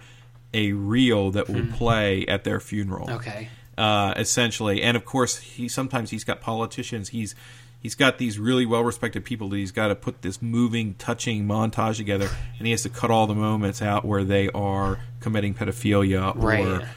a 0.54 0.70
reel 0.74 1.32
that 1.32 1.48
will 1.48 1.66
play 1.72 2.24
at 2.26 2.44
their 2.44 2.60
funeral 2.60 3.10
Okay. 3.10 3.48
uh, 3.76 4.14
essentially. 4.16 4.80
And 4.80 4.96
of 4.96 5.04
course, 5.04 5.38
he 5.38 5.66
sometimes 5.66 6.10
he's 6.10 6.22
got 6.22 6.40
politicians. 6.40 7.08
He's 7.08 7.34
he's 7.80 7.96
got 7.96 8.18
these 8.18 8.38
really 8.38 8.64
well 8.64 8.84
respected 8.84 9.24
people 9.24 9.48
that 9.48 9.56
he's 9.56 9.72
got 9.72 9.88
to 9.88 9.96
put 9.96 10.22
this 10.22 10.40
moving, 10.40 10.94
touching 10.94 11.48
montage 11.48 11.96
together, 11.96 12.28
and 12.58 12.66
he 12.66 12.70
has 12.70 12.82
to 12.84 12.90
cut 12.90 13.10
all 13.10 13.26
the 13.26 13.34
moments 13.34 13.82
out 13.82 14.04
where 14.04 14.22
they 14.22 14.48
are 14.50 15.00
committing 15.18 15.52
pedophilia. 15.52 16.32
Right. 16.36 16.64
Or 16.64 16.88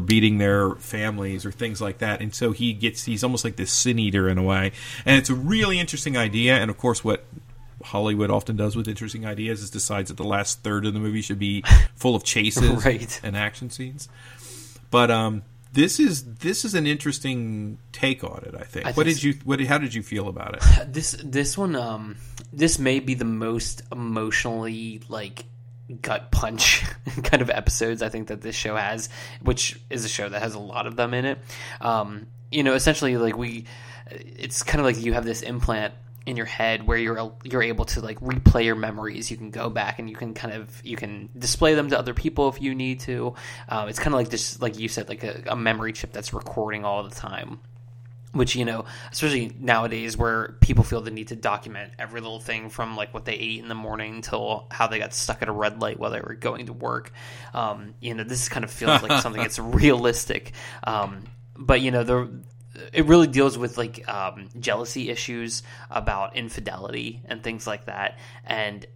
beating 0.00 0.38
their 0.38 0.74
families 0.76 1.46
or 1.46 1.52
things 1.52 1.80
like 1.80 1.98
that, 1.98 2.20
and 2.20 2.34
so 2.34 2.52
he 2.52 2.72
gets 2.72 3.04
he's 3.04 3.22
almost 3.22 3.44
like 3.44 3.56
this 3.56 3.70
sin 3.72 3.98
eater 3.98 4.28
in 4.28 4.36
a 4.38 4.42
way, 4.42 4.72
and 5.04 5.16
it's 5.16 5.30
a 5.30 5.34
really 5.34 5.78
interesting 5.78 6.16
idea. 6.16 6.56
And 6.56 6.70
of 6.70 6.76
course, 6.78 7.04
what 7.04 7.24
Hollywood 7.84 8.30
often 8.30 8.56
does 8.56 8.76
with 8.76 8.88
interesting 8.88 9.24
ideas 9.24 9.62
is 9.62 9.70
decides 9.70 10.08
that 10.08 10.16
the 10.16 10.24
last 10.24 10.62
third 10.62 10.84
of 10.86 10.92
the 10.94 11.00
movie 11.00 11.22
should 11.22 11.38
be 11.38 11.62
full 11.94 12.14
of 12.14 12.24
chases 12.24 12.84
Right. 12.84 13.20
and 13.22 13.36
action 13.36 13.70
scenes. 13.70 14.08
But 14.90 15.10
um, 15.10 15.42
this 15.72 16.00
is 16.00 16.24
this 16.36 16.64
is 16.64 16.74
an 16.74 16.86
interesting 16.86 17.78
take 17.92 18.24
on 18.24 18.42
it. 18.44 18.54
I 18.58 18.64
think. 18.64 18.86
I 18.86 18.92
what 18.92 19.06
did 19.06 19.22
you 19.22 19.34
what 19.44 19.60
how 19.62 19.78
did 19.78 19.94
you 19.94 20.02
feel 20.02 20.28
about 20.28 20.54
it? 20.56 20.88
This 20.92 21.16
this 21.24 21.56
one 21.56 21.76
um 21.76 22.16
this 22.52 22.78
may 22.78 22.98
be 22.98 23.14
the 23.14 23.24
most 23.24 23.82
emotionally 23.92 25.00
like 25.08 25.44
gut 26.02 26.30
punch 26.30 26.84
kind 27.24 27.42
of 27.42 27.50
episodes 27.50 28.02
I 28.02 28.08
think 28.08 28.28
that 28.28 28.40
this 28.40 28.54
show 28.54 28.76
has, 28.76 29.08
which 29.42 29.80
is 29.90 30.04
a 30.04 30.08
show 30.08 30.28
that 30.28 30.40
has 30.42 30.54
a 30.54 30.58
lot 30.58 30.86
of 30.86 30.96
them 30.96 31.14
in 31.14 31.24
it. 31.24 31.38
Um, 31.80 32.26
you 32.50 32.62
know, 32.62 32.74
essentially 32.74 33.16
like 33.16 33.36
we, 33.36 33.64
it's 34.10 34.62
kind 34.62 34.80
of 34.80 34.86
like 34.86 35.02
you 35.02 35.12
have 35.12 35.24
this 35.24 35.42
implant 35.42 35.94
in 36.26 36.36
your 36.36 36.46
head 36.46 36.86
where 36.86 36.98
you're 36.98 37.32
you're 37.44 37.62
able 37.62 37.84
to 37.86 38.00
like 38.00 38.20
replay 38.20 38.64
your 38.64 38.74
memories. 38.74 39.30
You 39.30 39.36
can 39.36 39.50
go 39.50 39.70
back 39.70 39.98
and 39.98 40.08
you 40.08 40.16
can 40.16 40.34
kind 40.34 40.54
of 40.54 40.84
you 40.84 40.96
can 40.96 41.28
display 41.38 41.74
them 41.74 41.90
to 41.90 41.98
other 41.98 42.14
people 42.14 42.48
if 42.48 42.60
you 42.60 42.74
need 42.74 43.00
to. 43.00 43.34
Um, 43.68 43.88
it's 43.88 43.98
kind 43.98 44.14
of 44.14 44.18
like 44.18 44.28
this, 44.28 44.60
like 44.60 44.78
you 44.78 44.88
said, 44.88 45.08
like 45.08 45.24
a, 45.24 45.42
a 45.48 45.56
memory 45.56 45.92
chip 45.92 46.12
that's 46.12 46.32
recording 46.32 46.84
all 46.84 47.02
the 47.02 47.14
time. 47.14 47.60
Which 48.32 48.54
you 48.54 48.64
know 48.64 48.84
especially 49.10 49.54
nowadays 49.58 50.16
where 50.16 50.56
people 50.60 50.84
feel 50.84 51.00
the 51.00 51.10
need 51.10 51.28
to 51.28 51.36
document 51.36 51.92
every 51.98 52.20
little 52.20 52.40
thing 52.40 52.70
from 52.70 52.96
like 52.96 53.12
what 53.12 53.24
they 53.24 53.34
ate 53.34 53.58
in 53.58 53.68
the 53.68 53.74
morning 53.74 54.16
until 54.16 54.66
how 54.70 54.86
they 54.86 54.98
got 54.98 55.12
stuck 55.12 55.42
at 55.42 55.48
a 55.48 55.52
red 55.52 55.80
light 55.80 55.98
while 55.98 56.10
they 56.10 56.20
were 56.20 56.34
going 56.34 56.66
to 56.66 56.72
work 56.72 57.12
um, 57.54 57.94
you 58.00 58.14
know 58.14 58.24
this 58.24 58.48
kind 58.48 58.64
of 58.64 58.70
feels 58.70 59.02
like 59.02 59.20
something 59.22 59.42
that's 59.42 59.58
realistic 59.58 60.52
um, 60.84 61.24
but 61.56 61.80
you 61.80 61.90
know 61.90 62.04
the 62.04 62.30
it 62.92 63.04
really 63.06 63.26
deals 63.26 63.58
with 63.58 63.76
like 63.76 64.08
um, 64.08 64.48
jealousy 64.58 65.10
issues 65.10 65.62
about 65.90 66.36
infidelity 66.36 67.20
and 67.26 67.42
things 67.42 67.66
like 67.66 67.86
that 67.86 68.18
and 68.44 68.86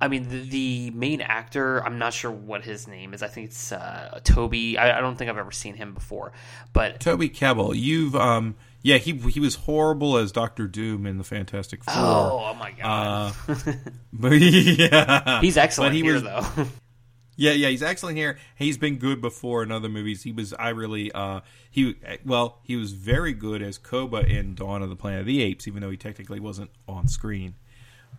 I 0.00 0.06
mean, 0.06 0.28
the, 0.28 0.40
the, 0.48 0.90
main 0.92 1.20
actor, 1.20 1.84
I'm 1.84 1.98
not 1.98 2.12
sure 2.12 2.30
what 2.30 2.64
his 2.64 2.86
name 2.86 3.14
is. 3.14 3.22
I 3.22 3.26
think 3.26 3.48
it's 3.48 3.72
uh, 3.72 4.20
Toby. 4.22 4.78
I, 4.78 4.98
I, 4.98 5.00
don't 5.00 5.16
think 5.16 5.28
I've 5.28 5.38
ever 5.38 5.50
seen 5.50 5.74
him 5.74 5.92
before. 5.92 6.32
But 6.72 7.00
Toby 7.00 7.28
Kebbell, 7.28 7.74
you've 7.74 8.14
um, 8.14 8.54
yeah, 8.82 8.98
he 8.98 9.12
he 9.12 9.40
was 9.40 9.56
horrible 9.56 10.16
as 10.16 10.30
Doctor 10.30 10.68
Doom 10.68 11.06
in 11.06 11.18
the 11.18 11.24
Fantastic 11.24 11.82
Four. 11.84 11.94
Oh, 11.96 12.50
oh 12.50 12.54
my 12.54 12.70
god! 12.72 13.34
Uh, 13.48 13.54
but 14.12 14.32
yeah, 14.32 15.40
he's 15.40 15.56
excellent 15.56 15.94
he 15.94 16.02
here, 16.02 16.14
was, 16.14 16.22
though. 16.22 16.46
yeah, 17.36 17.52
yeah, 17.52 17.68
he's 17.68 17.82
excellent 17.82 18.16
here. 18.16 18.38
He's 18.56 18.78
been 18.78 18.98
good 18.98 19.20
before 19.20 19.64
in 19.64 19.72
other 19.72 19.88
movies. 19.88 20.22
He 20.22 20.30
was, 20.30 20.52
I 20.52 20.68
really, 20.70 21.10
uh, 21.10 21.40
he 21.70 21.96
well, 22.24 22.60
he 22.62 22.76
was 22.76 22.92
very 22.92 23.32
good 23.32 23.62
as 23.62 23.78
Koba 23.78 24.24
in 24.24 24.54
Dawn 24.54 24.82
of 24.82 24.90
the 24.90 24.96
Planet 24.96 25.20
of 25.20 25.26
the 25.26 25.42
Apes, 25.42 25.66
even 25.66 25.82
though 25.82 25.90
he 25.90 25.96
technically 25.96 26.38
wasn't 26.38 26.70
on 26.86 27.08
screen 27.08 27.54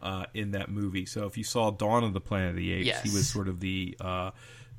uh, 0.01 0.25
in 0.33 0.51
that 0.51 0.69
movie. 0.69 1.05
So 1.05 1.25
if 1.25 1.37
you 1.37 1.45
saw 1.45 1.71
Dawn 1.71 2.03
of 2.03 2.13
the 2.13 2.21
Planet 2.21 2.51
of 2.51 2.55
the 2.57 2.73
Apes, 2.73 2.87
yes. 2.87 3.03
he 3.03 3.09
was 3.09 3.29
sort 3.29 3.47
of 3.47 3.61
the 3.61 3.95
uh, 4.01 4.31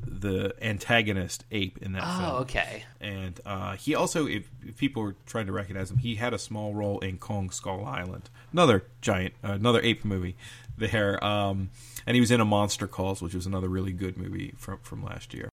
the 0.06 0.54
antagonist 0.62 1.44
ape 1.50 1.78
in 1.78 1.92
that 1.92 2.02
film. 2.02 2.14
oh, 2.14 2.28
film. 2.28 2.36
okay. 2.42 2.84
And 3.00 3.40
uh, 3.44 3.76
he 3.76 3.94
also, 3.94 4.26
if, 4.26 4.50
if, 4.66 4.76
people 4.76 5.02
were 5.02 5.16
trying 5.26 5.46
to 5.46 5.52
recognize 5.52 5.90
him, 5.90 5.98
he 5.98 6.16
had 6.16 6.34
a 6.34 6.38
small 6.38 6.74
role 6.74 6.98
in 7.00 7.18
Kong 7.18 7.50
Skull 7.50 7.84
Island, 7.84 8.30
another 8.52 8.84
giant, 9.00 9.34
uh, 9.44 9.52
another 9.52 9.80
ape 9.82 10.04
movie 10.04 10.36
there. 10.76 11.22
Um, 11.24 11.70
and 12.06 12.14
he 12.14 12.20
was 12.20 12.30
in 12.30 12.40
a 12.40 12.44
Monster 12.44 12.86
Calls, 12.86 13.22
which 13.22 13.34
was 13.34 13.46
another 13.46 13.68
really 13.68 13.92
good 13.92 14.16
movie 14.16 14.54
from 14.56 14.78
from 14.82 15.04
last 15.04 15.34
year. 15.34 15.48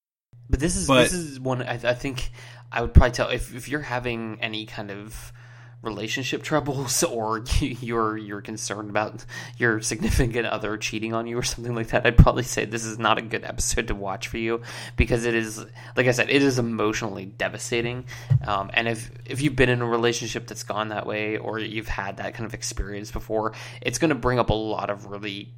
But 0.49 0.59
this 0.59 0.75
is 0.75 0.87
but, 0.87 1.03
this 1.03 1.13
is 1.13 1.39
one 1.39 1.61
I, 1.61 1.73
I 1.73 1.93
think 1.93 2.29
I 2.71 2.81
would 2.81 2.93
probably 2.93 3.11
tell 3.11 3.29
if 3.29 3.53
if 3.53 3.69
you're 3.69 3.81
having 3.81 4.39
any 4.41 4.65
kind 4.65 4.91
of 4.91 5.33
relationship 5.81 6.43
troubles 6.43 7.03
or 7.03 7.43
you're 7.59 8.17
you're 8.17 8.41
concerned 8.41 8.89
about 8.89 9.25
your 9.57 9.79
significant 9.81 10.45
other 10.45 10.77
cheating 10.77 11.13
on 11.13 11.27
you 11.27 11.37
or 11.37 11.43
something 11.43 11.75
like 11.75 11.89
that, 11.89 12.05
I'd 12.05 12.17
probably 12.17 12.43
say 12.43 12.65
this 12.65 12.85
is 12.85 12.97
not 12.99 13.17
a 13.17 13.21
good 13.21 13.43
episode 13.43 13.87
to 13.87 13.95
watch 13.95 14.27
for 14.27 14.37
you 14.37 14.61
because 14.95 15.25
it 15.25 15.35
is, 15.35 15.63
like 15.95 16.07
I 16.07 16.11
said, 16.11 16.29
it 16.29 16.41
is 16.41 16.59
emotionally 16.59 17.25
devastating. 17.25 18.05
Um, 18.45 18.69
and 18.73 18.87
if 18.87 19.11
if 19.25 19.41
you've 19.41 19.55
been 19.55 19.69
in 19.69 19.81
a 19.81 19.87
relationship 19.87 20.47
that's 20.47 20.63
gone 20.63 20.89
that 20.89 21.05
way 21.05 21.37
or 21.37 21.59
you've 21.59 21.87
had 21.87 22.17
that 22.17 22.33
kind 22.33 22.45
of 22.45 22.53
experience 22.53 23.11
before, 23.11 23.53
it's 23.81 23.97
going 23.97 24.09
to 24.09 24.15
bring 24.15 24.39
up 24.39 24.49
a 24.49 24.53
lot 24.53 24.89
of 24.89 25.05
really 25.05 25.53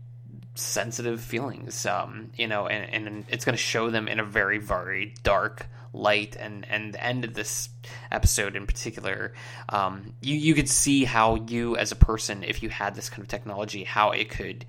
sensitive 0.55 1.21
feelings, 1.21 1.85
um, 1.85 2.31
you 2.35 2.47
know, 2.47 2.67
and, 2.67 3.07
and 3.07 3.25
it's 3.29 3.45
going 3.45 3.53
to 3.53 3.61
show 3.61 3.89
them 3.89 4.07
in 4.07 4.19
a 4.19 4.25
very, 4.25 4.57
very 4.57 5.13
dark 5.23 5.67
light. 5.93 6.35
And, 6.35 6.67
and 6.69 6.93
the 6.93 7.03
end 7.03 7.25
of 7.25 7.33
this 7.33 7.69
episode 8.11 8.55
in 8.55 8.67
particular, 8.67 9.33
um, 9.69 10.13
you, 10.21 10.35
you 10.35 10.53
could 10.53 10.69
see 10.69 11.03
how 11.03 11.35
you, 11.35 11.75
as 11.77 11.91
a 11.91 11.95
person, 11.95 12.43
if 12.43 12.63
you 12.63 12.69
had 12.69 12.95
this 12.95 13.09
kind 13.09 13.21
of 13.21 13.27
technology, 13.27 13.83
how 13.83 14.11
it 14.11 14.29
could 14.29 14.65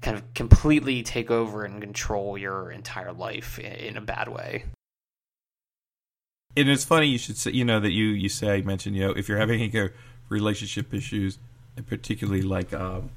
kind 0.00 0.16
of 0.16 0.34
completely 0.34 1.02
take 1.02 1.30
over 1.30 1.64
and 1.64 1.80
control 1.80 2.36
your 2.36 2.70
entire 2.70 3.12
life 3.12 3.58
in, 3.58 3.72
in 3.72 3.96
a 3.96 4.00
bad 4.02 4.28
way. 4.28 4.64
And 6.56 6.68
it's 6.68 6.84
funny 6.84 7.06
you 7.08 7.18
should 7.18 7.36
say, 7.36 7.50
you 7.50 7.64
know, 7.64 7.80
that 7.80 7.90
you, 7.90 8.06
you 8.06 8.28
say, 8.28 8.62
mention, 8.62 8.94
you 8.94 9.06
know, 9.06 9.12
if 9.12 9.28
you're 9.28 9.38
having 9.38 9.60
any 9.60 9.90
relationship 10.28 10.94
issues, 10.94 11.38
particularly 11.86 12.42
like, 12.42 12.72
um, 12.72 13.10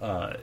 uh, 0.00 0.34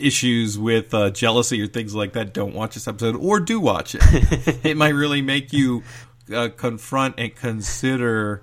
issues 0.00 0.58
with 0.58 0.92
uh, 0.94 1.10
jealousy 1.10 1.60
or 1.60 1.66
things 1.66 1.94
like 1.94 2.12
that, 2.14 2.32
don't 2.32 2.54
watch 2.54 2.74
this 2.74 2.88
episode 2.88 3.16
or 3.16 3.40
do 3.40 3.60
watch 3.60 3.94
it. 3.94 4.02
it 4.64 4.76
might 4.76 4.94
really 4.94 5.22
make 5.22 5.52
you 5.52 5.82
uh, 6.34 6.48
confront 6.56 7.18
and 7.18 7.34
consider 7.34 8.42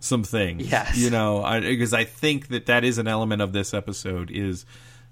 some 0.00 0.24
things. 0.24 0.70
Yes. 0.70 0.96
You 0.96 1.10
know, 1.10 1.44
because 1.60 1.92
I, 1.92 2.00
I, 2.00 2.04
think 2.04 2.48
that 2.48 2.66
that 2.66 2.84
is 2.84 2.98
an 2.98 3.06
element 3.06 3.40
of 3.40 3.52
this 3.52 3.72
episode 3.72 4.30
is 4.30 4.66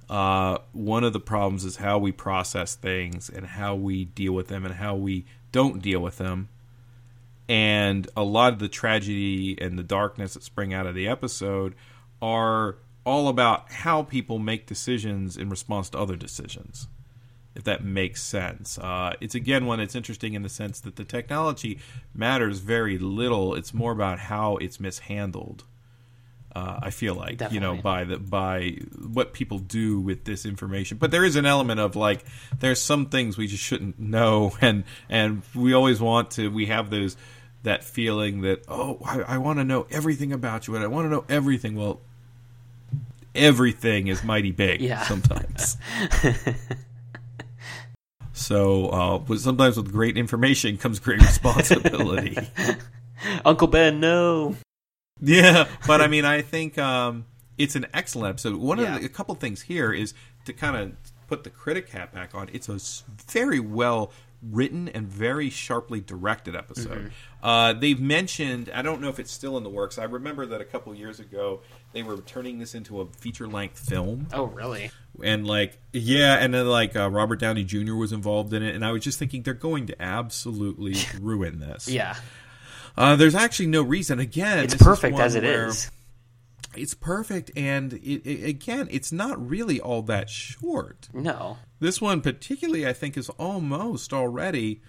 uh, 0.08 0.58
one 0.72 1.04
of 1.04 1.12
the 1.12 1.20
problems 1.20 1.64
is 1.64 1.76
how 1.76 1.98
we 1.98 2.10
process 2.10 2.74
things 2.74 3.30
and 3.30 3.46
how 3.46 3.76
we 3.76 4.06
deal 4.06 4.32
with 4.32 4.48
them 4.48 4.64
and 4.64 4.74
how 4.74 4.96
we 4.96 5.24
don't 5.52 5.80
deal 5.80 6.00
with 6.00 6.18
them. 6.18 6.48
And 7.48 8.08
a 8.16 8.22
lot 8.22 8.52
of 8.52 8.58
the 8.58 8.68
tragedy 8.68 9.56
and 9.60 9.78
the 9.78 9.82
darkness 9.82 10.34
that 10.34 10.42
spring 10.42 10.74
out 10.74 10.86
of 10.86 10.94
the 10.94 11.08
episode 11.08 11.74
are 12.20 12.76
all 13.10 13.26
about 13.26 13.70
how 13.72 14.04
people 14.04 14.38
make 14.38 14.66
decisions 14.66 15.36
in 15.36 15.50
response 15.50 15.90
to 15.90 15.98
other 15.98 16.14
decisions, 16.14 16.86
if 17.56 17.64
that 17.64 17.82
makes 17.84 18.22
sense. 18.22 18.78
Uh, 18.78 19.14
it's 19.20 19.34
again 19.34 19.66
one 19.66 19.80
that's 19.80 19.96
interesting 19.96 20.34
in 20.34 20.42
the 20.42 20.48
sense 20.48 20.78
that 20.80 20.94
the 20.94 21.04
technology 21.04 21.80
matters 22.14 22.60
very 22.60 22.98
little. 22.98 23.56
It's 23.56 23.74
more 23.74 23.90
about 23.90 24.20
how 24.20 24.58
it's 24.58 24.78
mishandled. 24.78 25.64
Uh, 26.54 26.78
I 26.82 26.90
feel 26.90 27.14
like 27.14 27.38
Definitely. 27.38 27.54
you 27.54 27.60
know 27.60 27.82
by 27.82 28.04
the 28.04 28.18
by 28.18 28.78
what 29.12 29.32
people 29.32 29.58
do 29.58 30.00
with 30.00 30.24
this 30.24 30.46
information, 30.46 30.96
but 30.96 31.10
there 31.10 31.24
is 31.24 31.34
an 31.34 31.46
element 31.46 31.80
of 31.80 31.96
like 31.96 32.24
there's 32.60 32.80
some 32.80 33.06
things 33.06 33.36
we 33.36 33.48
just 33.48 33.62
shouldn't 33.62 33.98
know, 33.98 34.52
and 34.60 34.84
and 35.08 35.42
we 35.54 35.72
always 35.72 36.00
want 36.00 36.30
to. 36.32 36.48
We 36.48 36.66
have 36.66 36.90
those 36.90 37.16
that 37.64 37.82
feeling 37.84 38.40
that 38.42 38.64
oh 38.68 38.98
I, 39.04 39.34
I 39.34 39.38
want 39.38 39.58
to 39.58 39.64
know 39.64 39.86
everything 39.90 40.32
about 40.32 40.66
you 40.66 40.74
and 40.76 40.84
I 40.84 40.86
want 40.86 41.06
to 41.06 41.10
know 41.10 41.24
everything. 41.28 41.74
Well, 41.74 42.00
everything 43.34 44.08
is 44.08 44.24
mighty 44.24 44.52
big 44.52 44.80
yeah. 44.80 45.02
sometimes. 45.02 45.76
so, 48.32 48.88
uh, 48.88 49.36
sometimes 49.36 49.76
with 49.76 49.92
great 49.92 50.16
information 50.16 50.76
comes 50.76 50.98
great 50.98 51.20
responsibility. 51.20 52.36
Uncle 53.44 53.68
Ben, 53.68 54.00
no. 54.00 54.56
Yeah, 55.20 55.68
but 55.86 56.00
I 56.00 56.06
mean, 56.06 56.24
I 56.24 56.42
think 56.42 56.78
um, 56.78 57.26
it's 57.58 57.76
an 57.76 57.86
excellent 57.92 58.30
episode. 58.30 58.56
One 58.56 58.78
yeah. 58.78 58.96
of 58.96 59.00
the, 59.00 59.06
a 59.06 59.10
couple 59.10 59.34
things 59.34 59.62
here 59.62 59.92
is 59.92 60.14
to 60.46 60.52
kind 60.52 60.76
of 60.76 60.92
put 61.26 61.44
the 61.44 61.50
critic 61.50 61.90
hat 61.90 62.12
back 62.12 62.34
on. 62.34 62.48
It's 62.52 62.68
a 62.68 62.78
very 63.30 63.60
well 63.60 64.12
written 64.42 64.88
and 64.88 65.06
very 65.06 65.50
sharply 65.50 66.00
directed 66.00 66.56
episode. 66.56 66.98
Mm-hmm. 66.98 67.08
Uh, 67.42 67.72
they've 67.72 68.00
mentioned, 68.00 68.70
I 68.74 68.82
don't 68.82 69.00
know 69.00 69.08
if 69.08 69.18
it's 69.18 69.32
still 69.32 69.56
in 69.56 69.62
the 69.62 69.70
works. 69.70 69.98
I 69.98 70.04
remember 70.04 70.46
that 70.46 70.60
a 70.60 70.64
couple 70.64 70.94
years 70.94 71.20
ago 71.20 71.60
they 71.92 72.02
were 72.02 72.18
turning 72.18 72.58
this 72.58 72.74
into 72.74 73.00
a 73.00 73.06
feature 73.06 73.48
length 73.48 73.78
film. 73.78 74.28
Oh, 74.32 74.44
really? 74.44 74.90
And 75.24 75.46
like, 75.46 75.78
yeah, 75.92 76.34
and 76.36 76.52
then 76.52 76.66
like 76.66 76.94
uh, 76.96 77.10
Robert 77.10 77.40
Downey 77.40 77.64
Jr. 77.64 77.94
was 77.94 78.12
involved 78.12 78.52
in 78.52 78.62
it, 78.62 78.74
and 78.74 78.84
I 78.84 78.92
was 78.92 79.02
just 79.02 79.18
thinking 79.18 79.42
they're 79.42 79.54
going 79.54 79.86
to 79.86 80.02
absolutely 80.02 80.96
ruin 81.20 81.60
this. 81.60 81.88
yeah. 81.88 82.16
Uh, 82.96 83.16
there's 83.16 83.36
actually 83.36 83.68
no 83.68 83.82
reason. 83.82 84.18
Again, 84.18 84.64
it's 84.64 84.74
perfect 84.74 85.18
as 85.18 85.34
it 85.34 85.44
is. 85.44 85.90
It's 86.76 86.94
perfect, 86.94 87.50
and 87.56 87.94
it, 87.94 88.28
it, 88.28 88.48
again, 88.48 88.88
it's 88.90 89.10
not 89.10 89.48
really 89.48 89.80
all 89.80 90.02
that 90.02 90.28
short. 90.28 91.08
No. 91.12 91.58
This 91.80 92.00
one, 92.00 92.20
particularly, 92.20 92.86
I 92.86 92.92
think, 92.92 93.16
is 93.16 93.28
almost 93.30 94.12
already. 94.12 94.82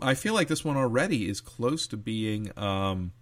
I 0.00 0.14
feel 0.14 0.34
like 0.34 0.48
this 0.48 0.64
one 0.64 0.76
already 0.76 1.28
is 1.28 1.40
close 1.40 1.86
to 1.88 1.96
being 1.96 2.50
um, 2.56 3.12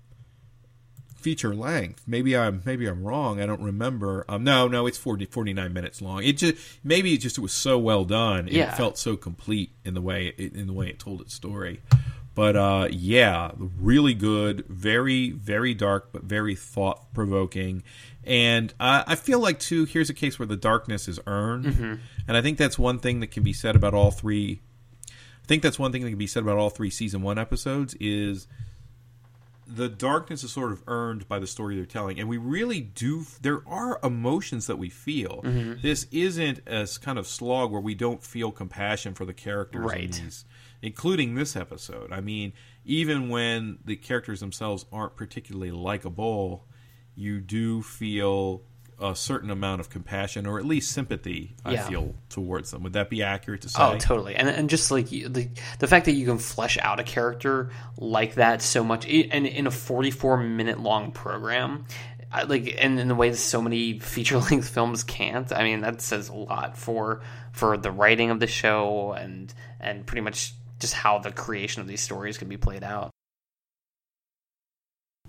feature 1.21 1.55
length. 1.55 2.05
Maybe 2.07 2.37
I'm 2.37 2.63
maybe 2.65 2.87
I'm 2.87 3.05
wrong. 3.05 3.41
I 3.41 3.47
don't 3.47 3.61
remember. 3.61 4.25
Um, 4.29 4.45
no, 4.45 4.67
no, 4.69 4.87
it's 4.87 4.99
40, 4.99 5.27
49 5.27 5.73
minutes 5.73 6.03
long. 6.03 6.23
It 6.25 6.39
just 6.39 6.57
maybe 6.83 7.15
it 7.15 7.19
just 7.19 7.39
it 7.39 7.41
was 7.41 7.53
so 7.53 7.79
well 7.79 8.05
done. 8.05 8.49
Yeah. 8.51 8.73
It 8.73 8.77
felt 8.77 8.99
so 8.99 9.17
complete 9.17 9.73
in 9.85 9.95
the 9.95 10.01
way 10.01 10.35
it, 10.37 10.55
in 10.55 10.67
the 10.67 10.73
way 10.73 10.89
it 10.89 10.99
told 10.99 11.21
its 11.21 11.35
story. 11.35 11.81
But 12.35 12.57
uh, 12.57 12.89
yeah, 12.91 13.51
really 13.59 14.15
good, 14.15 14.65
very 14.69 15.31
very 15.31 15.75
dark, 15.75 16.11
but 16.13 16.23
very 16.23 16.55
thought 16.55 17.13
provoking. 17.13 17.83
And 18.25 18.73
uh, 18.79 19.05
I 19.07 19.15
feel 19.17 19.41
like 19.41 19.59
too. 19.59 19.85
Here's 19.85 20.11
a 20.11 20.15
case 20.15 20.39
where 20.39 20.47
the 20.47 20.57
darkness 20.57 21.09
is 21.09 21.19
earned, 21.27 21.65
mm-hmm. 21.65 21.95
and 22.29 22.37
I 22.37 22.43
think 22.43 22.59
that's 22.59 22.79
one 22.79 22.99
thing 22.99 23.21
that 23.21 23.31
can 23.31 23.43
be 23.43 23.53
said 23.53 23.77
about 23.77 23.95
all 23.95 24.11
three. 24.11 24.61
I 25.51 25.53
think 25.53 25.65
that's 25.65 25.81
one 25.81 25.91
thing 25.91 26.03
that 26.03 26.11
can 26.11 26.17
be 26.19 26.29
said 26.29 26.45
about 26.45 26.59
all 26.59 26.71
three 26.71 26.91
season 26.91 27.23
one 27.23 27.37
episodes 27.37 27.97
is 27.99 28.47
the 29.67 29.89
darkness 29.89 30.45
is 30.45 30.53
sort 30.53 30.71
of 30.71 30.85
earned 30.87 31.27
by 31.27 31.41
the 31.41 31.47
story 31.49 31.75
they're 31.75 31.87
telling 31.87 32.21
and 32.21 32.29
we 32.29 32.37
really 32.37 32.81
do 32.81 33.25
there 33.43 33.61
are 33.67 33.99
emotions 34.05 34.69
that 34.69 34.77
we 34.77 34.89
feel 34.89 35.41
mm-hmm. 35.43 35.75
this 35.83 36.07
isn't 36.13 36.61
a 36.69 36.87
kind 37.03 37.19
of 37.19 37.27
slog 37.27 37.73
where 37.73 37.81
we 37.81 37.97
don't 37.97 38.23
feel 38.23 38.53
compassion 38.53 39.13
for 39.13 39.25
the 39.25 39.33
characters 39.33 39.83
right. 39.83 40.13
these, 40.13 40.45
including 40.83 41.35
this 41.35 41.57
episode 41.57 42.13
i 42.13 42.21
mean 42.21 42.53
even 42.85 43.29
when 43.29 43.77
the 43.85 43.97
characters 43.97 44.39
themselves 44.39 44.87
aren't 44.93 45.17
particularly 45.17 45.73
likable 45.73 46.65
you 47.17 47.41
do 47.41 47.83
feel 47.83 48.63
a 49.01 49.17
certain 49.17 49.51
amount 49.51 49.81
of 49.81 49.91
compassion 49.91 50.47
or 50.47 50.59
at 50.59 50.65
least 50.65 50.93
sympathy. 50.93 51.55
I 51.65 51.73
Yeah. 51.73 51.89
feel 51.89 52.15
towards 52.29 52.71
them. 52.71 52.83
Would 52.83 52.93
that 52.93 53.09
be 53.11 53.23
accurate 53.23 53.63
to 53.63 53.69
oh, 53.69 53.71
say? 53.71 53.83
Oh, 53.83 53.99
totally. 53.99 54.37
And 54.37 54.49
and 54.49 54.69
just 54.69 54.91
like 54.91 55.09
the 55.09 55.49
the 55.79 55.87
fact 55.87 56.07
that 56.07 56.13
you 56.13 56.27
can 56.27 56.39
flesh 56.39 56.79
out 56.81 57.01
a 57.01 57.05
character 57.05 57.71
like 57.97 58.35
that 58.35 58.63
so 58.63 58.85
much, 58.85 59.07
and 59.07 59.47
in 59.47 59.67
a 59.67 59.71
forty 59.71 60.11
four 60.11 60.37
minute 60.37 60.79
long 60.81 61.13
program, 61.13 61.87
I, 62.33 62.45
like 62.45 62.77
and 62.79 63.01
in 63.01 63.09
the 63.09 63.15
way 63.15 63.31
that 63.31 63.37
so 63.37 63.61
many 63.63 63.99
feature 64.01 64.39
length 64.39 64.69
films 64.69 65.05
can't. 65.05 65.53
I 65.53 65.63
mean, 65.65 65.81
that 65.81 66.01
says 66.01 66.29
a 66.29 66.35
lot 66.35 66.77
for 66.77 67.23
for 67.53 67.77
the 67.77 67.91
writing 67.91 68.31
of 68.31 68.41
the 68.41 68.47
show 68.47 69.13
and 69.13 69.53
and 69.81 70.07
pretty 70.07 70.21
much 70.21 70.55
just 70.79 70.95
how 70.95 71.19
the 71.19 71.31
creation 71.31 71.83
of 71.83 71.89
these 71.89 72.01
stories 72.01 72.39
can 72.39 72.49
be 72.49 72.57
played 72.57 72.83
out. 72.85 73.10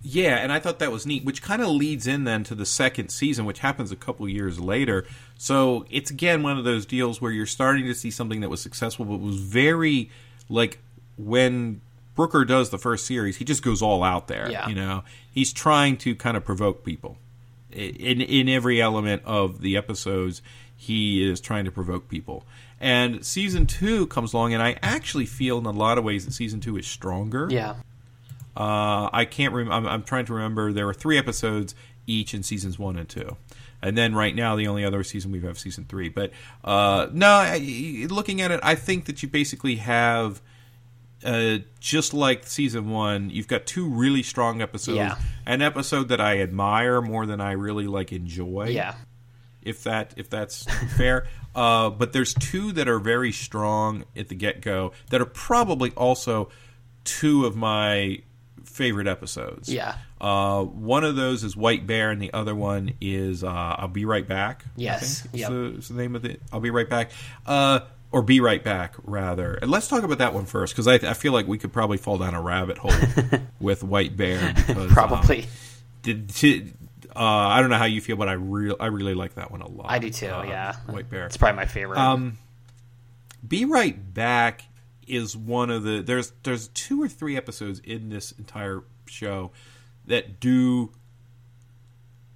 Yeah, 0.03 0.37
and 0.37 0.51
I 0.51 0.59
thought 0.59 0.79
that 0.79 0.91
was 0.91 1.05
neat, 1.05 1.23
which 1.23 1.41
kind 1.41 1.61
of 1.61 1.69
leads 1.69 2.07
in 2.07 2.23
then 2.23 2.43
to 2.45 2.55
the 2.55 2.65
second 2.65 3.09
season, 3.09 3.45
which 3.45 3.59
happens 3.59 3.91
a 3.91 3.95
couple 3.95 4.27
years 4.27 4.59
later. 4.59 5.05
So 5.37 5.85
it's 5.91 6.09
again 6.09 6.41
one 6.43 6.57
of 6.57 6.63
those 6.63 6.85
deals 6.85 7.21
where 7.21 7.31
you're 7.31 7.45
starting 7.45 7.85
to 7.85 7.93
see 7.93 8.09
something 8.09 8.41
that 8.41 8.49
was 8.49 8.61
successful, 8.61 9.05
but 9.05 9.19
was 9.19 9.37
very 9.37 10.09
like 10.49 10.79
when 11.17 11.81
Brooker 12.15 12.45
does 12.45 12.71
the 12.71 12.77
first 12.77 13.05
series, 13.05 13.37
he 13.37 13.45
just 13.45 13.63
goes 13.63 13.81
all 13.81 14.03
out 14.03 14.27
there. 14.27 14.49
Yeah. 14.49 14.67
You 14.67 14.75
know, 14.75 15.03
he's 15.31 15.53
trying 15.53 15.97
to 15.97 16.15
kind 16.15 16.35
of 16.35 16.43
provoke 16.43 16.83
people 16.83 17.17
in 17.71 18.21
in 18.21 18.49
every 18.49 18.81
element 18.81 19.21
of 19.25 19.61
the 19.61 19.77
episodes. 19.77 20.41
He 20.75 21.29
is 21.29 21.39
trying 21.39 21.65
to 21.65 21.71
provoke 21.71 22.09
people. 22.09 22.43
And 22.79 23.23
season 23.23 23.67
two 23.67 24.07
comes 24.07 24.33
along, 24.33 24.53
and 24.53 24.63
I 24.63 24.77
actually 24.81 25.27
feel 25.27 25.59
in 25.59 25.65
a 25.67 25.71
lot 25.71 25.99
of 25.99 26.03
ways 26.03 26.25
that 26.25 26.31
season 26.31 26.59
two 26.59 26.77
is 26.77 26.87
stronger. 26.87 27.47
Yeah, 27.51 27.75
Uh, 28.55 29.09
I 29.11 29.25
can't 29.25 29.53
remember. 29.53 29.73
I'm, 29.73 29.87
I'm 29.87 30.03
trying 30.03 30.25
to 30.25 30.33
remember. 30.33 30.73
There 30.73 30.85
were 30.85 30.93
three 30.93 31.17
episodes 31.17 31.75
each 32.07 32.33
in 32.33 32.43
seasons 32.43 32.77
one 32.77 32.97
and 32.97 33.07
two, 33.07 33.37
and 33.81 33.97
then 33.97 34.13
right 34.13 34.35
now 34.35 34.55
the 34.55 34.67
only 34.67 34.83
other 34.83 35.03
season 35.03 35.31
we 35.31 35.39
have 35.41 35.57
season 35.57 35.85
three. 35.87 36.09
But 36.09 36.31
uh, 36.63 37.07
no, 37.13 37.27
I, 37.27 38.07
looking 38.09 38.41
at 38.41 38.51
it, 38.51 38.59
I 38.63 38.75
think 38.75 39.05
that 39.05 39.23
you 39.23 39.29
basically 39.29 39.77
have. 39.77 40.41
Uh, 41.23 41.59
just 41.79 42.15
like 42.15 42.47
season 42.47 42.89
one, 42.89 43.29
you've 43.29 43.47
got 43.47 43.67
two 43.67 43.87
really 43.87 44.23
strong 44.23 44.59
episodes. 44.59 44.97
Yeah. 44.97 45.17
An 45.45 45.61
episode 45.61 46.07
that 46.09 46.19
I 46.19 46.39
admire 46.39 46.99
more 46.99 47.27
than 47.27 47.39
I 47.39 47.51
really 47.51 47.85
like 47.85 48.11
enjoy 48.11 48.69
yeah, 48.69 48.95
if 49.61 49.83
that 49.83 50.15
if 50.17 50.31
that's 50.31 50.63
fair. 50.97 51.27
Uh, 51.53 51.91
but 51.91 52.11
there's 52.11 52.33
two 52.33 52.71
that 52.71 52.87
are 52.87 52.97
very 52.97 53.31
strong 53.31 54.05
at 54.15 54.29
the 54.29 54.35
get 54.35 54.61
go 54.61 54.93
that 55.11 55.21
are 55.21 55.25
probably 55.25 55.91
also 55.91 56.49
two 57.03 57.45
of 57.45 57.55
my 57.55 58.21
favorite 58.66 59.07
episodes. 59.07 59.72
yeah. 59.72 59.95
Uh, 60.20 60.64
one 60.64 61.03
of 61.03 61.16
those 61.16 61.43
is 61.43 61.55
White 61.57 61.88
Bear, 61.88 62.12
and 62.12 62.22
the 62.22 62.32
other 62.34 62.53
one 62.53 62.93
is 63.01 63.43
uh, 63.43 63.47
I'll 63.49 63.88
Be 63.88 64.05
Right 64.05 64.28
Back. 64.28 64.66
Yes. 64.76 65.28
Yep. 65.34 65.49
the, 65.49 65.86
the 65.88 65.93
name 65.95 66.16
of 66.16 66.26
it. 66.26 66.41
I'll 66.53 66.59
Be 66.59 66.70
Right 66.70 66.88
Back. 66.89 67.12
Uh, 67.45 67.80
or 68.12 68.22
Be 68.22 68.39
Right 68.39 68.64
Back, 68.64 68.93
rather. 69.03 69.53
And 69.55 69.72
let's 69.72 69.88
talk 69.88 70.03
about 70.03 70.20
that 70.20 70.34
one 70.34 70.45
first, 70.45 70.74
because 70.76 70.88
I, 70.88 70.95
I 71.09 71.14
feel 71.14 71.34
like 71.34 71.47
we 71.47 71.57
could 71.57 71.74
probably 71.74 71.97
fall 71.97 72.18
down 72.18 72.34
a 72.36 72.41
rabbit 72.41 72.78
hole 72.78 72.91
with 73.59 73.84
White 73.84 74.16
Bear. 74.16 74.53
Because, 74.68 74.78
um, 74.78 74.89
Probably. 74.89 75.47
did, 76.03 76.28
did 76.28 76.74
uh, 77.16 77.20
I 77.20 77.59
don't 77.62 77.70
know 77.70 77.78
how 77.78 77.86
you 77.86 77.99
feel, 78.01 78.16
but 78.16 78.30
I 78.30 78.34
real 78.34 78.76
I 78.80 78.86
really 78.88 79.14
like 79.16 79.36
that 79.36 79.51
one 79.51 79.62
a 79.62 79.68
lot. 79.68 79.88
I 79.89 79.99
do 79.99 80.09
too. 80.09 80.28
Uh, 80.28 80.43
yeah, 80.43 80.76
White 80.86 81.09
Bear. 81.09 81.26
It's 81.26 81.38
probably 81.38 81.57
my 81.57 81.66
favorite. 81.66 81.97
Um, 81.99 82.38
Be 83.45 83.66
Right 83.66 84.14
Back 84.14 84.64
is 85.07 85.35
one 85.35 85.69
of 85.69 85.83
the 85.83 86.01
there's 86.01 86.31
there's 86.43 86.67
two 86.69 87.01
or 87.01 87.07
three 87.07 87.35
episodes 87.35 87.79
in 87.79 88.09
this 88.09 88.31
entire 88.33 88.83
show 89.05 89.51
that 90.05 90.39
do 90.39 90.91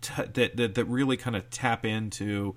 t- 0.01 0.23
that, 0.33 0.55
that 0.57 0.75
that 0.75 0.85
really 0.85 1.17
kind 1.17 1.35
of 1.35 1.49
tap 1.49 1.85
into 1.85 2.55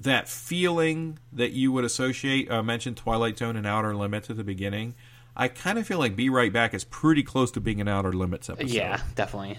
that 0.00 0.28
feeling 0.28 1.18
that 1.32 1.52
you 1.52 1.70
would 1.72 1.84
associate. 1.84 2.50
Uh, 2.50 2.58
I 2.58 2.62
mentioned 2.62 2.96
Twilight 2.96 3.38
Zone 3.38 3.56
and 3.56 3.66
Outer 3.66 3.94
Limits 3.94 4.30
at 4.30 4.36
the 4.36 4.44
beginning. 4.44 4.94
I 5.36 5.48
kind 5.48 5.78
of 5.78 5.86
feel 5.86 5.98
like 5.98 6.16
Be 6.16 6.28
Right 6.28 6.52
Back 6.52 6.74
is 6.74 6.84
pretty 6.84 7.22
close 7.22 7.50
to 7.52 7.60
being 7.60 7.80
an 7.80 7.88
Outer 7.88 8.12
Limits 8.12 8.50
episode 8.50 8.70
yeah, 8.70 9.00
definitely. 9.14 9.58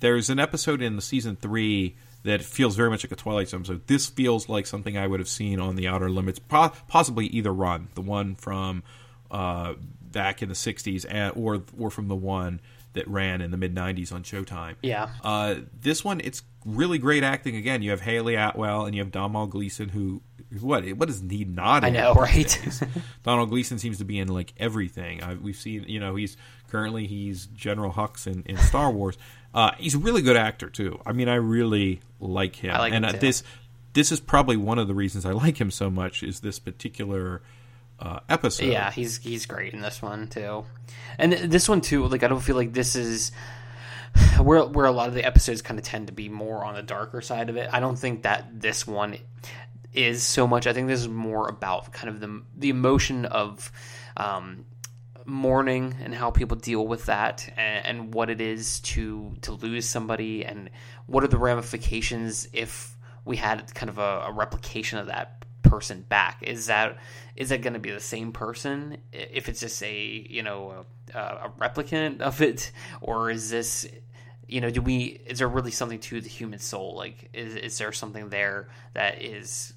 there's 0.00 0.28
an 0.28 0.38
episode 0.38 0.82
in 0.82 0.96
the 0.96 1.02
season 1.02 1.36
three 1.36 1.96
that 2.24 2.42
feels 2.42 2.76
very 2.76 2.90
much 2.90 3.04
like 3.04 3.12
a 3.12 3.16
Twilight 3.16 3.48
Zone. 3.48 3.64
So 3.64 3.80
this 3.86 4.06
feels 4.06 4.48
like 4.48 4.66
something 4.66 4.96
I 4.96 5.06
would 5.06 5.20
have 5.20 5.28
seen 5.28 5.60
on 5.60 5.76
the 5.76 5.88
Outer 5.88 6.10
Limits, 6.10 6.38
po- 6.38 6.72
possibly 6.88 7.26
either 7.26 7.52
run, 7.52 7.88
the 7.94 8.00
one 8.00 8.34
from 8.34 8.82
uh, 9.30 9.74
back 10.00 10.42
in 10.42 10.48
the 10.48 10.54
'60s, 10.54 11.06
and, 11.08 11.32
or 11.36 11.62
or 11.78 11.90
from 11.90 12.08
the 12.08 12.16
one 12.16 12.60
that 12.94 13.06
ran 13.08 13.40
in 13.40 13.50
the 13.50 13.56
mid 13.56 13.74
'90s 13.74 14.12
on 14.12 14.22
Showtime. 14.22 14.74
Yeah. 14.82 15.08
Uh, 15.22 15.56
this 15.80 16.04
one, 16.04 16.20
it's 16.22 16.42
really 16.64 16.98
great 16.98 17.22
acting. 17.22 17.56
Again, 17.56 17.82
you 17.82 17.90
have 17.90 18.00
Hayley 18.00 18.34
Atwell 18.34 18.86
and 18.86 18.94
you 18.94 19.02
have 19.02 19.12
Donald 19.12 19.50
Gleeson, 19.50 19.88
who 19.88 20.22
what 20.60 20.86
what 20.92 21.08
is 21.08 21.22
he 21.28 21.44
not? 21.44 21.84
I 21.84 21.90
know, 21.90 22.14
right? 22.14 22.58
Donald 23.22 23.50
Gleeson 23.50 23.78
seems 23.78 23.98
to 23.98 24.04
be 24.04 24.18
in 24.18 24.28
like 24.28 24.52
everything. 24.56 25.22
Uh, 25.22 25.36
we've 25.40 25.56
seen, 25.56 25.84
you 25.86 26.00
know, 26.00 26.16
he's 26.16 26.36
currently 26.68 27.06
he's 27.06 27.46
General 27.46 27.92
Hux 27.92 28.26
in, 28.26 28.42
in 28.44 28.56
Star 28.56 28.90
Wars. 28.90 29.16
Uh, 29.54 29.72
he's 29.78 29.94
a 29.94 29.98
really 29.98 30.22
good 30.22 30.36
actor 30.36 30.68
too. 30.70 31.00
I 31.06 31.12
mean, 31.12 31.28
I 31.28 31.36
really 31.36 32.00
like 32.20 32.56
him. 32.56 32.72
Like 32.72 32.92
and 32.92 33.04
him 33.04 33.14
uh, 33.14 33.18
this 33.18 33.42
this 33.92 34.12
is 34.12 34.20
probably 34.20 34.56
one 34.56 34.78
of 34.78 34.88
the 34.88 34.94
reasons 34.94 35.24
I 35.24 35.32
like 35.32 35.60
him 35.60 35.70
so 35.70 35.90
much. 35.90 36.22
Is 36.22 36.40
this 36.40 36.58
particular 36.58 37.42
uh, 37.98 38.20
episode? 38.28 38.66
Yeah, 38.66 38.90
he's 38.90 39.18
he's 39.18 39.46
great 39.46 39.72
in 39.72 39.80
this 39.80 40.02
one 40.02 40.28
too, 40.28 40.64
and 41.18 41.32
th- 41.32 41.50
this 41.50 41.68
one 41.68 41.80
too. 41.80 42.06
Like 42.06 42.22
I 42.22 42.28
don't 42.28 42.40
feel 42.40 42.56
like 42.56 42.72
this 42.72 42.96
is 42.96 43.32
where 44.40 44.64
where 44.64 44.86
a 44.86 44.92
lot 44.92 45.08
of 45.08 45.14
the 45.14 45.24
episodes 45.24 45.62
kind 45.62 45.78
of 45.78 45.84
tend 45.84 46.08
to 46.08 46.12
be 46.12 46.28
more 46.28 46.64
on 46.64 46.74
the 46.74 46.82
darker 46.82 47.20
side 47.20 47.50
of 47.50 47.56
it. 47.56 47.68
I 47.72 47.80
don't 47.80 47.98
think 47.98 48.22
that 48.22 48.60
this 48.60 48.86
one 48.86 49.18
is 49.92 50.22
so 50.22 50.46
much. 50.46 50.66
I 50.66 50.72
think 50.72 50.88
this 50.88 51.00
is 51.00 51.08
more 51.08 51.48
about 51.48 51.92
kind 51.92 52.08
of 52.08 52.20
the 52.20 52.42
the 52.56 52.70
emotion 52.70 53.24
of 53.24 53.72
um, 54.16 54.64
mourning 55.28 55.94
and 56.02 56.14
how 56.14 56.30
people 56.30 56.56
deal 56.56 56.86
with 56.86 57.06
that, 57.06 57.48
and, 57.56 57.86
and 57.86 58.14
what 58.14 58.30
it 58.30 58.40
is 58.40 58.80
to 58.80 59.34
to 59.42 59.52
lose 59.52 59.88
somebody, 59.88 60.44
and 60.44 60.70
what 61.06 61.22
are 61.22 61.28
the 61.28 61.38
ramifications 61.38 62.48
if 62.52 62.96
we 63.24 63.36
had 63.36 63.72
kind 63.74 63.90
of 63.90 63.98
a, 63.98 64.24
a 64.26 64.32
replication 64.32 64.98
of 64.98 65.06
that 65.06 65.44
person 65.62 66.02
back? 66.08 66.42
Is 66.42 66.66
that 66.66 66.98
is 67.36 67.50
that 67.50 67.62
going 67.62 67.74
to 67.74 67.78
be 67.78 67.90
the 67.90 68.00
same 68.00 68.32
person 68.32 68.98
if 69.12 69.48
it's 69.48 69.60
just 69.60 69.82
a 69.82 70.26
you 70.28 70.42
know 70.42 70.86
a, 71.14 71.18
a 71.18 71.52
replicant 71.58 72.20
of 72.20 72.40
it? 72.40 72.72
Or 73.00 73.30
is 73.30 73.50
this 73.50 73.86
you 74.46 74.60
know 74.60 74.70
do 74.70 74.80
we 74.80 75.20
is 75.26 75.38
there 75.38 75.48
really 75.48 75.70
something 75.70 76.00
to 76.00 76.20
the 76.20 76.28
human 76.28 76.58
soul? 76.58 76.96
Like 76.96 77.30
is, 77.32 77.54
is 77.54 77.78
there 77.78 77.92
something 77.92 78.30
there 78.30 78.68
that 78.94 79.22
is 79.22 79.74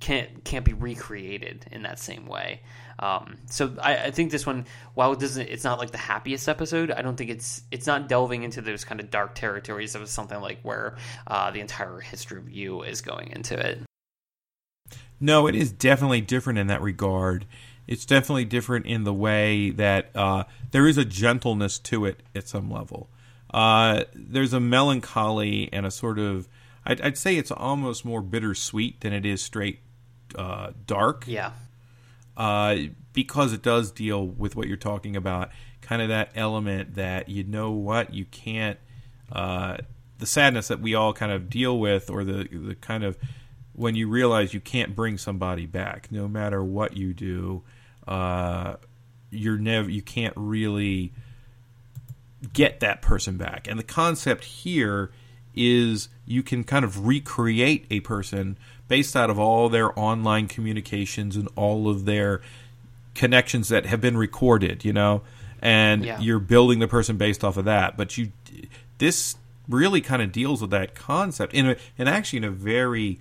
can't 0.00 0.44
can't 0.44 0.64
be 0.64 0.72
recreated 0.72 1.66
in 1.70 1.82
that 1.82 1.98
same 1.98 2.26
way 2.26 2.60
um, 2.98 3.36
so 3.50 3.74
I, 3.80 3.96
I 4.06 4.10
think 4.10 4.30
this 4.30 4.46
one 4.46 4.66
while 4.94 5.12
it 5.12 5.18
doesn't 5.20 5.48
it's 5.48 5.64
not 5.64 5.78
like 5.78 5.90
the 5.90 5.98
happiest 5.98 6.48
episode 6.48 6.90
i 6.90 7.02
don't 7.02 7.16
think 7.16 7.30
it's 7.30 7.62
it's 7.70 7.86
not 7.86 8.08
delving 8.08 8.42
into 8.42 8.60
those 8.60 8.84
kind 8.84 9.00
of 9.00 9.10
dark 9.10 9.34
territories 9.34 9.94
of 9.94 10.08
something 10.08 10.40
like 10.40 10.60
where 10.62 10.96
uh, 11.26 11.50
the 11.50 11.60
entire 11.60 12.00
history 12.00 12.38
of 12.38 12.50
you 12.50 12.82
is 12.82 13.00
going 13.00 13.28
into 13.30 13.58
it 13.58 13.80
No, 15.20 15.46
it 15.46 15.54
is 15.54 15.72
definitely 15.72 16.20
different 16.20 16.58
in 16.58 16.66
that 16.66 16.82
regard. 16.82 17.46
It's 17.86 18.04
definitely 18.04 18.44
different 18.44 18.86
in 18.86 19.04
the 19.04 19.12
way 19.14 19.70
that 19.70 20.10
uh, 20.14 20.44
there 20.72 20.86
is 20.86 20.98
a 20.98 21.04
gentleness 21.04 21.78
to 21.80 22.04
it 22.04 22.22
at 22.34 22.48
some 22.48 22.70
level. 22.70 23.08
Uh, 23.52 24.04
there's 24.14 24.52
a 24.52 24.60
melancholy 24.60 25.68
and 25.72 25.86
a 25.86 25.90
sort 25.90 26.18
of, 26.18 26.48
I'd, 26.84 27.00
I'd 27.00 27.18
say 27.18 27.36
it's 27.36 27.50
almost 27.52 28.04
more 28.04 28.20
bittersweet 28.22 29.00
than 29.00 29.12
it 29.12 29.24
is 29.24 29.40
straight 29.42 29.80
uh, 30.34 30.72
dark. 30.86 31.24
yeah 31.26 31.52
uh, 32.36 32.76
because 33.12 33.52
it 33.52 33.62
does 33.62 33.90
deal 33.90 34.26
with 34.26 34.56
what 34.56 34.66
you're 34.66 34.76
talking 34.76 35.16
about, 35.16 35.50
kind 35.80 36.02
of 36.02 36.08
that 36.08 36.30
element 36.34 36.94
that 36.94 37.28
you 37.28 37.44
know 37.44 37.70
what 37.70 38.12
you 38.12 38.24
can't, 38.24 38.78
uh, 39.32 39.76
the 40.18 40.26
sadness 40.26 40.68
that 40.68 40.80
we 40.80 40.94
all 40.94 41.12
kind 41.12 41.32
of 41.32 41.48
deal 41.48 41.78
with, 41.78 42.10
or 42.10 42.24
the 42.24 42.48
the 42.50 42.74
kind 42.74 43.04
of 43.04 43.16
when 43.74 43.94
you 43.94 44.08
realize 44.08 44.54
you 44.54 44.60
can't 44.60 44.94
bring 44.94 45.18
somebody 45.18 45.66
back, 45.66 46.10
no 46.10 46.28
matter 46.28 46.62
what 46.62 46.96
you 46.96 47.12
do, 47.12 47.62
uh, 48.06 48.76
you're 49.30 49.58
never 49.58 49.90
you 49.90 50.02
can't 50.02 50.34
really 50.36 51.12
get 52.52 52.80
that 52.80 53.02
person 53.02 53.36
back. 53.36 53.68
And 53.68 53.78
the 53.78 53.84
concept 53.84 54.44
here 54.44 55.10
is 55.54 56.08
you 56.26 56.42
can 56.42 56.64
kind 56.64 56.84
of 56.84 57.06
recreate 57.06 57.86
a 57.90 58.00
person 58.00 58.58
based 58.88 59.16
out 59.16 59.30
of 59.30 59.38
all 59.38 59.68
their 59.68 59.98
online 59.98 60.46
communications 60.48 61.36
and 61.36 61.48
all 61.56 61.88
of 61.88 62.04
their 62.04 62.40
connections 63.14 63.68
that 63.68 63.86
have 63.86 64.00
been 64.00 64.16
recorded, 64.16 64.84
you 64.84 64.92
know, 64.92 65.22
and 65.62 66.04
Yeah. 66.04 66.20
you're 66.20 66.38
building 66.40 66.80
the 66.80 66.88
person 66.88 67.16
based 67.16 67.42
off 67.44 67.56
of 67.56 67.64
that. 67.64 67.96
But 67.96 68.18
you, 68.18 68.32
this 68.98 69.36
really 69.68 70.00
kind 70.00 70.20
of 70.20 70.30
deals 70.32 70.60
with 70.60 70.70
that 70.70 70.94
concept 70.94 71.54
in 71.54 71.70
a, 71.70 71.76
and 71.98 72.08
actually 72.08 72.38
in 72.38 72.44
a 72.44 72.50
very 72.50 73.18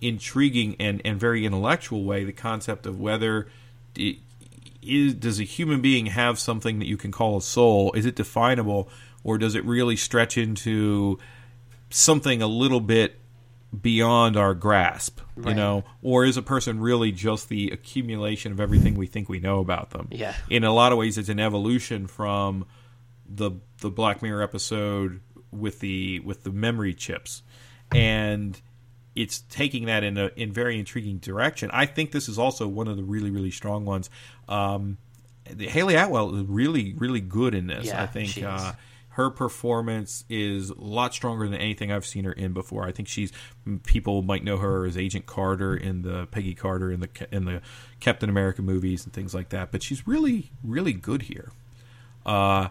intriguing 0.00 0.76
and, 0.80 1.02
and 1.04 1.20
very 1.20 1.44
intellectual 1.44 2.04
way. 2.04 2.24
The 2.24 2.32
concept 2.32 2.86
of 2.86 2.98
whether 3.00 3.48
is 4.82 5.14
does 5.14 5.40
a 5.40 5.44
human 5.44 5.80
being 5.80 6.06
have 6.06 6.38
something 6.38 6.78
that 6.78 6.86
you 6.86 6.96
can 6.96 7.10
call 7.10 7.38
a 7.38 7.42
soul? 7.42 7.92
Is 7.92 8.06
it 8.06 8.16
definable, 8.16 8.88
or 9.22 9.38
does 9.38 9.54
it 9.54 9.64
really 9.64 9.96
stretch 9.96 10.36
into 10.36 11.18
something 11.90 12.42
a 12.42 12.46
little 12.46 12.80
bit 12.80 13.18
beyond 13.80 14.36
our 14.36 14.54
grasp, 14.54 15.20
you 15.36 15.54
know, 15.54 15.84
or 16.02 16.24
is 16.24 16.36
a 16.36 16.42
person 16.42 16.80
really 16.80 17.12
just 17.12 17.48
the 17.48 17.70
accumulation 17.70 18.52
of 18.52 18.60
everything 18.60 18.94
we 18.94 19.06
think 19.06 19.28
we 19.28 19.40
know 19.40 19.60
about 19.60 19.90
them? 19.90 20.08
Yeah. 20.10 20.34
In 20.50 20.64
a 20.64 20.72
lot 20.72 20.92
of 20.92 20.98
ways, 20.98 21.18
it's 21.18 21.28
an 21.28 21.40
evolution 21.40 22.06
from 22.06 22.66
the 23.26 23.52
the 23.80 23.90
Black 23.90 24.22
Mirror 24.22 24.42
episode 24.42 25.20
with 25.50 25.80
the 25.80 26.20
with 26.20 26.44
the 26.44 26.50
memory 26.50 26.94
chips, 26.94 27.42
and 27.92 28.60
it's 29.14 29.40
taking 29.40 29.86
that 29.86 30.04
in 30.04 30.18
a 30.18 30.30
in 30.36 30.52
very 30.52 30.78
intriguing 30.78 31.18
direction. 31.18 31.70
I 31.72 31.86
think 31.86 32.12
this 32.12 32.28
is 32.28 32.38
also 32.38 32.68
one 32.68 32.88
of 32.88 32.96
the 32.96 33.04
really 33.04 33.30
really 33.30 33.50
strong 33.50 33.84
ones. 33.84 34.10
Um, 34.48 34.98
Hayley 35.58 35.94
Atwell 35.94 36.34
is 36.34 36.46
really 36.46 36.94
really 36.94 37.20
good 37.20 37.54
in 37.54 37.66
this. 37.66 37.86
Yeah, 37.86 38.02
I 38.02 38.06
think 38.06 38.42
uh, 38.42 38.72
her 39.14 39.30
performance 39.30 40.24
is 40.28 40.70
a 40.70 40.74
lot 40.80 41.14
stronger 41.14 41.48
than 41.48 41.58
anything 41.60 41.92
I've 41.92 42.06
seen 42.06 42.24
her 42.24 42.32
in 42.32 42.52
before. 42.52 42.84
I 42.84 42.92
think 42.92 43.08
she's 43.08 43.32
people 43.84 44.22
might 44.22 44.42
know 44.44 44.56
her 44.58 44.86
as 44.86 44.96
Agent 44.96 45.26
Carter 45.26 45.76
in 45.76 46.02
the 46.02 46.26
Peggy 46.30 46.54
Carter 46.54 46.90
in 46.90 47.00
the 47.00 47.08
in 47.30 47.44
the 47.44 47.62
Captain 48.00 48.28
America 48.28 48.60
movies 48.62 49.04
and 49.04 49.12
things 49.12 49.32
like 49.34 49.50
that. 49.50 49.70
But 49.72 49.82
she's 49.82 50.06
really 50.06 50.50
really 50.62 50.92
good 50.92 51.22
here. 51.22 51.52
Uh, 52.26 52.68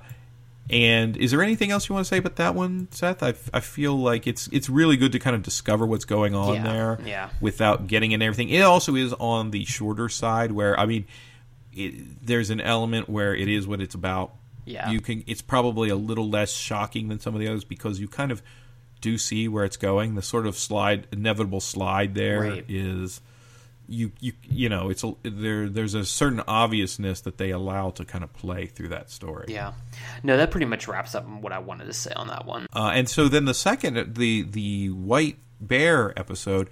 and 0.69 1.17
is 1.17 1.31
there 1.31 1.41
anything 1.41 1.71
else 1.71 1.89
you 1.89 1.93
want 1.95 2.05
to 2.05 2.09
say 2.09 2.17
about 2.17 2.37
that 2.37 2.55
one, 2.55 2.87
Seth? 2.91 3.21
I, 3.21 3.33
I 3.53 3.59
feel 3.59 3.97
like 3.97 4.27
it's 4.27 4.47
it's 4.47 4.69
really 4.69 4.95
good 4.97 5.11
to 5.11 5.19
kind 5.19 5.35
of 5.35 5.43
discover 5.43 5.85
what's 5.85 6.05
going 6.05 6.35
on 6.35 6.55
Yeah, 6.55 6.63
there, 6.63 6.99
yeah. 7.05 7.29
without 7.41 7.87
getting 7.87 8.11
in 8.13 8.21
everything. 8.21 8.49
It 8.49 8.61
also 8.61 8.95
is 8.95 9.13
on 9.13 9.51
the 9.51 9.65
shorter 9.65 10.07
side, 10.09 10.51
where 10.53 10.79
I 10.79 10.85
mean, 10.85 11.05
it, 11.73 12.25
there's 12.25 12.49
an 12.49 12.61
element 12.61 13.09
where 13.09 13.35
it 13.35 13.49
is 13.49 13.67
what 13.67 13.81
it's 13.81 13.95
about. 13.95 14.33
Yeah. 14.65 14.91
you 14.91 15.01
can. 15.01 15.23
It's 15.27 15.41
probably 15.41 15.89
a 15.89 15.95
little 15.95 16.29
less 16.29 16.51
shocking 16.53 17.09
than 17.09 17.19
some 17.19 17.33
of 17.33 17.39
the 17.41 17.47
others 17.47 17.63
because 17.63 17.99
you 17.99 18.07
kind 18.07 18.31
of 18.31 18.41
do 19.01 19.17
see 19.17 19.47
where 19.47 19.65
it's 19.65 19.77
going. 19.77 20.15
The 20.15 20.21
sort 20.21 20.47
of 20.47 20.57
slide, 20.57 21.07
inevitable 21.11 21.59
slide 21.59 22.15
there 22.15 22.63
is. 22.67 23.21
Right. 23.21 23.29
You, 23.85 24.13
you 24.21 24.31
you 24.43 24.69
know 24.69 24.89
it's 24.89 25.03
a, 25.03 25.13
there 25.23 25.67
there's 25.67 25.93
a 25.93 26.05
certain 26.05 26.41
obviousness 26.47 27.19
that 27.21 27.37
they 27.37 27.49
allow 27.49 27.89
to 27.91 28.05
kind 28.05 28.23
of 28.23 28.31
play 28.31 28.65
through 28.65 28.87
that 28.87 29.11
story 29.11 29.47
Yeah. 29.49 29.73
No, 30.23 30.37
that 30.37 30.51
pretty 30.51 30.67
much 30.67 30.87
wraps 30.87 31.15
up 31.15 31.27
what 31.27 31.51
I 31.51 31.59
wanted 31.59 31.85
to 31.87 31.93
say 31.93 32.13
on 32.15 32.27
that 32.27 32.45
one. 32.45 32.65
Uh, 32.73 32.91
and 32.95 33.09
so 33.09 33.27
then 33.27 33.43
the 33.43 33.53
second, 33.53 34.15
the 34.15 34.43
the 34.43 34.89
white 34.89 35.37
bear 35.59 36.17
episode, 36.17 36.69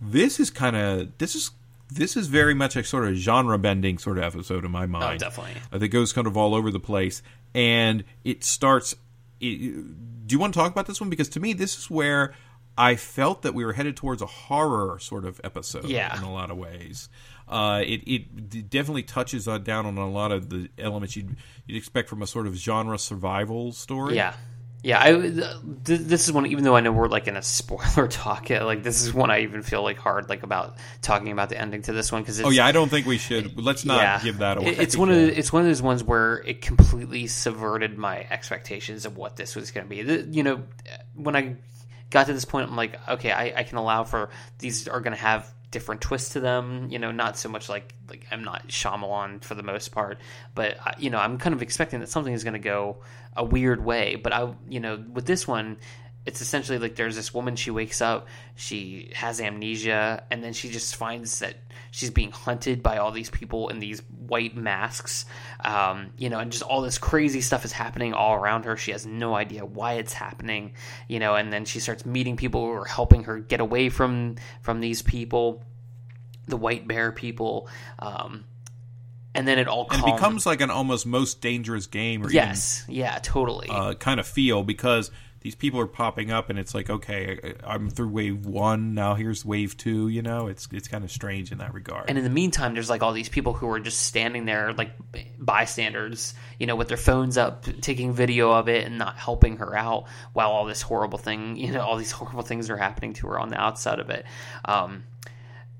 this 0.00 0.40
is 0.40 0.48
kind 0.48 0.74
of 0.74 1.18
this 1.18 1.34
is 1.34 1.50
this 1.94 2.16
is 2.16 2.26
very 2.28 2.54
much 2.54 2.76
a 2.76 2.84
sort 2.84 3.06
of 3.06 3.14
genre 3.14 3.58
bending 3.58 3.98
sort 3.98 4.18
of 4.18 4.24
episode 4.24 4.64
in 4.64 4.70
my 4.70 4.86
mind. 4.86 5.22
Oh, 5.22 5.26
definitely. 5.26 5.60
Uh, 5.72 5.78
that 5.78 5.88
goes 5.88 6.12
kind 6.12 6.26
of 6.26 6.36
all 6.36 6.54
over 6.54 6.70
the 6.70 6.80
place, 6.80 7.22
and 7.54 8.04
it 8.24 8.44
starts. 8.44 8.94
It, 9.40 10.26
do 10.26 10.32
you 10.32 10.38
want 10.38 10.54
to 10.54 10.60
talk 10.60 10.72
about 10.72 10.86
this 10.86 11.00
one? 11.00 11.10
Because 11.10 11.28
to 11.30 11.40
me, 11.40 11.52
this 11.52 11.78
is 11.78 11.90
where 11.90 12.34
I 12.76 12.96
felt 12.96 13.42
that 13.42 13.54
we 13.54 13.64
were 13.64 13.72
headed 13.72 13.96
towards 13.96 14.22
a 14.22 14.26
horror 14.26 14.98
sort 14.98 15.24
of 15.24 15.40
episode. 15.44 15.84
Yeah. 15.84 16.16
in 16.16 16.24
a 16.24 16.32
lot 16.32 16.50
of 16.50 16.56
ways. 16.56 17.08
Uh, 17.46 17.82
it, 17.84 18.02
it 18.06 18.70
definitely 18.70 19.02
touches 19.02 19.46
uh, 19.46 19.58
down 19.58 19.84
on 19.86 19.98
a 19.98 20.10
lot 20.10 20.32
of 20.32 20.48
the 20.48 20.70
elements 20.78 21.14
you'd, 21.14 21.36
you'd 21.66 21.76
expect 21.76 22.08
from 22.08 22.22
a 22.22 22.26
sort 22.26 22.46
of 22.46 22.54
genre 22.54 22.98
survival 22.98 23.72
story. 23.72 24.16
Yeah. 24.16 24.34
Yeah, 24.84 25.02
I, 25.02 25.12
th- 25.12 26.00
this 26.00 26.28
is 26.28 26.32
one. 26.32 26.44
Even 26.44 26.62
though 26.62 26.76
I 26.76 26.80
know 26.80 26.92
we're 26.92 27.08
like 27.08 27.26
in 27.26 27.38
a 27.38 27.42
spoiler 27.42 28.06
talk, 28.08 28.50
like 28.50 28.82
this 28.82 29.00
is 29.00 29.14
one 29.14 29.30
I 29.30 29.40
even 29.40 29.62
feel 29.62 29.82
like 29.82 29.96
hard 29.96 30.28
like 30.28 30.42
about 30.42 30.76
talking 31.00 31.32
about 31.32 31.48
the 31.48 31.58
ending 31.58 31.80
to 31.82 31.94
this 31.94 32.12
one 32.12 32.20
because 32.20 32.42
Oh 32.42 32.50
yeah, 32.50 32.66
I 32.66 32.72
don't 32.72 32.90
think 32.90 33.06
we 33.06 33.16
should. 33.16 33.58
Let's 33.58 33.86
not 33.86 34.22
give 34.22 34.38
that 34.38 34.58
away. 34.58 34.76
It's 34.76 34.94
one 34.94 35.08
of 35.08 35.16
the, 35.16 35.38
it's 35.38 35.50
one 35.50 35.62
of 35.62 35.68
those 35.68 35.80
ones 35.80 36.04
where 36.04 36.36
it 36.36 36.60
completely 36.60 37.28
subverted 37.28 37.96
my 37.96 38.26
expectations 38.30 39.06
of 39.06 39.16
what 39.16 39.36
this 39.36 39.56
was 39.56 39.70
going 39.70 39.86
to 39.86 39.88
be. 39.88 40.02
The, 40.02 40.20
you 40.30 40.42
know, 40.42 40.64
when 41.14 41.34
I 41.34 41.56
got 42.10 42.26
to 42.26 42.34
this 42.34 42.44
point, 42.44 42.68
I'm 42.68 42.76
like, 42.76 43.00
okay, 43.08 43.32
I, 43.32 43.54
I 43.56 43.62
can 43.62 43.78
allow 43.78 44.04
for 44.04 44.28
these 44.58 44.86
are 44.86 45.00
going 45.00 45.16
to 45.16 45.22
have 45.22 45.50
different 45.74 46.00
twists 46.00 46.30
to 46.30 46.40
them. 46.40 46.88
You 46.88 46.98
know, 46.98 47.10
not 47.10 47.36
so 47.36 47.50
much 47.50 47.68
like 47.68 47.92
like 48.08 48.26
I'm 48.30 48.44
not 48.44 48.68
Shyamalan 48.68 49.44
for 49.44 49.54
the 49.54 49.62
most 49.62 49.88
part, 49.88 50.18
but 50.54 50.78
I, 50.80 50.94
you 50.98 51.10
know, 51.10 51.18
I'm 51.18 51.36
kind 51.36 51.54
of 51.54 51.60
expecting 51.60 52.00
that 52.00 52.08
something 52.08 52.32
is 52.32 52.44
going 52.44 52.54
to 52.54 52.60
go 52.60 53.02
a 53.36 53.44
weird 53.44 53.84
way. 53.84 54.14
But 54.14 54.32
I, 54.32 54.54
you 54.70 54.80
know, 54.80 55.04
with 55.12 55.26
this 55.26 55.46
one 55.46 55.78
it's 56.26 56.40
essentially 56.40 56.78
like 56.78 56.96
there's 56.96 57.16
this 57.16 57.34
woman 57.34 57.54
she 57.56 57.70
wakes 57.70 58.00
up 58.00 58.26
she 58.54 59.10
has 59.14 59.40
amnesia 59.40 60.22
and 60.30 60.42
then 60.42 60.52
she 60.52 60.70
just 60.70 60.96
finds 60.96 61.40
that 61.40 61.56
she's 61.90 62.10
being 62.10 62.30
hunted 62.30 62.82
by 62.82 62.96
all 62.96 63.10
these 63.10 63.30
people 63.30 63.68
in 63.68 63.78
these 63.78 64.00
white 64.26 64.56
masks 64.56 65.26
um, 65.64 66.10
you 66.16 66.30
know 66.30 66.38
and 66.38 66.50
just 66.50 66.62
all 66.62 66.80
this 66.80 66.98
crazy 66.98 67.40
stuff 67.40 67.64
is 67.64 67.72
happening 67.72 68.12
all 68.12 68.34
around 68.34 68.64
her. 68.64 68.76
She 68.76 68.92
has 68.92 69.06
no 69.06 69.34
idea 69.34 69.64
why 69.64 69.94
it's 69.94 70.12
happening 70.12 70.72
you 71.08 71.18
know 71.18 71.34
and 71.34 71.52
then 71.52 71.64
she 71.64 71.80
starts 71.80 72.06
meeting 72.06 72.36
people 72.36 72.64
who 72.64 72.72
are 72.72 72.84
helping 72.84 73.24
her 73.24 73.38
get 73.38 73.60
away 73.60 73.88
from 73.88 74.36
from 74.62 74.80
these 74.80 75.02
people 75.02 75.62
the 76.46 76.56
white 76.56 76.86
bear 76.86 77.12
people 77.12 77.68
um, 77.98 78.44
and 79.34 79.48
then 79.48 79.58
it 79.58 79.68
all 79.68 79.86
and 79.90 80.00
it 80.00 80.14
becomes 80.14 80.46
like 80.46 80.60
an 80.60 80.70
almost 80.70 81.06
most 81.06 81.40
dangerous 81.40 81.86
game, 81.86 82.24
or 82.24 82.30
yes. 82.30 82.84
Yeah 82.88 83.18
totally. 83.18 83.68
uh, 83.68 83.94
kind 83.94 84.20
of 84.20 84.26
feel 84.26 84.62
because 84.62 85.10
these 85.44 85.54
people 85.54 85.78
are 85.78 85.86
popping 85.86 86.30
up, 86.30 86.48
and 86.48 86.58
it's 86.58 86.74
like, 86.74 86.88
okay, 86.88 87.54
I'm 87.62 87.90
through 87.90 88.08
wave 88.08 88.46
one, 88.46 88.94
now 88.94 89.14
here's 89.14 89.44
wave 89.44 89.76
two. 89.76 90.08
You 90.08 90.22
know, 90.22 90.46
it's 90.46 90.66
it's 90.72 90.88
kind 90.88 91.04
of 91.04 91.12
strange 91.12 91.52
in 91.52 91.58
that 91.58 91.74
regard. 91.74 92.06
And 92.08 92.16
in 92.16 92.24
the 92.24 92.30
meantime, 92.30 92.72
there's 92.72 92.88
like 92.88 93.02
all 93.02 93.12
these 93.12 93.28
people 93.28 93.52
who 93.52 93.68
are 93.68 93.78
just 93.78 94.00
standing 94.00 94.46
there, 94.46 94.72
like 94.72 94.92
bystanders, 95.38 96.32
you 96.58 96.66
know, 96.66 96.76
with 96.76 96.88
their 96.88 96.96
phones 96.96 97.36
up, 97.36 97.66
taking 97.82 98.14
video 98.14 98.52
of 98.52 98.70
it 98.70 98.86
and 98.86 98.96
not 98.96 99.18
helping 99.18 99.58
her 99.58 99.76
out 99.76 100.06
while 100.32 100.50
all 100.50 100.64
this 100.64 100.80
horrible 100.80 101.18
thing, 101.18 101.56
you 101.58 101.72
know, 101.72 101.82
all 101.82 101.98
these 101.98 102.12
horrible 102.12 102.42
things 102.42 102.70
are 102.70 102.78
happening 102.78 103.12
to 103.12 103.26
her 103.26 103.38
on 103.38 103.50
the 103.50 103.60
outside 103.60 103.98
of 103.98 104.08
it. 104.08 104.24
Um, 104.64 105.04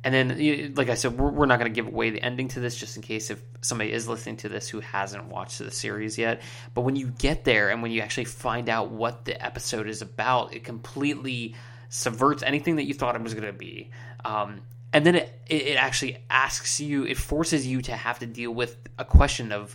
and 0.04 0.12
then, 0.12 0.74
like 0.74 0.90
I 0.90 0.94
said, 0.94 1.18
we're, 1.18 1.30
we're 1.30 1.46
not 1.46 1.58
going 1.58 1.72
to 1.72 1.74
give 1.74 1.86
away 1.90 2.10
the 2.10 2.22
ending 2.22 2.48
to 2.48 2.60
this 2.60 2.76
just 2.76 2.96
in 2.96 3.02
case 3.02 3.30
if 3.30 3.42
somebody 3.62 3.90
is 3.90 4.06
listening 4.06 4.36
to 4.38 4.50
this 4.50 4.68
who 4.68 4.80
hasn't 4.80 5.24
watched 5.26 5.58
the 5.58 5.70
series 5.70 6.18
yet. 6.18 6.42
But 6.74 6.82
when 6.82 6.94
you 6.94 7.08
get 7.08 7.44
there 7.44 7.70
and 7.70 7.80
when 7.80 7.90
you 7.90 8.02
actually 8.02 8.26
find 8.26 8.68
out 8.68 8.90
what 8.90 9.24
the 9.24 9.42
episode 9.42 9.88
is 9.88 10.02
about, 10.02 10.54
it 10.54 10.62
completely 10.62 11.54
subverts 11.88 12.42
anything 12.42 12.76
that 12.76 12.84
you 12.84 12.92
thought 12.92 13.16
it 13.16 13.22
was 13.22 13.32
going 13.32 13.46
to 13.46 13.52
be. 13.52 13.90
Um, 14.26 14.60
and 14.92 15.06
then 15.06 15.14
it, 15.14 15.40
it 15.48 15.76
actually 15.76 16.18
asks 16.28 16.80
you, 16.80 17.04
it 17.04 17.16
forces 17.16 17.66
you 17.66 17.80
to 17.82 17.92
have 17.96 18.18
to 18.18 18.26
deal 18.26 18.52
with 18.52 18.76
a 18.98 19.06
question 19.06 19.52
of 19.52 19.74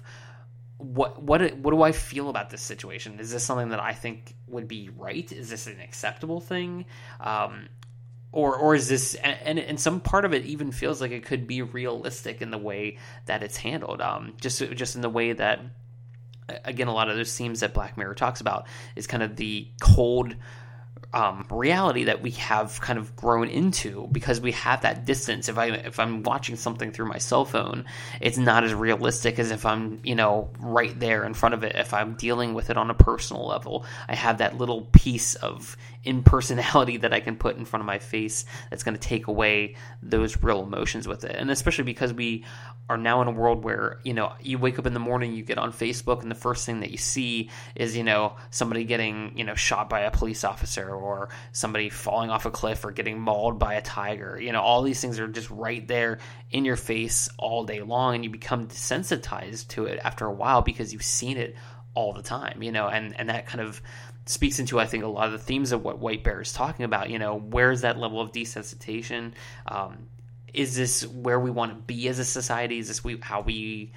what 0.77 1.21
what 1.21 1.57
what 1.57 1.71
do 1.71 1.81
I 1.81 1.91
feel 1.91 2.29
about 2.29 2.49
this 2.49 2.61
situation? 2.61 3.19
Is 3.19 3.31
this 3.31 3.43
something 3.43 3.69
that 3.69 3.81
I 3.81 3.93
think 3.93 4.33
would 4.47 4.67
be 4.67 4.89
right? 4.95 5.29
Is 5.29 5.49
this 5.49 5.67
an 5.67 5.81
acceptable 5.81 6.39
thing? 6.39 6.85
Um, 7.19 7.67
or 8.31 8.55
or 8.55 8.75
is 8.75 8.87
this 8.87 9.15
and, 9.15 9.59
and 9.59 9.79
some 9.79 9.99
part 9.99 10.25
of 10.25 10.33
it 10.33 10.45
even 10.45 10.71
feels 10.71 11.01
like 11.01 11.11
it 11.11 11.25
could 11.25 11.47
be 11.47 11.61
realistic 11.61 12.41
in 12.41 12.51
the 12.51 12.57
way 12.57 12.97
that 13.25 13.43
it's 13.43 13.57
handled. 13.57 14.01
Um 14.01 14.33
just 14.39 14.59
just 14.71 14.95
in 14.95 15.01
the 15.01 15.09
way 15.09 15.33
that 15.33 15.59
again 16.65 16.87
a 16.87 16.93
lot 16.93 17.09
of 17.09 17.15
those 17.15 17.35
themes 17.35 17.61
that 17.61 17.73
black 17.73 17.97
mirror 17.97 18.15
talks 18.15 18.41
about 18.41 18.67
is 18.95 19.07
kind 19.07 19.23
of 19.23 19.35
the 19.35 19.67
cold 19.81 20.35
um, 21.11 21.45
reality 21.49 22.03
that 22.03 22.21
we 22.21 22.31
have 22.31 22.79
kind 22.81 22.99
of 22.99 23.15
grown 23.15 23.47
into 23.47 24.07
because 24.11 24.39
we 24.39 24.51
have 24.51 24.81
that 24.81 25.05
distance. 25.05 25.49
If 25.49 25.57
I 25.57 25.67
if 25.67 25.99
I'm 25.99 26.21
watching 26.21 26.55
something 26.55 26.91
through 26.91 27.07
my 27.07 27.17
cell 27.17 27.45
phone, 27.45 27.85
it's 28.21 28.37
not 28.37 28.63
as 28.63 28.73
realistic 28.75 29.39
as 29.39 29.49
if 29.49 29.65
I'm 29.65 29.99
you 30.03 30.13
know 30.13 30.51
right 30.59 30.97
there 30.99 31.25
in 31.25 31.33
front 31.33 31.55
of 31.55 31.63
it. 31.63 31.75
If 31.75 31.95
I'm 31.95 32.13
dealing 32.13 32.53
with 32.53 32.69
it 32.69 32.77
on 32.77 32.91
a 32.91 32.93
personal 32.93 33.47
level, 33.47 33.85
I 34.07 34.13
have 34.13 34.37
that 34.37 34.57
little 34.57 34.81
piece 34.91 35.33
of 35.35 35.75
impersonality 36.03 36.97
that 37.01 37.11
I 37.11 37.21
can 37.21 37.37
put 37.37 37.57
in 37.57 37.65
front 37.65 37.81
of 37.81 37.87
my 37.87 37.97
face 37.97 38.45
that's 38.69 38.83
going 38.83 38.95
to 38.95 39.01
take 39.01 39.27
away 39.27 39.75
those 40.03 40.41
real 40.43 40.61
emotions 40.61 41.07
with 41.07 41.23
it. 41.23 41.35
And 41.35 41.49
especially 41.49 41.85
because 41.85 42.13
we 42.13 42.45
are 42.89 42.97
now 42.97 43.21
in 43.21 43.27
a 43.27 43.31
world 43.31 43.63
where 43.63 43.99
you 44.03 44.13
know 44.13 44.33
you 44.41 44.57
wake 44.57 44.79
up 44.79 44.85
in 44.85 44.93
the 44.93 44.99
morning, 44.99 45.33
you 45.33 45.43
get 45.43 45.57
on 45.57 45.71
Facebook, 45.71 46.21
and 46.21 46.29
the 46.29 46.35
first 46.35 46.65
thing 46.65 46.79
that 46.81 46.91
you 46.91 46.97
see 46.97 47.49
is 47.75 47.95
you 47.95 48.03
know 48.03 48.35
somebody 48.49 48.83
getting 48.83 49.37
you 49.37 49.43
know 49.43 49.55
shot 49.55 49.89
by 49.89 50.01
a 50.01 50.11
police 50.11 50.43
officer 50.43 50.98
or 50.99 51.29
somebody 51.51 51.89
falling 51.89 52.29
off 52.29 52.45
a 52.45 52.51
cliff 52.51 52.83
or 52.85 52.91
getting 52.91 53.19
mauled 53.19 53.59
by 53.59 53.75
a 53.75 53.81
tiger. 53.81 54.39
You 54.39 54.51
know 54.51 54.61
all 54.61 54.81
these 54.81 55.01
things 55.01 55.19
are 55.19 55.27
just 55.27 55.49
right 55.49 55.87
there 55.87 56.19
in 56.51 56.65
your 56.65 56.75
face 56.75 57.29
all 57.37 57.63
day 57.63 57.81
long, 57.81 58.15
and 58.15 58.23
you 58.23 58.29
become 58.29 58.67
desensitized 58.67 59.69
to 59.69 59.85
it 59.85 59.99
after 60.03 60.25
a 60.25 60.33
while 60.33 60.61
because 60.61 60.93
you've 60.93 61.03
seen 61.03 61.37
it 61.37 61.55
all 61.93 62.13
the 62.13 62.21
time. 62.21 62.61
You 62.61 62.71
know, 62.71 62.87
and 62.87 63.17
and 63.19 63.29
that 63.29 63.47
kind 63.47 63.61
of 63.61 63.81
speaks 64.25 64.59
into 64.59 64.79
I 64.79 64.85
think 64.85 65.03
a 65.03 65.07
lot 65.07 65.25
of 65.27 65.31
the 65.31 65.39
themes 65.39 65.71
of 65.71 65.83
what 65.83 65.99
White 65.99 66.23
Bear 66.23 66.41
is 66.41 66.53
talking 66.53 66.85
about. 66.85 67.09
You 67.09 67.19
know, 67.19 67.39
where's 67.39 67.81
that 67.81 67.97
level 67.97 68.21
of 68.21 68.31
desensitization? 68.31 69.33
Um, 69.65 70.07
is 70.53 70.75
this 70.75 71.05
where 71.05 71.39
we 71.39 71.51
want 71.51 71.71
to 71.71 71.77
be 71.77 72.07
as 72.07 72.19
a 72.19 72.25
society? 72.25 72.79
Is 72.79 72.87
this 72.87 73.03
we, 73.03 73.17
how 73.21 73.41
we 73.41 73.91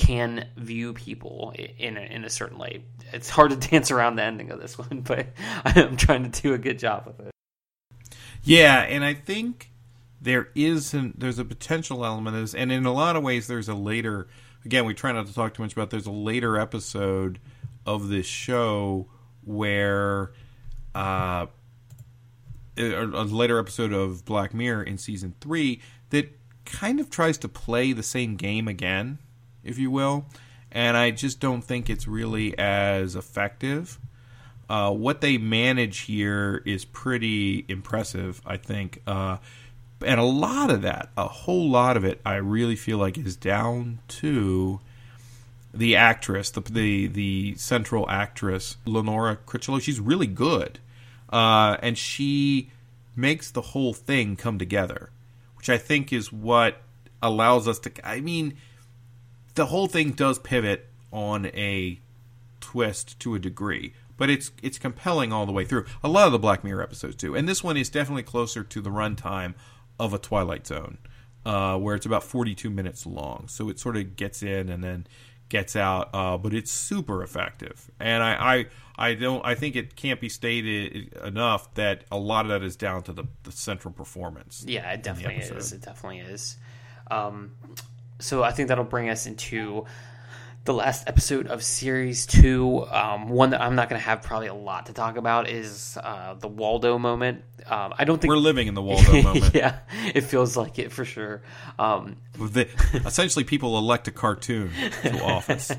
can 0.00 0.48
view 0.56 0.94
people 0.94 1.54
in 1.78 1.96
a, 1.98 2.00
in 2.00 2.24
a 2.24 2.30
certain 2.30 2.58
way? 2.58 2.82
It's 3.12 3.28
hard 3.28 3.50
to 3.50 3.56
dance 3.70 3.90
around 3.90 4.16
the 4.16 4.22
ending 4.22 4.50
of 4.50 4.60
this 4.60 4.78
one, 4.78 5.00
but 5.04 5.26
I'm 5.64 5.96
trying 5.96 6.30
to 6.30 6.42
do 6.42 6.54
a 6.54 6.58
good 6.58 6.78
job 6.78 7.06
with 7.06 7.20
it. 7.26 7.32
Yeah, 8.42 8.80
and 8.80 9.04
I 9.04 9.12
think 9.12 9.70
there 10.20 10.48
is 10.54 10.94
an, 10.94 11.14
there's 11.18 11.38
a 11.38 11.44
potential 11.44 12.04
element 12.04 12.36
of 12.36 12.42
this, 12.42 12.54
and 12.54 12.72
in 12.72 12.86
a 12.86 12.92
lot 12.92 13.16
of 13.16 13.22
ways, 13.22 13.46
there's 13.46 13.68
a 13.68 13.74
later. 13.74 14.28
Again, 14.64 14.84
we 14.86 14.94
try 14.94 15.12
not 15.12 15.26
to 15.26 15.34
talk 15.34 15.54
too 15.54 15.62
much 15.62 15.74
about. 15.74 15.90
There's 15.90 16.06
a 16.06 16.10
later 16.10 16.58
episode 16.58 17.38
of 17.86 18.08
this 18.08 18.26
show 18.26 19.08
where 19.44 20.32
uh, 20.94 21.46
a, 22.78 23.04
a 23.04 23.24
later 23.24 23.58
episode 23.58 23.92
of 23.92 24.24
Black 24.24 24.54
Mirror 24.54 24.84
in 24.84 24.96
season 24.96 25.34
three 25.40 25.80
that 26.10 26.34
kind 26.64 27.00
of 27.00 27.10
tries 27.10 27.36
to 27.38 27.48
play 27.48 27.92
the 27.92 28.02
same 28.02 28.36
game 28.36 28.68
again, 28.68 29.18
if 29.64 29.78
you 29.78 29.90
will, 29.90 30.26
and 30.72 30.96
I 30.96 31.10
just 31.10 31.40
don't 31.40 31.62
think 31.62 31.90
it's 31.90 32.06
really 32.06 32.56
as 32.58 33.16
effective. 33.16 33.98
Uh, 34.68 34.92
what 34.92 35.20
they 35.20 35.36
manage 35.36 36.00
here 36.00 36.62
is 36.64 36.84
pretty 36.84 37.64
impressive, 37.68 38.40
I 38.46 38.56
think. 38.56 39.02
Uh, 39.04 39.38
and 40.04 40.20
a 40.20 40.24
lot 40.24 40.70
of 40.70 40.82
that, 40.82 41.10
a 41.16 41.26
whole 41.26 41.68
lot 41.68 41.96
of 41.96 42.04
it, 42.04 42.20
I 42.24 42.36
really 42.36 42.76
feel 42.76 42.98
like 42.98 43.18
is 43.18 43.36
down 43.36 43.98
to 44.08 44.80
the 45.74 45.96
actress, 45.96 46.50
the 46.50 46.60
the, 46.60 47.06
the 47.08 47.54
central 47.56 48.08
actress, 48.08 48.76
Lenora 48.84 49.38
Crichlow. 49.46 49.80
She's 49.80 50.00
really 50.00 50.26
good, 50.26 50.78
uh, 51.30 51.76
and 51.82 51.98
she 51.98 52.70
makes 53.14 53.50
the 53.50 53.60
whole 53.60 53.92
thing 53.92 54.36
come 54.36 54.58
together, 54.58 55.10
which 55.56 55.68
I 55.68 55.78
think 55.78 56.12
is 56.12 56.32
what 56.32 56.80
allows 57.22 57.68
us 57.68 57.78
to. 57.80 57.92
I 58.08 58.20
mean, 58.20 58.56
the 59.54 59.66
whole 59.66 59.86
thing 59.86 60.12
does 60.12 60.38
pivot 60.38 60.88
on 61.12 61.46
a 61.46 62.00
twist 62.60 63.18
to 63.20 63.34
a 63.34 63.38
degree, 63.38 63.94
but 64.16 64.30
it's 64.30 64.52
it's 64.62 64.78
compelling 64.78 65.32
all 65.32 65.46
the 65.46 65.52
way 65.52 65.64
through. 65.64 65.86
A 66.02 66.08
lot 66.08 66.26
of 66.26 66.32
the 66.32 66.38
Black 66.38 66.62
Mirror 66.64 66.82
episodes 66.82 67.16
do, 67.16 67.34
and 67.34 67.48
this 67.48 67.64
one 67.64 67.76
is 67.76 67.88
definitely 67.88 68.22
closer 68.22 68.62
to 68.62 68.80
the 68.80 68.90
runtime 68.90 69.54
of 69.98 70.14
a 70.14 70.18
Twilight 70.18 70.66
Zone, 70.66 70.98
uh, 71.44 71.76
where 71.78 71.94
it's 71.94 72.06
about 72.06 72.24
42 72.24 72.70
minutes 72.70 73.06
long. 73.06 73.46
So 73.48 73.68
it 73.68 73.78
sort 73.78 73.96
of 73.96 74.16
gets 74.16 74.42
in 74.42 74.68
and 74.68 74.82
then 74.82 75.06
gets 75.50 75.76
out, 75.76 76.08
uh, 76.14 76.38
but 76.38 76.54
it's 76.54 76.70
super 76.70 77.22
effective. 77.22 77.90
And 78.00 78.22
I, 78.22 78.66
I, 78.96 79.10
I 79.10 79.14
don't, 79.14 79.44
I 79.44 79.54
think 79.54 79.76
it 79.76 79.96
can't 79.96 80.20
be 80.20 80.30
stated 80.30 81.12
enough 81.22 81.74
that 81.74 82.04
a 82.10 82.16
lot 82.18 82.46
of 82.46 82.50
that 82.50 82.62
is 82.62 82.76
down 82.76 83.02
to 83.02 83.12
the, 83.12 83.24
the 83.42 83.52
central 83.52 83.92
performance. 83.92 84.64
Yeah, 84.66 84.90
it 84.92 85.02
definitely 85.02 85.42
is. 85.42 85.72
It 85.72 85.82
definitely 85.82 86.20
is. 86.20 86.56
Um, 87.10 87.56
so 88.20 88.42
I 88.42 88.52
think 88.52 88.68
that'll 88.68 88.84
bring 88.84 89.08
us 89.08 89.26
into 89.26 89.86
the 90.64 90.74
last 90.74 91.08
episode 91.08 91.46
of 91.46 91.64
series 91.64 92.26
two. 92.26 92.86
Um, 92.90 93.28
one 93.28 93.50
that 93.50 93.60
I'm 93.60 93.74
not 93.74 93.88
going 93.88 94.00
to 94.00 94.04
have 94.04 94.22
probably 94.22 94.48
a 94.48 94.54
lot 94.54 94.86
to 94.86 94.92
talk 94.92 95.16
about 95.16 95.48
is 95.48 95.96
uh, 96.02 96.34
the 96.34 96.48
Waldo 96.48 96.98
moment. 96.98 97.44
Um, 97.66 97.94
I 97.98 98.04
don't 98.04 98.20
think 98.20 98.30
we're 98.30 98.36
living 98.36 98.68
in 98.68 98.74
the 98.74 98.82
Waldo 98.82 99.22
moment. 99.22 99.54
yeah, 99.54 99.78
it 100.14 100.22
feels 100.22 100.56
like 100.56 100.78
it 100.78 100.92
for 100.92 101.04
sure. 101.04 101.42
Um, 101.78 102.16
the, 102.38 102.68
essentially, 103.06 103.44
people 103.44 103.78
elect 103.78 104.08
a 104.08 104.10
cartoon 104.10 104.70
to 105.02 105.22
office. 105.24 105.72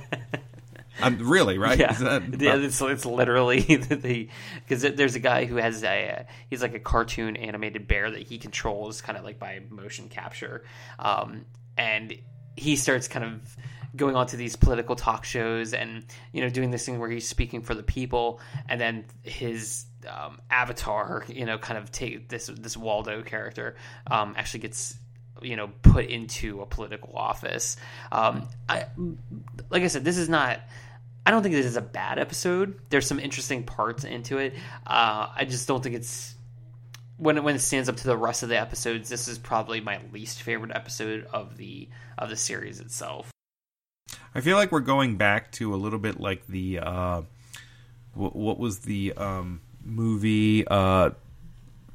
I'm 1.00 1.20
really 1.30 1.58
right. 1.58 1.78
Yeah, 1.78 1.94
that, 1.94 2.42
yeah 2.42 2.56
it's, 2.56 2.82
it's 2.82 3.06
literally 3.06 3.62
the 3.76 4.30
because 4.68 4.82
there's 4.82 5.16
a 5.16 5.20
guy 5.20 5.46
who 5.46 5.58
has 5.58 5.84
a 5.84 6.26
he's 6.50 6.62
like 6.62 6.74
a 6.74 6.80
cartoon 6.80 7.36
animated 7.36 7.88
bear 7.88 8.10
that 8.10 8.24
he 8.24 8.38
controls 8.38 9.02
kind 9.02 9.18
of 9.18 9.24
like 9.24 9.40
by 9.40 9.62
motion 9.70 10.10
capture, 10.10 10.64
um, 10.98 11.46
and 11.78 12.14
he 12.56 12.76
starts 12.76 13.08
kind 13.08 13.26
of 13.26 13.58
going 13.96 14.16
on 14.16 14.26
to 14.28 14.38
these 14.38 14.56
political 14.56 14.96
talk 14.96 15.26
shows 15.26 15.74
and 15.74 16.06
you 16.32 16.42
know 16.42 16.50
doing 16.50 16.72
this 16.72 16.86
thing 16.86 17.00
where 17.00 17.10
he's 17.10 17.28
speaking 17.28 17.62
for 17.62 17.76
the 17.76 17.84
people 17.84 18.40
and 18.70 18.80
then 18.80 19.06
his 19.24 19.86
um, 20.08 20.40
avatar 20.50 21.26
you 21.28 21.46
know 21.46 21.58
kind 21.58 21.78
of 21.78 21.92
take 21.92 22.30
this 22.30 22.48
this 22.48 22.78
waldo 22.78 23.22
character 23.22 23.76
um, 24.10 24.34
actually 24.38 24.62
gets 24.62 24.96
you 25.42 25.56
know 25.56 25.70
put 25.82 26.06
into 26.06 26.62
a 26.62 26.66
political 26.66 27.14
office 27.16 27.76
um, 28.12 28.48
I, 28.70 28.86
like 29.70 29.84
i 29.84 29.88
said 29.88 30.06
this 30.06 30.18
is 30.18 30.30
not 30.30 30.62
I 31.26 31.30
don't 31.30 31.44
think 31.44 31.54
this 31.54 31.68
is 31.68 31.78
a 31.78 31.82
bad 31.82 32.18
episode. 32.18 32.80
There's 32.90 33.06
some 33.06 33.20
interesting 33.20 33.64
parts 33.64 34.06
into 34.06 34.40
it. 34.40 34.56
Uh, 34.88 35.28
I 35.36 35.46
just 35.46 35.68
don't 35.68 35.84
think 35.84 35.96
it's 35.96 36.34
when 37.22 37.44
when 37.44 37.56
it 37.56 37.60
stands 37.60 37.88
up 37.88 37.96
to 37.98 38.08
the 38.08 38.18
rest 38.18 38.42
of 38.44 38.50
the 38.50 38.60
episodes. 38.60 39.08
This 39.08 39.28
is 39.28 39.38
probably 39.38 39.80
my 39.80 40.00
least 40.12 40.42
favorite 40.42 40.72
episode 40.76 41.28
of 41.32 41.56
the 41.58 41.88
of 42.18 42.30
the 42.30 42.36
series 42.36 42.80
itself. 42.80 43.32
I 44.34 44.42
feel 44.42 44.58
like 44.58 44.72
we're 44.72 44.80
going 44.80 45.18
back 45.18 45.52
to 45.54 45.74
a 45.74 45.78
little 45.78 46.00
bit 46.00 46.20
like 46.20 46.48
the 46.48 46.80
uh, 46.80 47.22
what, 48.16 48.36
what 48.36 48.58
was 48.58 48.80
the 48.80 49.14
um, 49.14 49.62
movie 49.86 50.68
uh, 50.68 51.12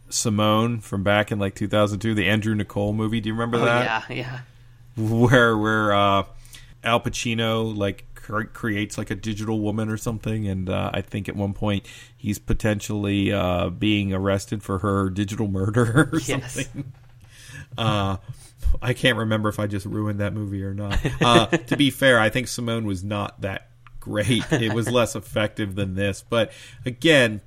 Simone 0.09 0.81
from 0.81 1.03
back 1.03 1.33
in 1.33 1.41
like 1.41 1.57
2002, 1.57 2.15
the 2.15 2.27
Andrew 2.27 2.55
Niccol 2.55 2.95
movie. 2.95 3.21
Do 3.21 3.29
you 3.29 3.35
remember 3.35 3.59
oh, 3.59 3.65
that? 3.65 4.09
Yeah, 4.09 4.17
yeah. 4.17 4.41
Where 4.97 5.57
where 5.57 5.93
uh, 5.93 6.23
Al 6.85 7.01
Pacino 7.01 7.77
like 7.77 8.05
creates 8.53 8.99
like 8.99 9.11
a 9.11 9.15
digital 9.15 9.61
woman 9.61 9.89
or 9.89 9.97
something, 9.97 10.47
and 10.47 10.69
uh, 10.69 10.91
I 10.93 11.01
think 11.01 11.29
at 11.29 11.37
one 11.37 11.55
point 11.55 11.87
he's 12.17 12.39
potentially 12.39 13.33
uh, 13.33 13.71
being 13.71 14.13
arrested 14.13 14.63
for 14.63 14.79
her 14.81 15.11
digital 15.11 15.49
murder 15.49 16.11
or 16.13 16.21
yes. 16.21 16.53
something. 16.55 16.93
Uh, 17.79 18.17
I 18.81 18.95
can't 18.95 19.19
remember 19.19 19.51
if 19.51 19.59
I 19.59 19.67
just 19.67 19.85
ruined 19.85 20.21
that 20.21 20.33
movie 20.33 20.63
or 20.63 20.73
not. 20.73 20.99
Uh, 21.21 21.47
to 21.47 21.77
be 21.77 21.91
fair, 21.91 22.19
I 22.19 22.31
think 22.31 22.49
Simone 22.49 22.87
was 22.87 23.05
not 23.05 23.43
that 23.43 23.69
great. 24.01 24.51
It 24.53 24.73
was 24.73 24.91
less 24.91 25.15
effective 25.15 25.75
than 25.75 25.95
this. 25.95 26.25
But 26.27 26.53
again, 26.87 27.41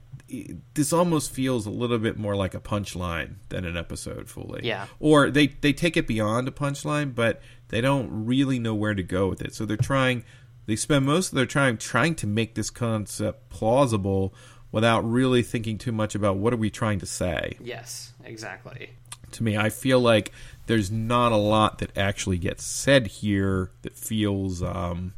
this 0.74 0.94
almost 0.94 1.32
feels 1.32 1.66
a 1.66 1.70
little 1.70 1.98
bit 1.98 2.18
more 2.18 2.36
like 2.36 2.54
a 2.54 2.60
punchline 2.60 3.36
than 3.50 3.66
an 3.66 3.78
episode 3.78 4.30
fully. 4.30 4.62
Yeah. 4.64 4.88
Or 5.00 5.32
they 5.32 5.48
they 5.48 5.74
take 5.74 5.98
it 5.98 6.08
beyond 6.08 6.48
a 6.48 6.52
punchline, 6.52 7.16
but 7.16 7.42
they 7.70 7.82
don't 7.82 8.26
really 8.26 8.60
know 8.60 8.76
where 8.76 8.94
to 8.94 9.04
go 9.04 9.28
with 9.28 9.42
it. 9.42 9.54
So 9.54 9.66
they're 9.66 9.78
trying. 9.78 10.24
They 10.70 10.76
spend 10.76 11.04
most 11.08 11.30
of 11.30 11.36
their 11.36 11.48
time 11.48 11.78
trying 11.78 12.14
to 12.14 12.28
make 12.28 12.54
this 12.54 12.70
concept 12.70 13.50
plausible 13.50 14.36
without 14.72 15.02
really 15.02 15.42
thinking 15.42 15.80
too 15.80 15.92
much 15.92 16.14
about 16.14 16.38
what 16.38 16.54
are 16.54 16.58
we 16.58 16.70
trying 16.70 17.00
to 17.00 17.08
say. 17.08 17.58
Yes, 17.60 18.14
exactly. 18.24 18.92
To 19.32 19.44
me, 19.44 19.58
I 19.58 19.70
feel 19.72 20.00
like 20.00 20.32
there's 20.68 20.92
not 20.92 21.32
a 21.32 21.38
lot 21.38 21.80
that 21.80 21.98
actually 21.98 22.38
gets 22.38 22.64
said 22.64 23.08
here 23.08 23.72
that 23.82 23.98
feels 23.98 24.62
um, 24.62 25.16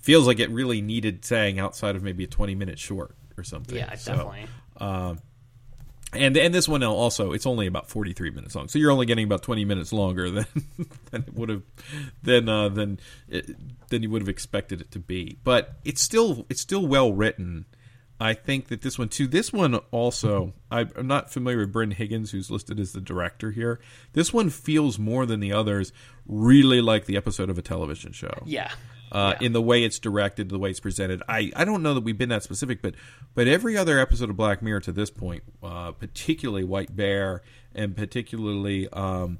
feels 0.00 0.26
like 0.26 0.40
it 0.40 0.48
really 0.48 0.80
needed 0.80 1.22
saying 1.26 1.58
outside 1.58 1.94
of 1.94 2.02
maybe 2.02 2.24
a 2.24 2.26
20 2.26 2.54
minute 2.54 2.78
short 2.78 3.14
or 3.36 3.44
something. 3.44 3.76
Yeah, 3.76 3.94
so, 3.96 4.12
definitely. 4.12 4.46
Uh, 4.78 5.16
and 6.16 6.36
and 6.36 6.54
this 6.54 6.68
one 6.68 6.82
also 6.82 7.32
it's 7.32 7.46
only 7.46 7.66
about 7.66 7.88
43 7.88 8.30
minutes 8.30 8.54
long, 8.54 8.68
so 8.68 8.78
you're 8.78 8.90
only 8.90 9.06
getting 9.06 9.24
about 9.24 9.42
20 9.42 9.64
minutes 9.64 9.92
longer 9.92 10.30
than 10.30 10.46
than 11.10 11.22
it 11.22 11.34
would 11.34 11.48
have 11.48 11.62
than 12.22 12.48
uh, 12.48 12.68
than 12.68 13.00
it, 13.28 13.56
than 13.88 14.02
you 14.02 14.10
would 14.10 14.22
have 14.22 14.28
expected 14.28 14.80
it 14.80 14.90
to 14.92 14.98
be. 14.98 15.38
But 15.44 15.76
it's 15.84 16.02
still 16.02 16.46
it's 16.48 16.60
still 16.60 16.86
well 16.86 17.12
written 17.12 17.66
I 18.18 18.34
think 18.34 18.68
that 18.68 18.80
this 18.80 18.98
one 18.98 19.08
too. 19.08 19.26
This 19.26 19.52
one 19.52 19.74
also, 19.90 20.54
I'm 20.70 21.06
not 21.06 21.30
familiar 21.30 21.58
with 21.58 21.72
Bryn 21.72 21.90
Higgins, 21.90 22.30
who's 22.30 22.50
listed 22.50 22.80
as 22.80 22.92
the 22.92 23.00
director 23.00 23.50
here. 23.50 23.78
This 24.14 24.32
one 24.32 24.48
feels 24.48 24.98
more 24.98 25.26
than 25.26 25.40
the 25.40 25.52
others 25.52 25.92
really 26.26 26.80
like 26.80 27.04
the 27.04 27.16
episode 27.16 27.50
of 27.50 27.58
a 27.58 27.62
television 27.62 28.12
show. 28.12 28.42
Yeah. 28.46 28.70
Uh, 29.12 29.34
yeah. 29.40 29.46
In 29.46 29.52
the 29.52 29.62
way 29.62 29.84
it's 29.84 29.98
directed, 29.98 30.48
the 30.48 30.58
way 30.58 30.70
it's 30.70 30.80
presented, 30.80 31.22
I, 31.28 31.52
I 31.54 31.64
don't 31.64 31.82
know 31.82 31.94
that 31.94 32.02
we've 32.02 32.18
been 32.18 32.30
that 32.30 32.42
specific, 32.42 32.82
but 32.82 32.94
but 33.34 33.46
every 33.46 33.76
other 33.76 33.98
episode 34.00 34.30
of 34.30 34.36
Black 34.36 34.62
Mirror 34.62 34.80
to 34.80 34.92
this 34.92 35.10
point, 35.10 35.44
uh, 35.62 35.92
particularly 35.92 36.64
White 36.64 36.94
Bear, 36.94 37.42
and 37.74 37.96
particularly 37.96 38.88
um, 38.88 39.38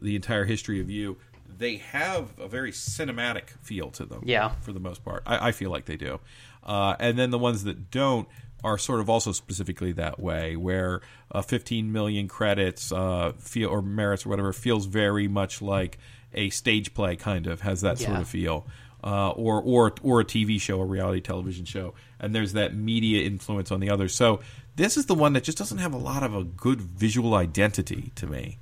the 0.00 0.14
entire 0.14 0.44
history 0.44 0.80
of 0.80 0.88
you, 0.88 1.16
they 1.48 1.76
have 1.76 2.38
a 2.38 2.46
very 2.46 2.70
cinematic 2.70 3.50
feel 3.60 3.90
to 3.92 4.04
them. 4.04 4.22
Yeah, 4.24 4.50
for 4.60 4.72
the 4.72 4.80
most 4.80 5.04
part, 5.04 5.24
I, 5.26 5.48
I 5.48 5.52
feel 5.52 5.70
like 5.70 5.86
they 5.86 5.96
do. 5.96 6.20
Uh, 6.62 6.94
and 7.00 7.18
then 7.18 7.30
the 7.30 7.38
ones 7.38 7.64
that 7.64 7.90
don't 7.90 8.28
are 8.64 8.78
sort 8.78 9.00
of 9.00 9.08
also 9.08 9.32
specifically 9.32 9.92
that 9.92 10.18
way, 10.18 10.56
where 10.56 11.00
uh, 11.32 11.42
15 11.42 11.92
million 11.92 12.28
credits 12.28 12.90
uh, 12.92 13.32
feel 13.38 13.70
or 13.70 13.82
merits 13.82 14.26
or 14.26 14.30
whatever 14.30 14.52
feels 14.52 14.86
very 14.86 15.28
much 15.28 15.62
like 15.62 15.98
a 16.34 16.50
stage 16.50 16.92
play, 16.94 17.16
kind 17.16 17.46
of 17.46 17.60
has 17.60 17.80
that 17.82 18.00
yeah. 18.00 18.08
sort 18.08 18.20
of 18.20 18.28
feel, 18.28 18.66
uh, 19.02 19.30
or 19.30 19.60
or 19.62 19.94
or 20.02 20.20
a 20.20 20.24
TV 20.24 20.60
show, 20.60 20.80
a 20.80 20.84
reality 20.84 21.20
television 21.20 21.64
show, 21.64 21.94
and 22.18 22.34
there's 22.34 22.52
that 22.54 22.74
media 22.74 23.26
influence 23.26 23.70
on 23.70 23.80
the 23.80 23.90
other. 23.90 24.08
So 24.08 24.40
this 24.76 24.96
is 24.96 25.06
the 25.06 25.14
one 25.14 25.32
that 25.34 25.44
just 25.44 25.58
doesn't 25.58 25.78
have 25.78 25.92
a 25.94 25.98
lot 25.98 26.22
of 26.22 26.34
a 26.34 26.44
good 26.44 26.80
visual 26.80 27.34
identity 27.34 28.12
to 28.16 28.26
me, 28.26 28.58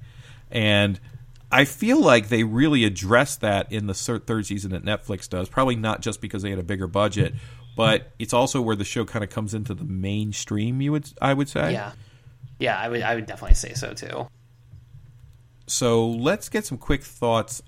and. 0.50 1.00
I 1.48 1.64
feel 1.64 2.00
like 2.00 2.28
they 2.28 2.42
really 2.42 2.84
addressed 2.84 3.40
that 3.42 3.70
in 3.70 3.86
the 3.86 3.94
third 3.94 4.46
season 4.46 4.72
that 4.72 4.84
Netflix 4.84 5.28
does. 5.28 5.48
Probably 5.48 5.76
not 5.76 6.00
just 6.02 6.20
because 6.20 6.42
they 6.42 6.50
had 6.50 6.58
a 6.58 6.64
bigger 6.64 6.88
budget, 6.88 7.34
but 7.76 8.10
it's 8.18 8.32
also 8.32 8.60
where 8.60 8.74
the 8.74 8.84
show 8.84 9.04
kind 9.04 9.22
of 9.22 9.30
comes 9.30 9.54
into 9.54 9.72
the 9.72 9.84
mainstream. 9.84 10.80
You 10.80 10.90
would, 10.90 11.08
I 11.22 11.34
would 11.34 11.48
say, 11.48 11.72
yeah, 11.72 11.92
yeah, 12.58 12.76
I 12.76 12.88
would, 12.88 13.02
I 13.02 13.14
would 13.14 13.26
definitely 13.26 13.54
say 13.54 13.74
so 13.74 13.92
too. 13.92 14.26
So 15.66 16.08
let's 16.08 16.48
get 16.48 16.64
some 16.64 16.78
quick 16.78 17.02
thoughts. 17.02 17.62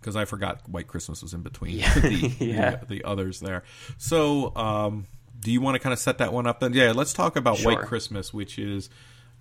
Because 0.00 0.16
I 0.16 0.24
forgot 0.24 0.68
White 0.68 0.86
Christmas 0.86 1.22
was 1.22 1.34
in 1.34 1.42
between 1.42 1.78
yeah. 1.78 1.94
the, 1.98 2.34
yeah. 2.40 2.76
the, 2.76 2.86
the 2.86 3.04
others 3.04 3.40
there. 3.40 3.64
So, 3.96 4.54
um, 4.56 5.06
do 5.40 5.52
you 5.52 5.60
want 5.60 5.76
to 5.76 5.78
kind 5.78 5.92
of 5.92 5.98
set 5.98 6.18
that 6.18 6.32
one 6.32 6.46
up 6.46 6.60
then? 6.60 6.72
Yeah, 6.72 6.92
let's 6.92 7.12
talk 7.12 7.36
about 7.36 7.58
sure. 7.58 7.72
White 7.72 7.84
Christmas, 7.84 8.34
which 8.34 8.58
is 8.58 8.90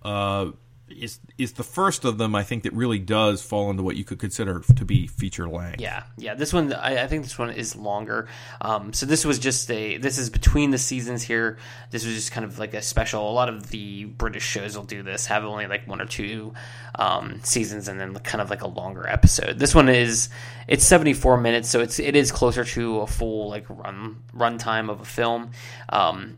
uh, 0.03 0.51
is 0.89 1.19
is 1.38 1.53
the 1.53 1.63
first 1.63 2.05
of 2.05 2.17
them. 2.17 2.35
I 2.35 2.43
think 2.43 2.63
that 2.63 2.73
really 2.73 2.99
does 2.99 3.41
fall 3.41 3.69
into 3.69 3.83
what 3.83 3.95
you 3.95 4.03
could 4.03 4.19
consider 4.19 4.59
to 4.59 4.85
be 4.85 5.07
feature 5.07 5.47
length. 5.47 5.81
Yeah, 5.81 6.03
yeah. 6.17 6.35
This 6.35 6.53
one, 6.53 6.73
I, 6.73 7.03
I 7.03 7.07
think 7.07 7.23
this 7.23 7.38
one 7.38 7.49
is 7.49 7.75
longer. 7.75 8.27
Um, 8.61 8.93
so 8.93 9.05
this 9.05 9.25
was 9.25 9.39
just 9.39 9.69
a. 9.71 9.97
This 9.97 10.17
is 10.17 10.29
between 10.29 10.71
the 10.71 10.77
seasons 10.77 11.23
here. 11.23 11.57
This 11.91 12.05
was 12.05 12.15
just 12.15 12.31
kind 12.31 12.45
of 12.45 12.59
like 12.59 12.73
a 12.73 12.81
special. 12.81 13.29
A 13.29 13.31
lot 13.31 13.49
of 13.49 13.69
the 13.69 14.05
British 14.05 14.43
shows 14.43 14.77
will 14.77 14.85
do 14.85 15.03
this. 15.03 15.25
Have 15.27 15.43
only 15.43 15.67
like 15.67 15.88
one 15.88 16.01
or 16.01 16.05
two 16.05 16.53
um, 16.95 17.41
seasons, 17.43 17.88
and 17.88 17.99
then 17.99 18.13
kind 18.19 18.41
of 18.41 18.49
like 18.49 18.61
a 18.61 18.67
longer 18.67 19.07
episode. 19.07 19.59
This 19.59 19.75
one 19.75 19.89
is 19.89 20.29
it's 20.67 20.85
seventy 20.85 21.13
four 21.13 21.38
minutes, 21.38 21.69
so 21.69 21.81
it's 21.81 21.99
it 21.99 22.15
is 22.15 22.31
closer 22.31 22.63
to 22.63 23.01
a 23.01 23.07
full 23.07 23.49
like 23.49 23.65
run 23.69 24.17
run 24.33 24.57
time 24.57 24.89
of 24.89 25.01
a 25.01 25.05
film. 25.05 25.51
Um, 25.89 26.38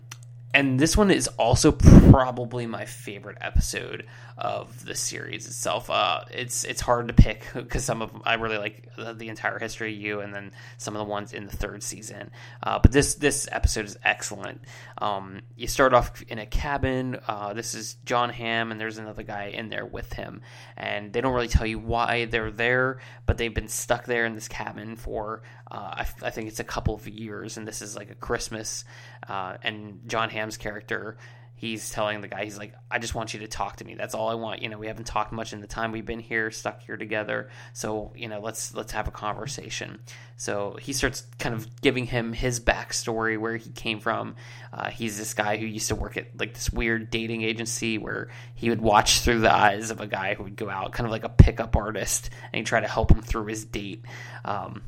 and 0.53 0.79
this 0.79 0.97
one 0.97 1.11
is 1.11 1.27
also 1.27 1.71
probably 1.71 2.65
my 2.65 2.85
favorite 2.85 3.37
episode 3.39 4.07
of 4.35 4.85
the 4.85 4.95
series 4.95 5.45
itself. 5.45 5.89
Uh, 5.89 6.23
it's 6.31 6.63
it's 6.63 6.81
hard 6.81 7.09
to 7.09 7.13
pick 7.13 7.45
because 7.53 7.83
some 7.83 8.01
of 8.01 8.11
them, 8.11 8.21
I 8.25 8.35
really 8.35 8.57
like 8.57 8.87
the, 8.95 9.13
the, 9.13 9.27
entire 9.27 9.59
history 9.59 9.93
of 9.93 10.01
you, 10.01 10.21
and 10.21 10.33
then 10.33 10.51
some 10.77 10.95
of 10.95 10.99
the 10.99 11.11
ones 11.11 11.33
in 11.33 11.45
the 11.45 11.55
third 11.55 11.83
season. 11.83 12.31
Uh, 12.63 12.79
but 12.79 12.91
this 12.91 13.15
this 13.15 13.47
episode 13.51 13.85
is 13.85 13.97
excellent. 14.03 14.61
Um, 14.97 15.41
you 15.55 15.67
start 15.67 15.93
off 15.93 16.21
in 16.23 16.39
a 16.39 16.45
cabin. 16.47 17.19
Uh, 17.27 17.53
this 17.53 17.75
is 17.75 17.95
Jon 18.05 18.29
Hamm, 18.29 18.71
and 18.71 18.79
there's 18.81 18.97
another 18.97 19.23
guy 19.23 19.47
in 19.47 19.69
there 19.69 19.85
with 19.85 20.13
him, 20.13 20.41
and 20.75 21.13
they 21.13 21.21
don't 21.21 21.33
really 21.33 21.47
tell 21.47 21.67
you 21.67 21.77
why 21.77 22.25
they're 22.25 22.51
there, 22.51 23.01
but 23.27 23.37
they've 23.37 23.53
been 23.53 23.67
stuck 23.67 24.05
there 24.05 24.25
in 24.25 24.33
this 24.33 24.47
cabin 24.47 24.95
for 24.95 25.43
uh, 25.71 25.93
I, 25.97 26.07
I, 26.23 26.29
think 26.31 26.47
it's 26.47 26.59
a 26.59 26.63
couple 26.63 26.95
of 26.95 27.07
years, 27.07 27.57
and 27.57 27.67
this 27.67 27.83
is 27.83 27.95
like 27.95 28.09
a 28.09 28.15
Christmas, 28.15 28.85
uh, 29.27 29.57
and 29.61 30.01
Jon 30.07 30.31
Hamm's 30.39 30.57
character 30.57 31.17
he's 31.59 31.89
telling 31.89 32.21
the 32.21 32.27
guy 32.29 32.45
he's 32.45 32.57
like 32.57 32.73
i 32.89 32.97
just 32.97 33.13
want 33.13 33.33
you 33.33 33.41
to 33.41 33.47
talk 33.47 33.75
to 33.75 33.85
me. 33.85 33.93
That's 33.93 34.15
all 34.15 34.29
i 34.29 34.33
want. 34.33 34.61
You 34.61 34.69
know 34.69 34.77
we 34.77 34.87
haven't 34.87 35.05
talked 35.05 35.33
much 35.33 35.51
in 35.51 35.59
the 35.59 35.67
time 35.67 35.91
we've 35.91 36.05
been 36.05 36.21
here 36.21 36.51
stuck 36.51 36.81
here 36.81 36.95
together. 36.95 37.49
So 37.73 38.13
you 38.15 38.29
know 38.29 38.39
let's 38.39 38.73
let's 38.73 38.93
have 38.93 39.07
a 39.07 39.11
conversation. 39.11 39.99
So 40.37 40.77
he 40.81 40.93
starts 40.93 41.27
kind 41.37 41.53
of 41.53 41.81
giving 41.81 42.05
him 42.05 42.31
his 42.31 42.61
backstory 42.61 43.37
where 43.37 43.57
he 43.57 43.71
came 43.71 43.99
from. 43.99 44.35
Uh, 44.71 44.89
he's 44.89 45.17
this 45.17 45.33
guy 45.33 45.57
who 45.57 45.65
used 45.65 45.89
to 45.89 45.95
work 45.95 46.15
at 46.15 46.27
like 46.39 46.53
this 46.53 46.69
weird 46.69 47.09
dating 47.09 47.41
agency 47.41 47.97
where 47.97 48.29
he 48.55 48.69
would 48.69 48.81
watch 48.81 49.19
through 49.19 49.41
the 49.41 49.53
eyes 49.53 49.91
of 49.91 49.99
a 49.99 50.07
guy 50.07 50.35
who 50.35 50.43
would 50.43 50.55
go 50.55 50.69
out 50.69 50.93
kind 50.93 51.05
of 51.05 51.11
like 51.11 51.25
a 51.25 51.29
pickup 51.29 51.75
artist 51.75 52.29
and 52.53 52.59
he 52.59 52.63
tried 52.63 52.81
to 52.81 52.87
help 52.87 53.11
him 53.11 53.21
through 53.21 53.47
his 53.47 53.65
date. 53.65 54.05
Um, 54.45 54.83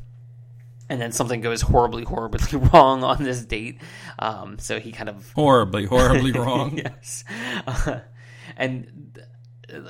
and 0.92 1.00
then 1.00 1.10
something 1.10 1.40
goes 1.40 1.62
horribly, 1.62 2.04
horribly 2.04 2.58
wrong 2.72 3.02
on 3.02 3.24
this 3.24 3.42
date. 3.46 3.80
Um, 4.18 4.58
so 4.58 4.78
he 4.78 4.92
kind 4.92 5.08
of 5.08 5.32
horribly, 5.32 5.86
horribly 5.86 6.32
wrong. 6.38 6.76
yes, 6.76 7.24
uh, 7.66 8.00
and 8.58 9.18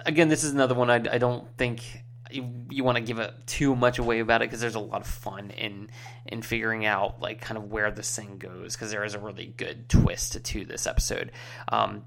again, 0.06 0.28
this 0.28 0.44
is 0.44 0.52
another 0.52 0.76
one 0.76 0.90
I, 0.90 1.02
I 1.10 1.18
don't 1.18 1.48
think 1.58 1.82
you, 2.30 2.48
you 2.70 2.84
want 2.84 2.98
to 2.98 3.02
give 3.02 3.18
it 3.18 3.34
too 3.46 3.74
much 3.74 3.98
away 3.98 4.20
about 4.20 4.42
it 4.42 4.48
because 4.48 4.60
there's 4.60 4.76
a 4.76 4.80
lot 4.80 5.00
of 5.00 5.08
fun 5.08 5.50
in 5.50 5.90
in 6.24 6.40
figuring 6.40 6.86
out 6.86 7.20
like 7.20 7.40
kind 7.40 7.58
of 7.58 7.64
where 7.64 7.90
this 7.90 8.14
thing 8.14 8.38
goes 8.38 8.74
because 8.74 8.92
there 8.92 9.04
is 9.04 9.14
a 9.14 9.18
really 9.18 9.46
good 9.56 9.88
twist 9.88 10.34
to, 10.34 10.40
to 10.40 10.64
this 10.64 10.86
episode. 10.86 11.32
Um, 11.68 12.04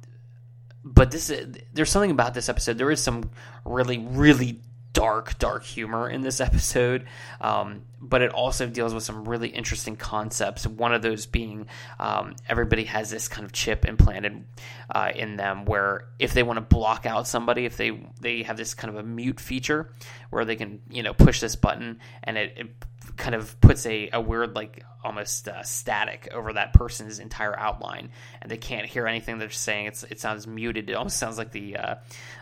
but 0.86 1.12
this 1.12 1.34
there's 1.74 1.90
something 1.90 2.12
about 2.12 2.34
this 2.34 2.48
episode. 2.48 2.78
There 2.78 2.92
is 2.92 3.04
some 3.04 3.30
really, 3.66 3.98
really 3.98 4.62
dark, 4.96 5.38
dark 5.38 5.64
humor 5.64 6.10
in 6.10 6.22
this 6.22 6.40
episode, 6.42 7.06
um, 7.42 7.82
but 8.02 8.22
it 8.22 8.32
also 8.32 8.66
deals 8.66 8.94
with 8.94 9.04
some 9.04 9.28
really 9.28 9.50
interesting 9.50 9.96
concepts. 9.98 10.66
One 10.66 10.94
of 10.94 11.02
those 11.02 11.26
being 11.26 11.68
um, 12.00 12.36
everybody 12.48 12.86
has 12.86 13.10
this 13.12 13.28
kind 13.28 13.46
of 13.46 13.52
chip 13.52 13.86
implanted 13.86 14.46
uh, 14.90 15.12
in 15.14 15.36
them 15.36 15.66
where 15.66 16.08
if 16.18 16.34
they 16.34 16.44
want 16.44 16.58
to 16.58 16.62
block 16.62 17.06
out 17.06 17.28
somebody, 17.28 17.66
if 17.66 17.78
they 17.78 18.08
they 18.22 18.44
have 18.44 18.58
this 18.58 18.74
kind 18.74 18.90
of 18.90 18.98
a 18.98 19.08
mute 19.08 19.40
feature 19.40 19.94
where 20.30 20.46
they 20.46 20.56
can 20.56 20.82
you 20.90 21.04
know 21.04 21.14
push 21.14 21.42
this 21.42 21.56
button 21.56 22.00
and 22.24 22.38
it, 22.38 22.54
it 22.56 22.68
kind 23.18 23.36
of 23.36 23.60
puts 23.62 23.86
a, 23.86 24.10
a 24.14 24.22
weird 24.22 24.56
like 24.56 24.84
almost 25.04 25.48
uh, 25.48 25.64
static 25.64 26.28
over 26.34 26.54
that 26.54 26.74
person's 26.74 27.20
entire 27.20 27.58
outline 27.58 28.10
and 28.42 28.50
they 28.50 28.58
can't 28.58 28.86
hear 28.86 29.08
anything 29.08 29.38
they're 29.38 29.50
saying. 29.50 29.88
It's 29.88 30.04
it 30.04 30.20
sounds 30.20 30.48
muted. 30.48 30.90
It 30.90 30.94
almost 30.94 31.18
sounds 31.18 31.38
like 31.38 31.52
the 31.52 31.78
uh, 31.78 31.96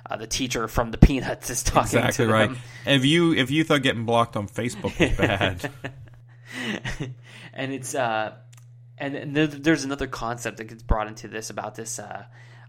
uh, 0.09 0.17
the 0.17 0.28
teacher 0.28 0.67
from 0.67 0.91
the 0.91 0.97
peanuts 1.07 1.49
is 1.49 1.63
talking 1.63 1.99
exactly 1.99 2.26
right. 2.26 2.51
if 2.86 3.05
you 3.05 3.34
if 3.34 3.51
you 3.51 3.63
thought 3.63 3.82
getting 3.82 4.05
blocked 4.05 4.36
on 4.36 4.47
facebook 4.47 4.97
was 4.99 5.17
bad. 5.17 5.71
And 7.53 7.71
it's 7.71 7.93
uh 7.93 8.34
and, 8.97 9.15
and 9.15 9.36
there's 9.36 9.84
another 9.84 10.07
concept 10.07 10.57
that 10.57 10.65
gets 10.65 10.84
brought 10.84 11.07
into 11.07 11.28
this 11.28 11.49
about 11.49 11.76
this 11.76 11.99
uh 11.99 12.26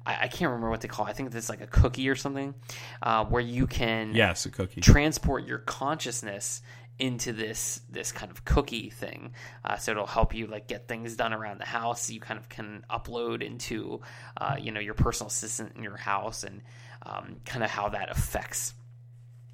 I, 0.06 0.28
can't 0.28 0.50
remember 0.50 0.68
what 0.68 0.82
they 0.82 0.88
call. 0.88 1.06
it. 1.06 1.08
I 1.08 1.12
think 1.14 1.34
it's 1.34 1.48
like 1.48 1.62
a 1.62 1.66
cookie 1.66 2.10
or 2.10 2.14
something, 2.14 2.54
uh, 3.00 3.24
where 3.24 3.40
you 3.40 3.66
can 3.66 4.14
yes, 4.14 4.44
a 4.44 4.50
cookie. 4.50 4.82
transport 4.82 5.46
your 5.46 5.60
consciousness 5.60 6.60
into 6.98 7.32
this 7.32 7.80
this 7.90 8.12
kind 8.12 8.30
of 8.30 8.44
cookie 8.44 8.88
thing 8.88 9.32
uh, 9.64 9.76
so 9.76 9.90
it'll 9.90 10.06
help 10.06 10.32
you 10.32 10.46
like 10.46 10.68
get 10.68 10.86
things 10.86 11.16
done 11.16 11.32
around 11.32 11.58
the 11.58 11.66
house 11.66 12.08
you 12.08 12.20
kind 12.20 12.38
of 12.38 12.48
can 12.48 12.84
upload 12.88 13.42
into 13.42 14.00
uh, 14.36 14.54
you 14.60 14.70
know 14.70 14.80
your 14.80 14.94
personal 14.94 15.28
assistant 15.28 15.72
in 15.74 15.82
your 15.82 15.96
house 15.96 16.44
and 16.44 16.62
um, 17.04 17.36
kind 17.44 17.64
of 17.64 17.70
how 17.70 17.88
that 17.88 18.10
affects 18.10 18.74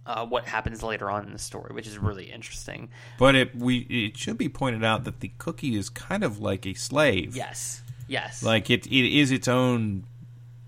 uh, 0.06 0.26
what 0.26 0.44
happens 0.46 0.82
later 0.82 1.10
on 1.10 1.26
in 1.26 1.32
the 1.32 1.38
story, 1.38 1.72
which 1.74 1.86
is 1.86 1.98
really 1.98 2.30
interesting. 2.30 2.88
But 3.18 3.34
it 3.34 3.54
we 3.54 3.78
it 3.78 4.16
should 4.16 4.38
be 4.38 4.48
pointed 4.48 4.82
out 4.82 5.04
that 5.04 5.20
the 5.20 5.28
cookie 5.38 5.76
is 5.76 5.88
kind 5.88 6.24
of 6.24 6.40
like 6.40 6.66
a 6.66 6.74
slave. 6.74 7.36
Yes, 7.36 7.82
yes. 8.08 8.42
Like 8.42 8.70
it 8.70 8.86
it 8.86 9.18
is 9.18 9.30
its 9.30 9.46
own 9.46 10.04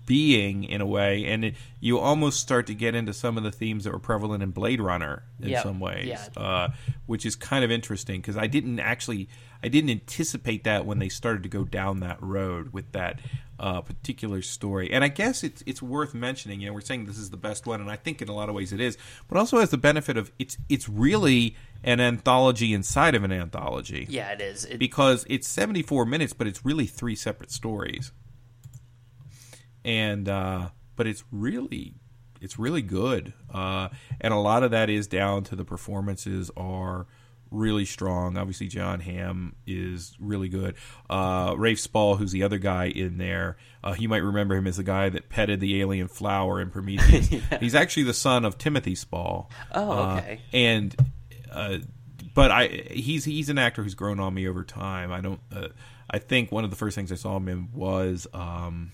being 0.05 0.63
in 0.63 0.81
a 0.81 0.85
way, 0.85 1.25
and 1.25 1.45
it, 1.45 1.55
you 1.79 1.99
almost 1.99 2.39
start 2.39 2.67
to 2.67 2.75
get 2.75 2.95
into 2.95 3.13
some 3.13 3.37
of 3.37 3.43
the 3.43 3.51
themes 3.51 3.83
that 3.83 3.93
were 3.93 3.99
prevalent 3.99 4.43
in 4.43 4.51
Blade 4.51 4.81
Runner 4.81 5.23
in 5.41 5.49
yep. 5.49 5.63
some 5.63 5.79
ways, 5.79 6.07
yeah. 6.07 6.27
uh, 6.41 6.69
which 7.05 7.25
is 7.25 7.35
kind 7.35 7.63
of 7.63 7.71
interesting 7.71 8.21
because 8.21 8.37
I 8.37 8.47
didn't 8.47 8.79
actually 8.79 9.29
I 9.63 9.69
didn't 9.69 9.91
anticipate 9.91 10.65
that 10.65 10.85
when 10.85 10.99
they 10.99 11.09
started 11.09 11.43
to 11.43 11.49
go 11.49 11.63
down 11.63 12.01
that 12.01 12.21
road 12.21 12.73
with 12.73 12.91
that 12.91 13.19
uh, 13.59 13.79
particular 13.81 14.41
story. 14.41 14.91
And 14.91 15.03
I 15.03 15.07
guess 15.07 15.43
it's 15.43 15.63
it's 15.65 15.81
worth 15.81 16.13
mentioning. 16.13 16.59
You 16.59 16.67
know, 16.67 16.73
we're 16.73 16.81
saying 16.81 17.05
this 17.05 17.17
is 17.17 17.29
the 17.29 17.37
best 17.37 17.65
one, 17.65 17.79
and 17.79 17.89
I 17.89 17.95
think 17.95 18.21
in 18.21 18.27
a 18.27 18.33
lot 18.33 18.49
of 18.49 18.55
ways 18.55 18.73
it 18.73 18.81
is, 18.81 18.97
but 19.29 19.37
also 19.37 19.59
has 19.59 19.69
the 19.69 19.77
benefit 19.77 20.17
of 20.17 20.31
it's 20.37 20.57
it's 20.67 20.89
really 20.89 21.55
an 21.83 22.01
anthology 22.01 22.73
inside 22.73 23.15
of 23.15 23.23
an 23.23 23.31
anthology. 23.31 24.05
Yeah, 24.09 24.31
it 24.31 24.41
is 24.41 24.65
it, 24.65 24.79
because 24.79 25.25
it's 25.29 25.47
seventy 25.47 25.81
four 25.81 26.05
minutes, 26.05 26.33
but 26.33 26.45
it's 26.45 26.65
really 26.65 26.85
three 26.85 27.15
separate 27.15 27.51
stories 27.51 28.11
and 29.85 30.27
uh, 30.27 30.69
but 30.95 31.07
it's 31.07 31.23
really 31.31 31.95
it's 32.41 32.59
really 32.59 32.81
good, 32.81 33.33
uh, 33.53 33.89
and 34.19 34.33
a 34.33 34.37
lot 34.37 34.63
of 34.63 34.71
that 34.71 34.89
is 34.89 35.07
down 35.07 35.43
to 35.45 35.55
the 35.55 35.65
performances 35.65 36.51
are 36.57 37.07
really 37.51 37.85
strong. 37.85 38.37
Obviously, 38.37 38.67
Jon 38.67 38.99
Hamm 38.99 39.55
is 39.65 40.15
really 40.19 40.49
good. 40.49 40.75
Uh, 41.09 41.53
Rafe 41.57 41.79
Spall, 41.79 42.15
who's 42.15 42.31
the 42.31 42.43
other 42.43 42.57
guy 42.57 42.85
in 42.85 43.17
there, 43.17 43.57
uh, 43.83 43.95
you 43.97 44.09
might 44.09 44.23
remember 44.23 44.55
him 44.55 44.67
as 44.67 44.77
the 44.77 44.83
guy 44.83 45.09
that 45.09 45.29
petted 45.29 45.59
the 45.59 45.79
alien 45.81 46.07
flower 46.07 46.59
in 46.59 46.69
Prometheus. 46.69 47.31
yeah. 47.51 47.59
He's 47.59 47.75
actually 47.75 48.03
the 48.03 48.13
son 48.13 48.43
of 48.43 48.57
Timothy 48.57 48.95
Spall. 48.95 49.49
Oh, 49.71 49.91
uh, 49.91 50.17
okay. 50.17 50.41
Uh, 50.51 50.57
and 50.57 50.95
but 52.33 52.51
I 52.51 52.67
he's 52.91 53.23
he's 53.23 53.49
an 53.49 53.57
actor 53.57 53.83
who's 53.83 53.95
grown 53.95 54.19
on 54.19 54.33
me 54.33 54.47
over 54.47 54.63
time. 54.63 55.11
I 55.11 55.21
don't. 55.21 55.39
Uh, 55.51 55.69
I 56.09 56.19
think 56.19 56.51
one 56.51 56.63
of 56.63 56.69
the 56.69 56.75
first 56.75 56.95
things 56.95 57.11
I 57.11 57.15
saw 57.15 57.37
him 57.37 57.47
in 57.47 57.69
was. 57.71 58.27
Um, 58.33 58.91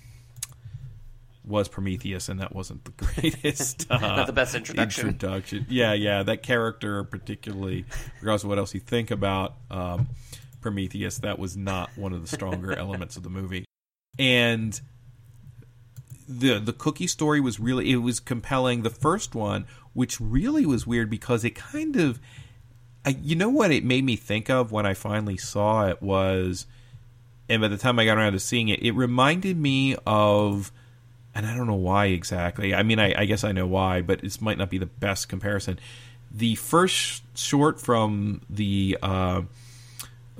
was 1.49 1.67
Prometheus, 1.67 2.29
and 2.29 2.39
that 2.39 2.55
wasn't 2.55 2.85
the 2.85 2.91
greatest. 3.05 3.87
Uh, 3.89 3.97
Not 3.97 4.27
the 4.27 4.33
best 4.33 4.55
introduction. 4.55 5.07
Introduction. 5.07 5.65
Yeah, 5.67 5.93
yeah. 5.93 6.23
That 6.23 6.43
character, 6.43 7.03
particularly, 7.03 7.85
regardless 8.21 8.43
of 8.43 8.49
what 8.49 8.59
else 8.59 8.73
you 8.73 8.79
think 8.79 9.11
about 9.11 9.55
um, 9.71 10.07
Prometheus, 10.61 11.17
that 11.19 11.39
was 11.39 11.57
not 11.57 11.89
one 11.97 12.13
of 12.13 12.21
the 12.21 12.27
stronger 12.27 12.71
elements 12.77 13.17
of 13.17 13.23
the 13.23 13.29
movie. 13.29 13.65
And 14.17 14.79
the 16.27 16.59
the 16.59 16.73
cookie 16.73 17.07
story 17.07 17.41
was 17.41 17.59
really 17.59 17.91
it 17.91 17.97
was 17.97 18.19
compelling. 18.19 18.83
The 18.83 18.89
first 18.89 19.33
one, 19.33 19.65
which 19.93 20.21
really 20.21 20.65
was 20.65 20.85
weird 20.85 21.09
because 21.09 21.43
it 21.43 21.51
kind 21.55 21.95
of, 21.95 22.19
I, 23.03 23.17
you 23.21 23.35
know 23.35 23.49
what 23.49 23.71
it 23.71 23.83
made 23.83 24.03
me 24.03 24.15
think 24.15 24.49
of 24.49 24.71
when 24.71 24.85
I 24.85 24.93
finally 24.93 25.37
saw 25.37 25.87
it 25.87 26.01
was, 26.01 26.67
and 27.49 27.61
by 27.61 27.67
the 27.67 27.77
time 27.77 27.97
I 27.97 28.05
got 28.05 28.17
around 28.17 28.33
to 28.33 28.39
seeing 28.39 28.69
it, 28.69 28.83
it 28.83 28.91
reminded 28.91 29.57
me 29.57 29.95
of 30.05 30.71
and 31.35 31.45
I 31.45 31.55
don't 31.55 31.67
know 31.67 31.75
why 31.75 32.07
exactly. 32.07 32.73
I 32.73 32.83
mean, 32.83 32.99
I, 32.99 33.13
I, 33.21 33.25
guess 33.25 33.43
I 33.43 33.51
know 33.51 33.67
why, 33.67 34.01
but 34.01 34.21
this 34.21 34.41
might 34.41 34.57
not 34.57 34.69
be 34.69 34.77
the 34.77 34.87
best 34.87 35.29
comparison. 35.29 35.79
The 36.31 36.55
first 36.55 37.23
short 37.37 37.79
from 37.79 38.41
the 38.49 38.97
uh, 39.01 39.41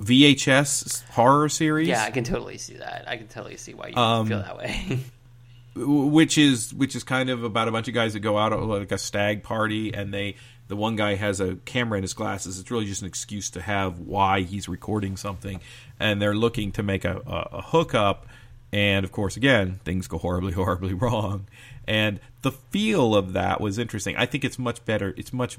VHS 0.00 1.08
horror 1.10 1.48
series. 1.48 1.88
Yeah, 1.88 2.04
I 2.04 2.10
can 2.10 2.24
totally 2.24 2.58
see 2.58 2.74
that. 2.74 3.04
I 3.06 3.16
can 3.16 3.28
totally 3.28 3.56
see 3.56 3.74
why 3.74 3.88
you 3.88 3.96
um, 3.96 4.26
feel 4.26 4.38
that 4.40 4.56
way. 4.56 5.00
which 5.74 6.36
is 6.36 6.74
which 6.74 6.96
is 6.96 7.04
kind 7.04 7.30
of 7.30 7.44
about 7.44 7.68
a 7.68 7.72
bunch 7.72 7.88
of 7.88 7.94
guys 7.94 8.14
that 8.14 8.20
go 8.20 8.36
out 8.36 8.58
like 8.62 8.92
a 8.92 8.98
stag 8.98 9.42
party, 9.42 9.94
and 9.94 10.12
they 10.12 10.36
the 10.68 10.76
one 10.76 10.96
guy 10.96 11.14
has 11.14 11.40
a 11.40 11.56
camera 11.64 11.98
in 11.98 12.02
his 12.02 12.14
glasses. 12.14 12.58
It's 12.58 12.70
really 12.70 12.86
just 12.86 13.02
an 13.02 13.08
excuse 13.08 13.50
to 13.50 13.60
have 13.60 13.98
why 13.98 14.42
he's 14.42 14.68
recording 14.68 15.16
something, 15.16 15.60
and 15.98 16.20
they're 16.20 16.34
looking 16.34 16.72
to 16.72 16.82
make 16.82 17.04
a, 17.04 17.20
a, 17.26 17.58
a 17.58 17.62
hookup 17.62 18.26
and 18.72 19.04
of 19.04 19.12
course, 19.12 19.36
again, 19.36 19.80
things 19.84 20.06
go 20.06 20.18
horribly, 20.18 20.52
horribly 20.60 20.94
wrong. 20.94 21.46
And 21.86 22.20
the 22.42 22.52
feel 22.52 23.14
of 23.14 23.32
that 23.32 23.60
was 23.60 23.78
interesting. 23.78 24.16
I 24.16 24.26
think 24.26 24.44
it's 24.44 24.58
much 24.58 24.84
better. 24.84 25.14
It's 25.16 25.32
much, 25.32 25.58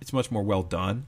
it's 0.00 0.12
much 0.12 0.30
more 0.30 0.42
well 0.42 0.62
done 0.62 1.06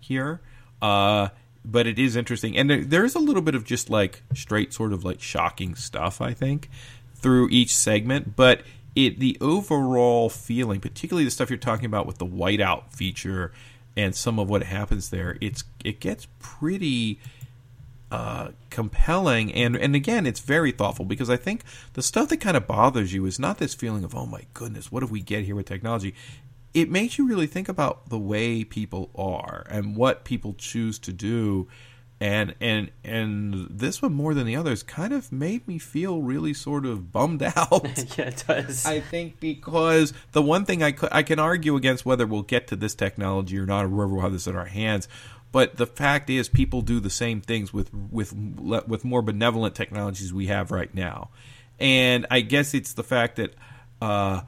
here. 0.00 0.40
Uh, 0.80 1.28
but 1.64 1.86
it 1.86 1.98
is 1.98 2.14
interesting, 2.14 2.58
and 2.58 2.68
there, 2.68 2.84
there 2.84 3.04
is 3.06 3.14
a 3.14 3.18
little 3.18 3.40
bit 3.40 3.54
of 3.54 3.64
just 3.64 3.88
like 3.88 4.22
straight, 4.34 4.74
sort 4.74 4.92
of 4.92 5.02
like 5.02 5.20
shocking 5.20 5.74
stuff. 5.74 6.20
I 6.20 6.34
think 6.34 6.68
through 7.14 7.48
each 7.48 7.74
segment, 7.74 8.36
but 8.36 8.62
it 8.94 9.18
the 9.18 9.38
overall 9.40 10.28
feeling, 10.28 10.80
particularly 10.80 11.24
the 11.24 11.30
stuff 11.30 11.48
you're 11.48 11.56
talking 11.56 11.86
about 11.86 12.06
with 12.06 12.18
the 12.18 12.26
whiteout 12.26 12.92
feature 12.92 13.50
and 13.96 14.14
some 14.14 14.38
of 14.38 14.50
what 14.50 14.64
happens 14.64 15.08
there, 15.10 15.38
it's 15.40 15.64
it 15.84 16.00
gets 16.00 16.26
pretty 16.38 17.18
uh, 18.14 18.52
compelling. 18.70 19.52
And 19.52 19.76
and 19.76 19.96
again 19.96 20.24
it's 20.24 20.38
very 20.38 20.70
thoughtful 20.70 21.04
because 21.04 21.28
I 21.28 21.36
think 21.36 21.64
the 21.94 22.02
stuff 22.02 22.28
that 22.28 22.36
kind 22.36 22.56
of 22.56 22.66
bothers 22.66 23.12
you 23.12 23.26
is 23.26 23.40
not 23.40 23.58
this 23.58 23.74
feeling 23.74 24.04
of 24.04 24.14
oh 24.14 24.26
my 24.26 24.42
goodness 24.54 24.92
what 24.92 25.00
do 25.00 25.06
we 25.06 25.20
get 25.20 25.44
here 25.44 25.56
with 25.56 25.66
technology? 25.66 26.14
It 26.74 26.90
makes 26.90 27.18
you 27.18 27.26
really 27.26 27.48
think 27.48 27.68
about 27.68 28.10
the 28.10 28.18
way 28.18 28.62
people 28.62 29.10
are 29.16 29.66
and 29.68 29.96
what 29.96 30.24
people 30.24 30.54
choose 30.56 30.98
to 31.00 31.12
do. 31.12 31.66
And 32.20 32.54
and 32.60 32.92
and 33.02 33.66
this 33.68 34.00
one 34.00 34.14
more 34.14 34.32
than 34.32 34.46
the 34.46 34.54
others 34.54 34.84
kind 34.84 35.12
of 35.12 35.32
made 35.32 35.66
me 35.66 35.78
feel 35.78 36.22
really 36.22 36.54
sort 36.54 36.86
of 36.86 37.10
bummed 37.10 37.42
out. 37.56 37.88
Yeah, 38.16 38.28
it 38.28 38.44
does. 38.46 38.86
I 38.86 39.00
think 39.00 39.40
because 39.40 40.12
the 40.30 40.40
one 40.40 40.64
thing 40.64 40.84
I, 40.84 40.92
could, 40.92 41.08
I 41.10 41.24
can 41.24 41.40
argue 41.40 41.74
against 41.74 42.06
whether 42.06 42.28
we'll 42.28 42.42
get 42.42 42.68
to 42.68 42.76
this 42.76 42.94
technology 42.94 43.58
or 43.58 43.66
not, 43.66 43.86
or 43.86 43.88
whether 43.88 44.12
we'll 44.12 44.22
have 44.22 44.32
this 44.32 44.46
in 44.46 44.54
our 44.54 44.66
hands, 44.66 45.08
but 45.54 45.76
the 45.76 45.86
fact 45.86 46.30
is, 46.30 46.48
people 46.48 46.82
do 46.82 46.98
the 46.98 47.08
same 47.08 47.40
things 47.40 47.72
with 47.72 47.94
with 47.94 48.34
with 48.34 49.04
more 49.04 49.22
benevolent 49.22 49.76
technologies 49.76 50.32
we 50.32 50.46
have 50.46 50.72
right 50.72 50.92
now, 50.92 51.28
and 51.78 52.26
I 52.28 52.40
guess 52.40 52.74
it's 52.74 52.94
the 52.94 53.04
fact 53.04 53.36
that 53.36 53.54
uh, 54.02 54.40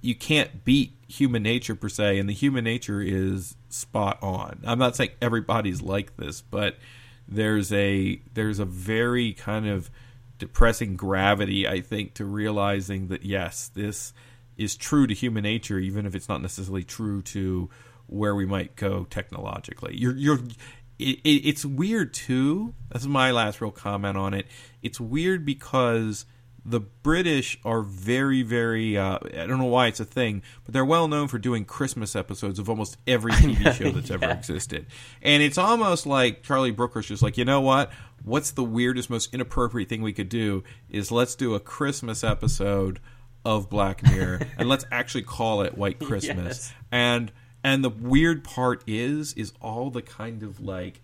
you 0.00 0.14
can't 0.14 0.64
beat 0.64 0.92
human 1.08 1.42
nature 1.42 1.74
per 1.74 1.88
se, 1.88 2.20
and 2.20 2.28
the 2.28 2.32
human 2.32 2.62
nature 2.62 3.02
is 3.02 3.56
spot 3.68 4.22
on. 4.22 4.60
I'm 4.64 4.78
not 4.78 4.94
saying 4.94 5.10
everybody's 5.20 5.82
like 5.82 6.16
this, 6.18 6.40
but 6.42 6.76
there's 7.26 7.72
a 7.72 8.20
there's 8.34 8.60
a 8.60 8.64
very 8.64 9.32
kind 9.32 9.66
of 9.66 9.90
depressing 10.38 10.94
gravity, 10.94 11.66
I 11.66 11.80
think, 11.80 12.14
to 12.14 12.24
realizing 12.24 13.08
that 13.08 13.24
yes, 13.24 13.72
this 13.74 14.12
is 14.56 14.76
true 14.76 15.08
to 15.08 15.14
human 15.14 15.42
nature, 15.42 15.80
even 15.80 16.06
if 16.06 16.14
it's 16.14 16.28
not 16.28 16.42
necessarily 16.42 16.84
true 16.84 17.22
to 17.22 17.70
where 18.06 18.34
we 18.34 18.46
might 18.46 18.76
go 18.76 19.04
technologically. 19.04 19.96
You're 19.96 20.16
you're 20.16 20.40
it, 20.98 21.20
it, 21.24 21.48
it's 21.48 21.64
weird 21.64 22.14
too. 22.14 22.74
That's 22.90 23.06
my 23.06 23.30
last 23.30 23.60
real 23.60 23.70
comment 23.70 24.16
on 24.16 24.34
it. 24.34 24.46
It's 24.82 25.00
weird 25.00 25.44
because 25.44 26.26
the 26.64 26.80
British 26.80 27.58
are 27.64 27.82
very, 27.82 28.42
very. 28.42 28.96
Uh, 28.96 29.18
I 29.24 29.46
don't 29.46 29.58
know 29.58 29.66
why 29.66 29.88
it's 29.88 30.00
a 30.00 30.04
thing, 30.04 30.42
but 30.64 30.72
they're 30.72 30.84
well 30.84 31.08
known 31.08 31.28
for 31.28 31.38
doing 31.38 31.64
Christmas 31.64 32.16
episodes 32.16 32.58
of 32.58 32.70
almost 32.70 32.96
every 33.06 33.32
TV 33.34 33.72
show 33.74 33.90
that's 33.90 34.08
yeah. 34.08 34.14
ever 34.14 34.30
existed. 34.30 34.86
And 35.20 35.42
it's 35.42 35.58
almost 35.58 36.06
like 36.06 36.42
Charlie 36.42 36.70
Brooker's 36.70 37.06
just 37.06 37.22
like, 37.22 37.36
you 37.36 37.44
know 37.44 37.60
what? 37.60 37.90
What's 38.22 38.52
the 38.52 38.64
weirdest, 38.64 39.10
most 39.10 39.34
inappropriate 39.34 39.88
thing 39.88 40.00
we 40.00 40.14
could 40.14 40.30
do? 40.30 40.64
Is 40.88 41.12
let's 41.12 41.34
do 41.34 41.54
a 41.54 41.60
Christmas 41.60 42.24
episode 42.24 43.00
of 43.44 43.68
Black 43.68 44.02
Mirror, 44.02 44.40
and 44.56 44.68
let's 44.68 44.86
actually 44.90 45.22
call 45.22 45.60
it 45.62 45.76
White 45.76 45.98
Christmas. 46.00 46.46
Yes. 46.46 46.72
And 46.90 47.32
and 47.64 47.82
the 47.82 47.88
weird 47.88 48.44
part 48.44 48.84
is, 48.86 49.32
is 49.32 49.52
all 49.60 49.90
the 49.90 50.02
kind 50.02 50.42
of 50.42 50.60
like. 50.60 51.00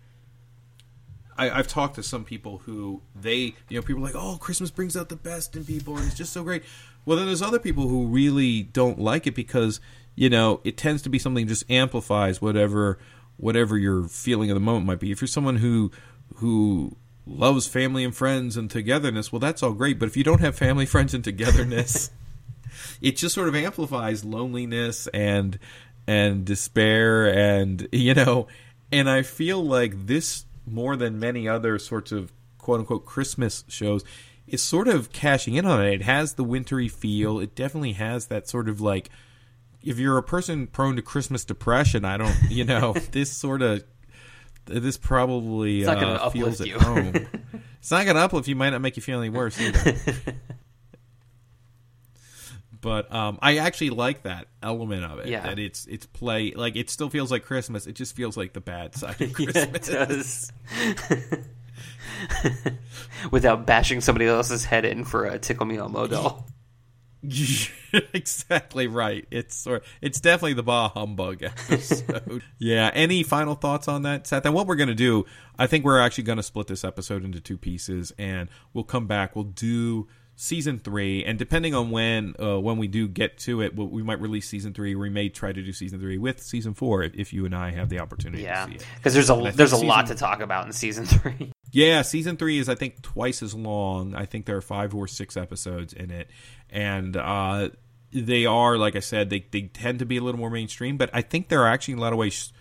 I, 1.37 1.47
have 1.49 1.67
talked 1.67 1.95
to 1.95 2.03
some 2.03 2.23
people 2.23 2.59
who 2.59 3.01
they, 3.15 3.55
you 3.67 3.77
know, 3.77 3.81
people 3.81 4.03
are 4.03 4.05
like, 4.05 4.15
oh, 4.15 4.37
Christmas 4.39 4.69
brings 4.69 4.95
out 4.95 5.09
the 5.09 5.15
best 5.15 5.55
in 5.55 5.65
people, 5.65 5.97
and 5.97 6.05
it's 6.05 6.15
just 6.15 6.33
so 6.33 6.43
great. 6.43 6.63
Well, 7.03 7.17
then 7.17 7.25
there's 7.25 7.41
other 7.41 7.57
people 7.57 7.87
who 7.87 8.05
really 8.05 8.61
don't 8.61 8.99
like 8.99 9.25
it 9.25 9.33
because 9.33 9.79
you 10.15 10.29
know 10.29 10.61
it 10.63 10.77
tends 10.77 11.01
to 11.01 11.09
be 11.09 11.17
something 11.17 11.47
just 11.47 11.69
amplifies 11.71 12.41
whatever 12.41 12.99
whatever 13.37 13.77
your 13.77 14.03
feeling 14.03 14.51
of 14.51 14.55
the 14.55 14.61
moment 14.61 14.85
might 14.85 14.99
be. 14.99 15.11
If 15.11 15.19
you're 15.19 15.27
someone 15.27 15.55
who 15.55 15.91
who 16.35 16.95
loves 17.25 17.67
family 17.67 18.03
and 18.03 18.15
friends 18.15 18.55
and 18.55 18.69
togetherness, 18.69 19.31
well, 19.31 19.39
that's 19.39 19.63
all 19.63 19.73
great. 19.73 19.97
But 19.97 20.07
if 20.07 20.17
you 20.17 20.23
don't 20.23 20.41
have 20.41 20.55
family, 20.55 20.85
friends, 20.85 21.13
and 21.13 21.23
togetherness, 21.23 22.11
it 23.01 23.17
just 23.17 23.33
sort 23.33 23.47
of 23.47 23.55
amplifies 23.55 24.23
loneliness 24.23 25.07
and 25.07 25.57
and 26.07 26.45
despair 26.45 27.27
and 27.27 27.87
you 27.93 28.13
know 28.13 28.47
and 28.91 29.09
i 29.09 29.21
feel 29.21 29.63
like 29.63 30.07
this 30.07 30.45
more 30.65 30.95
than 30.95 31.19
many 31.19 31.47
other 31.47 31.77
sorts 31.79 32.11
of 32.11 32.31
quote 32.57 32.79
unquote 32.79 33.05
christmas 33.05 33.63
shows 33.67 34.03
is 34.51 34.61
sort 34.61 34.87
of 34.87 35.11
cashing 35.13 35.55
in 35.55 35.65
on 35.65 35.83
it. 35.85 35.93
It 35.93 36.01
has 36.01 36.33
the 36.33 36.43
wintry 36.43 36.89
feel. 36.89 37.39
It 37.39 37.55
definitely 37.55 37.93
has 37.93 38.27
that 38.27 38.49
sort 38.49 38.67
of 38.67 38.81
like 38.81 39.09
if 39.81 39.97
you're 39.97 40.17
a 40.17 40.23
person 40.23 40.67
prone 40.67 40.95
to 40.95 41.01
christmas 41.01 41.43
depression 41.43 42.05
i 42.05 42.15
don't 42.15 42.35
you 42.49 42.63
know 42.63 42.93
this 43.11 43.31
sort 43.31 43.63
of 43.63 43.83
this 44.65 44.95
probably 44.95 45.85
uh, 45.87 46.29
feels 46.29 46.61
at 46.61 46.67
you. 46.67 46.77
home. 46.79 47.13
It's 47.79 47.89
not 47.89 48.05
going 48.05 48.15
to 48.15 48.21
uplift 48.21 48.47
you 48.47 48.55
might 48.55 48.69
not 48.69 48.81
make 48.81 48.95
you 48.95 49.01
feel 49.01 49.19
any 49.19 49.31
worse 49.31 49.59
either 49.59 49.97
but 52.81 53.13
um, 53.13 53.37
I 53.41 53.57
actually 53.57 53.91
like 53.91 54.23
that 54.23 54.47
element 54.61 55.05
of 55.05 55.19
it. 55.19 55.27
Yeah. 55.27 55.41
That 55.41 55.59
it's 55.59 55.85
it's 55.85 56.05
play 56.05 56.51
like 56.51 56.75
it 56.75 56.89
still 56.89 57.09
feels 57.09 57.31
like 57.31 57.43
Christmas. 57.43 57.87
It 57.87 57.93
just 57.93 58.15
feels 58.15 58.35
like 58.35 58.53
the 58.53 58.61
bad 58.61 58.95
side 58.95 59.21
of 59.21 59.33
Christmas. 59.33 59.89
yeah, 59.89 60.03
it 60.03 60.09
does. 60.09 60.51
Without 63.31 63.65
bashing 63.65 64.01
somebody 64.01 64.25
else's 64.25 64.65
head 64.65 64.85
in 64.85 65.05
for 65.05 65.25
a 65.25 65.39
Tickle 65.39 65.65
Me 65.65 65.77
Elmo 65.77 66.07
doll. 66.07 66.47
exactly 68.13 68.87
right. 68.87 69.27
It's 69.29 69.55
sort. 69.55 69.83
It's 70.01 70.19
definitely 70.19 70.53
the 70.53 70.63
Bah 70.63 70.89
Humbug 70.89 71.43
episode. 71.43 72.41
yeah. 72.57 72.89
Any 72.93 73.21
final 73.21 73.53
thoughts 73.53 73.87
on 73.87 74.03
that, 74.03 74.25
Seth? 74.25 74.45
And 74.45 74.55
what 74.55 74.65
we're 74.65 74.75
going 74.75 74.89
to 74.89 74.95
do, 74.95 75.25
I 75.57 75.67
think 75.67 75.85
we're 75.85 75.99
actually 75.99 76.23
going 76.23 76.37
to 76.37 76.43
split 76.43 76.67
this 76.67 76.83
episode 76.83 77.23
into 77.23 77.39
two 77.39 77.57
pieces, 77.57 78.11
and 78.17 78.49
we'll 78.73 78.83
come 78.83 79.05
back. 79.05 79.35
We'll 79.35 79.45
do 79.45 80.07
season 80.35 80.79
three, 80.79 81.23
and 81.23 81.37
depending 81.37 81.75
on 81.75 81.91
when 81.91 82.35
uh, 82.41 82.59
when 82.59 82.77
we 82.77 82.87
do 82.87 83.07
get 83.07 83.37
to 83.39 83.61
it, 83.61 83.75
we 83.75 84.01
might 84.03 84.19
release 84.19 84.47
season 84.47 84.73
three. 84.73 84.95
We 84.95 85.09
may 85.09 85.29
try 85.29 85.51
to 85.51 85.61
do 85.61 85.71
season 85.71 85.99
three 85.99 86.17
with 86.17 86.41
season 86.41 86.73
four 86.73 87.03
if, 87.03 87.13
if 87.15 87.33
you 87.33 87.45
and 87.45 87.55
I 87.55 87.71
have 87.71 87.89
the 87.89 87.99
opportunity. 87.99 88.43
Yeah, 88.43 88.67
because 88.95 89.13
there's 89.13 89.29
a 89.29 89.51
there's 89.55 89.73
a 89.73 89.75
season, 89.75 89.87
lot 89.87 90.07
to 90.07 90.15
talk 90.15 90.41
about 90.41 90.65
in 90.65 90.73
season 90.73 91.05
three. 91.07 91.51
Yeah, 91.71 92.01
season 92.01 92.37
three 92.37 92.57
is 92.57 92.69
I 92.69 92.75
think 92.75 93.01
twice 93.01 93.43
as 93.43 93.53
long. 93.53 94.15
I 94.15 94.25
think 94.25 94.45
there 94.45 94.57
are 94.57 94.61
five 94.61 94.93
or 94.95 95.07
six 95.07 95.37
episodes 95.37 95.93
in 95.93 96.11
it, 96.11 96.29
and 96.69 97.15
uh, 97.15 97.69
they 98.11 98.45
are 98.45 98.77
like 98.77 98.95
I 98.95 98.99
said, 98.99 99.29
they 99.29 99.45
they 99.51 99.63
tend 99.63 99.99
to 99.99 100.05
be 100.05 100.17
a 100.17 100.21
little 100.21 100.39
more 100.39 100.49
mainstream, 100.49 100.97
but 100.97 101.09
I 101.13 101.21
think 101.21 101.49
there 101.49 101.61
are 101.61 101.67
actually 101.67 101.95
a 101.95 101.97
lot 101.97 102.13
of 102.13 102.19
ways. 102.19 102.51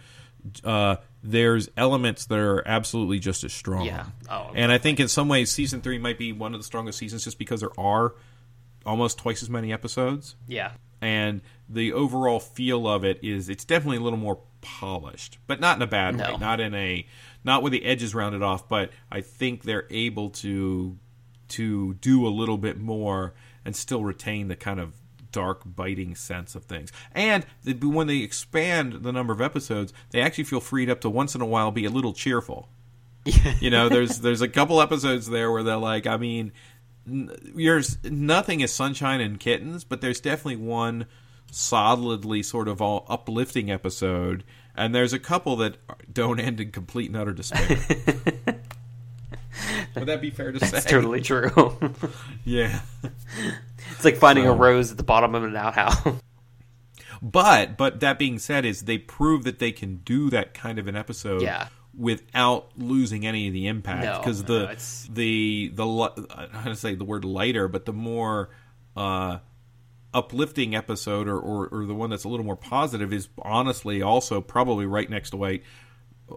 Uh, 0.65 0.97
there's 1.23 1.69
elements 1.77 2.27
that 2.27 2.39
are 2.39 2.67
absolutely 2.67 3.19
just 3.19 3.45
as 3.45 3.53
strong. 3.53 3.85
Yeah. 3.85 4.07
Oh, 4.29 4.51
and 4.55 4.73
I 4.73 4.79
think 4.79 5.01
in 5.01 5.09
some 5.09 5.29
ways, 5.29 5.51
season 5.51 5.81
three 5.81 5.99
might 5.99 6.19
be 6.19 6.33
one 6.33 6.55
of 6.55 6.61
the 6.61 6.65
strongest 6.65 6.99
seasons 6.99 7.25
just 7.25 7.39
because 7.39 7.61
there 7.61 7.79
are 7.79 8.15
almost 8.87 9.19
twice 9.19 9.43
as 9.43 9.51
many 9.51 9.73
episodes. 9.73 10.37
Yeah. 10.47 10.73
And 11.03 11.43
the 11.69 11.93
overall 11.93 12.41
feel 12.41 12.87
of 12.87 13.05
it 13.05 13.21
is 13.23 13.49
it's 13.49 13.65
definitely 13.65 13.99
a 13.99 14.01
little 14.01 14.19
more 14.19 14.41
polished, 14.61 15.39
but 15.47 15.61
not 15.61 15.77
in 15.77 15.83
a 15.83 15.87
bad 15.87 16.17
no. 16.17 16.25
way. 16.25 16.37
Not 16.39 16.61
in 16.61 16.75
a 16.75 17.07
not 17.45 17.63
with 17.63 17.73
the 17.73 17.85
edges 17.85 18.15
rounded 18.15 18.43
off, 18.43 18.69
but 18.69 18.91
I 19.11 19.21
think 19.21 19.63
they're 19.63 19.87
able 19.91 20.31
to 20.31 20.99
to 21.49 21.95
do 21.95 22.27
a 22.27 22.29
little 22.29 22.59
bit 22.59 22.79
more 22.79 23.35
and 23.65 23.75
still 23.75 24.05
retain 24.05 24.49
the 24.49 24.57
kind 24.57 24.81
of 24.81 24.95
dark, 25.33 25.63
biting 25.65 26.15
sense 26.15 26.55
of 26.55 26.65
things. 26.65 26.93
And 27.13 27.47
when 27.83 28.07
they 28.07 28.19
expand 28.19 29.03
the 29.03 29.13
number 29.13 29.33
of 29.33 29.41
episodes, 29.41 29.93
they 30.11 30.21
actually 30.21 30.45
feel 30.45 30.61
freed 30.61 30.91
up 30.91 31.01
to 31.03 31.11
once 31.11 31.35
in 31.35 31.41
a 31.41 31.47
while 31.47 31.71
be 31.71 31.85
a 31.85 31.91
little 31.91 32.13
cheerful. 32.13 32.69
you 33.61 33.71
know, 33.71 33.89
there's 33.91 34.21
there's 34.21 34.41
a 34.41 34.49
couple 34.49 34.81
episodes 34.81 35.29
there 35.29 35.51
where 35.51 35.63
they're 35.63 35.77
like, 35.77 36.07
I 36.07 36.17
mean, 36.17 36.53
there's 37.07 37.99
nothing 38.05 38.61
is 38.61 38.73
sunshine 38.73 39.21
and 39.21 39.39
kittens, 39.39 39.85
but 39.85 40.01
there's 40.01 40.21
definitely 40.21 40.57
one 40.57 41.07
solidly 41.51 42.43
sort 42.43 42.69
of 42.69 42.81
all 42.81 43.05
uplifting 43.09 43.71
episode, 43.71 44.45
and 44.77 44.95
there's 44.95 45.13
a 45.13 45.19
couple 45.19 45.57
that 45.57 45.77
don't 46.13 46.41
end 46.41 46.61
in 46.61 46.71
complete 46.71 47.09
and 47.09 47.17
utter 47.17 47.33
despair. 47.33 47.79
Would 49.97 50.07
that 50.07 50.21
be 50.21 50.31
fair 50.31 50.53
to 50.53 50.59
That's 50.59 50.71
say? 50.71 50.77
That's 50.77 50.91
totally 50.91 51.21
true. 51.21 51.51
yeah. 52.45 52.81
It's 53.93 54.05
like 54.05 54.17
finding 54.17 54.45
so, 54.45 54.53
a 54.53 54.57
rose 54.57 54.91
at 54.91 54.97
the 54.97 55.03
bottom 55.03 55.35
of 55.35 55.45
an 55.45 55.57
outhouse. 55.57 55.97
but 57.23 57.77
but 57.77 58.01
that 58.01 58.19
being 58.19 58.39
said, 58.39 58.65
is 58.65 58.83
they 58.83 58.99
prove 58.99 59.45
that 59.45 59.59
they 59.59 59.73
can 59.73 59.97
do 59.99 60.31
that 60.31 60.55
kind 60.55 60.79
of 60.79 60.87
an 60.87 60.97
episode. 60.97 61.43
Yeah. 61.43 61.69
Without 61.97 62.71
losing 62.79 63.27
any 63.27 63.49
of 63.49 63.53
the 63.53 63.67
impact, 63.67 64.23
because 64.23 64.43
no, 64.43 64.47
the, 64.47 64.67
no, 64.67 64.75
the 65.13 65.69
the 65.75 66.27
I 66.31 66.47
don't 66.47 66.65
to 66.67 66.77
say 66.77 66.95
the 66.95 67.05
word 67.05 67.25
lighter, 67.25 67.67
but 67.67 67.85
the 67.85 67.93
more 67.93 68.51
uh, 68.97 69.39
uplifting 70.15 70.75
episode, 70.75 71.29
or, 71.29 71.39
or, 71.39 71.69
or 71.69 71.87
the 71.87 71.95
one 71.95 72.11
that's 72.11 72.25
a 72.25 72.29
little 72.29 72.47
more 72.47 72.57
positive, 72.57 73.13
is 73.13 73.29
honestly 73.41 74.03
also 74.03 74.41
probably 74.41 74.87
right 74.87 75.11
next 75.11 75.31
to 75.31 75.37
White 75.37 75.65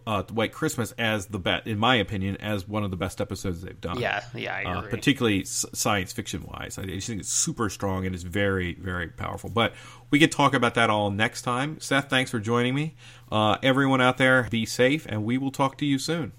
uh, 0.08 0.24
White 0.24 0.52
Christmas 0.52 0.92
as 0.94 1.28
the 1.28 1.40
bet, 1.40 1.68
in 1.68 1.78
my 1.78 1.96
opinion, 1.96 2.38
as 2.38 2.68
one 2.68 2.84
of 2.84 2.92
the 2.92 2.98
best 2.98 3.20
episodes 3.22 3.62
they've 3.62 3.80
done. 3.80 4.00
Yeah, 4.00 4.24
yeah, 4.34 4.62
Uh, 4.66 4.82
particularly 4.90 5.42
s- 5.42 5.66
science 5.74 6.12
fiction 6.14 6.44
wise. 6.44 6.78
I 6.78 6.86
just 6.86 7.08
think 7.08 7.20
it's 7.20 7.30
super 7.30 7.70
strong 7.70 8.06
and 8.06 8.14
it's 8.16 8.24
very, 8.24 8.74
very 8.76 9.08
powerful. 9.10 9.50
But 9.50 9.74
we 10.10 10.20
can 10.20 10.30
talk 10.30 10.54
about 10.54 10.74
that 10.76 10.90
all 10.90 11.12
next 11.12 11.42
time. 11.44 11.80
Seth, 11.80 12.10
thanks 12.10 12.32
for 12.32 12.40
joining 12.40 12.76
me. 12.76 12.96
Uh, 13.32 13.58
everyone 13.64 14.02
out 14.02 14.18
there, 14.18 14.48
be 14.50 14.66
safe, 14.66 15.06
and 15.08 15.24
we 15.24 15.38
will 15.38 15.52
talk 15.52 15.78
to 15.80 15.86
you 15.86 15.98
soon. 16.00 16.32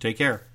Take 0.00 0.18
care. 0.18 0.46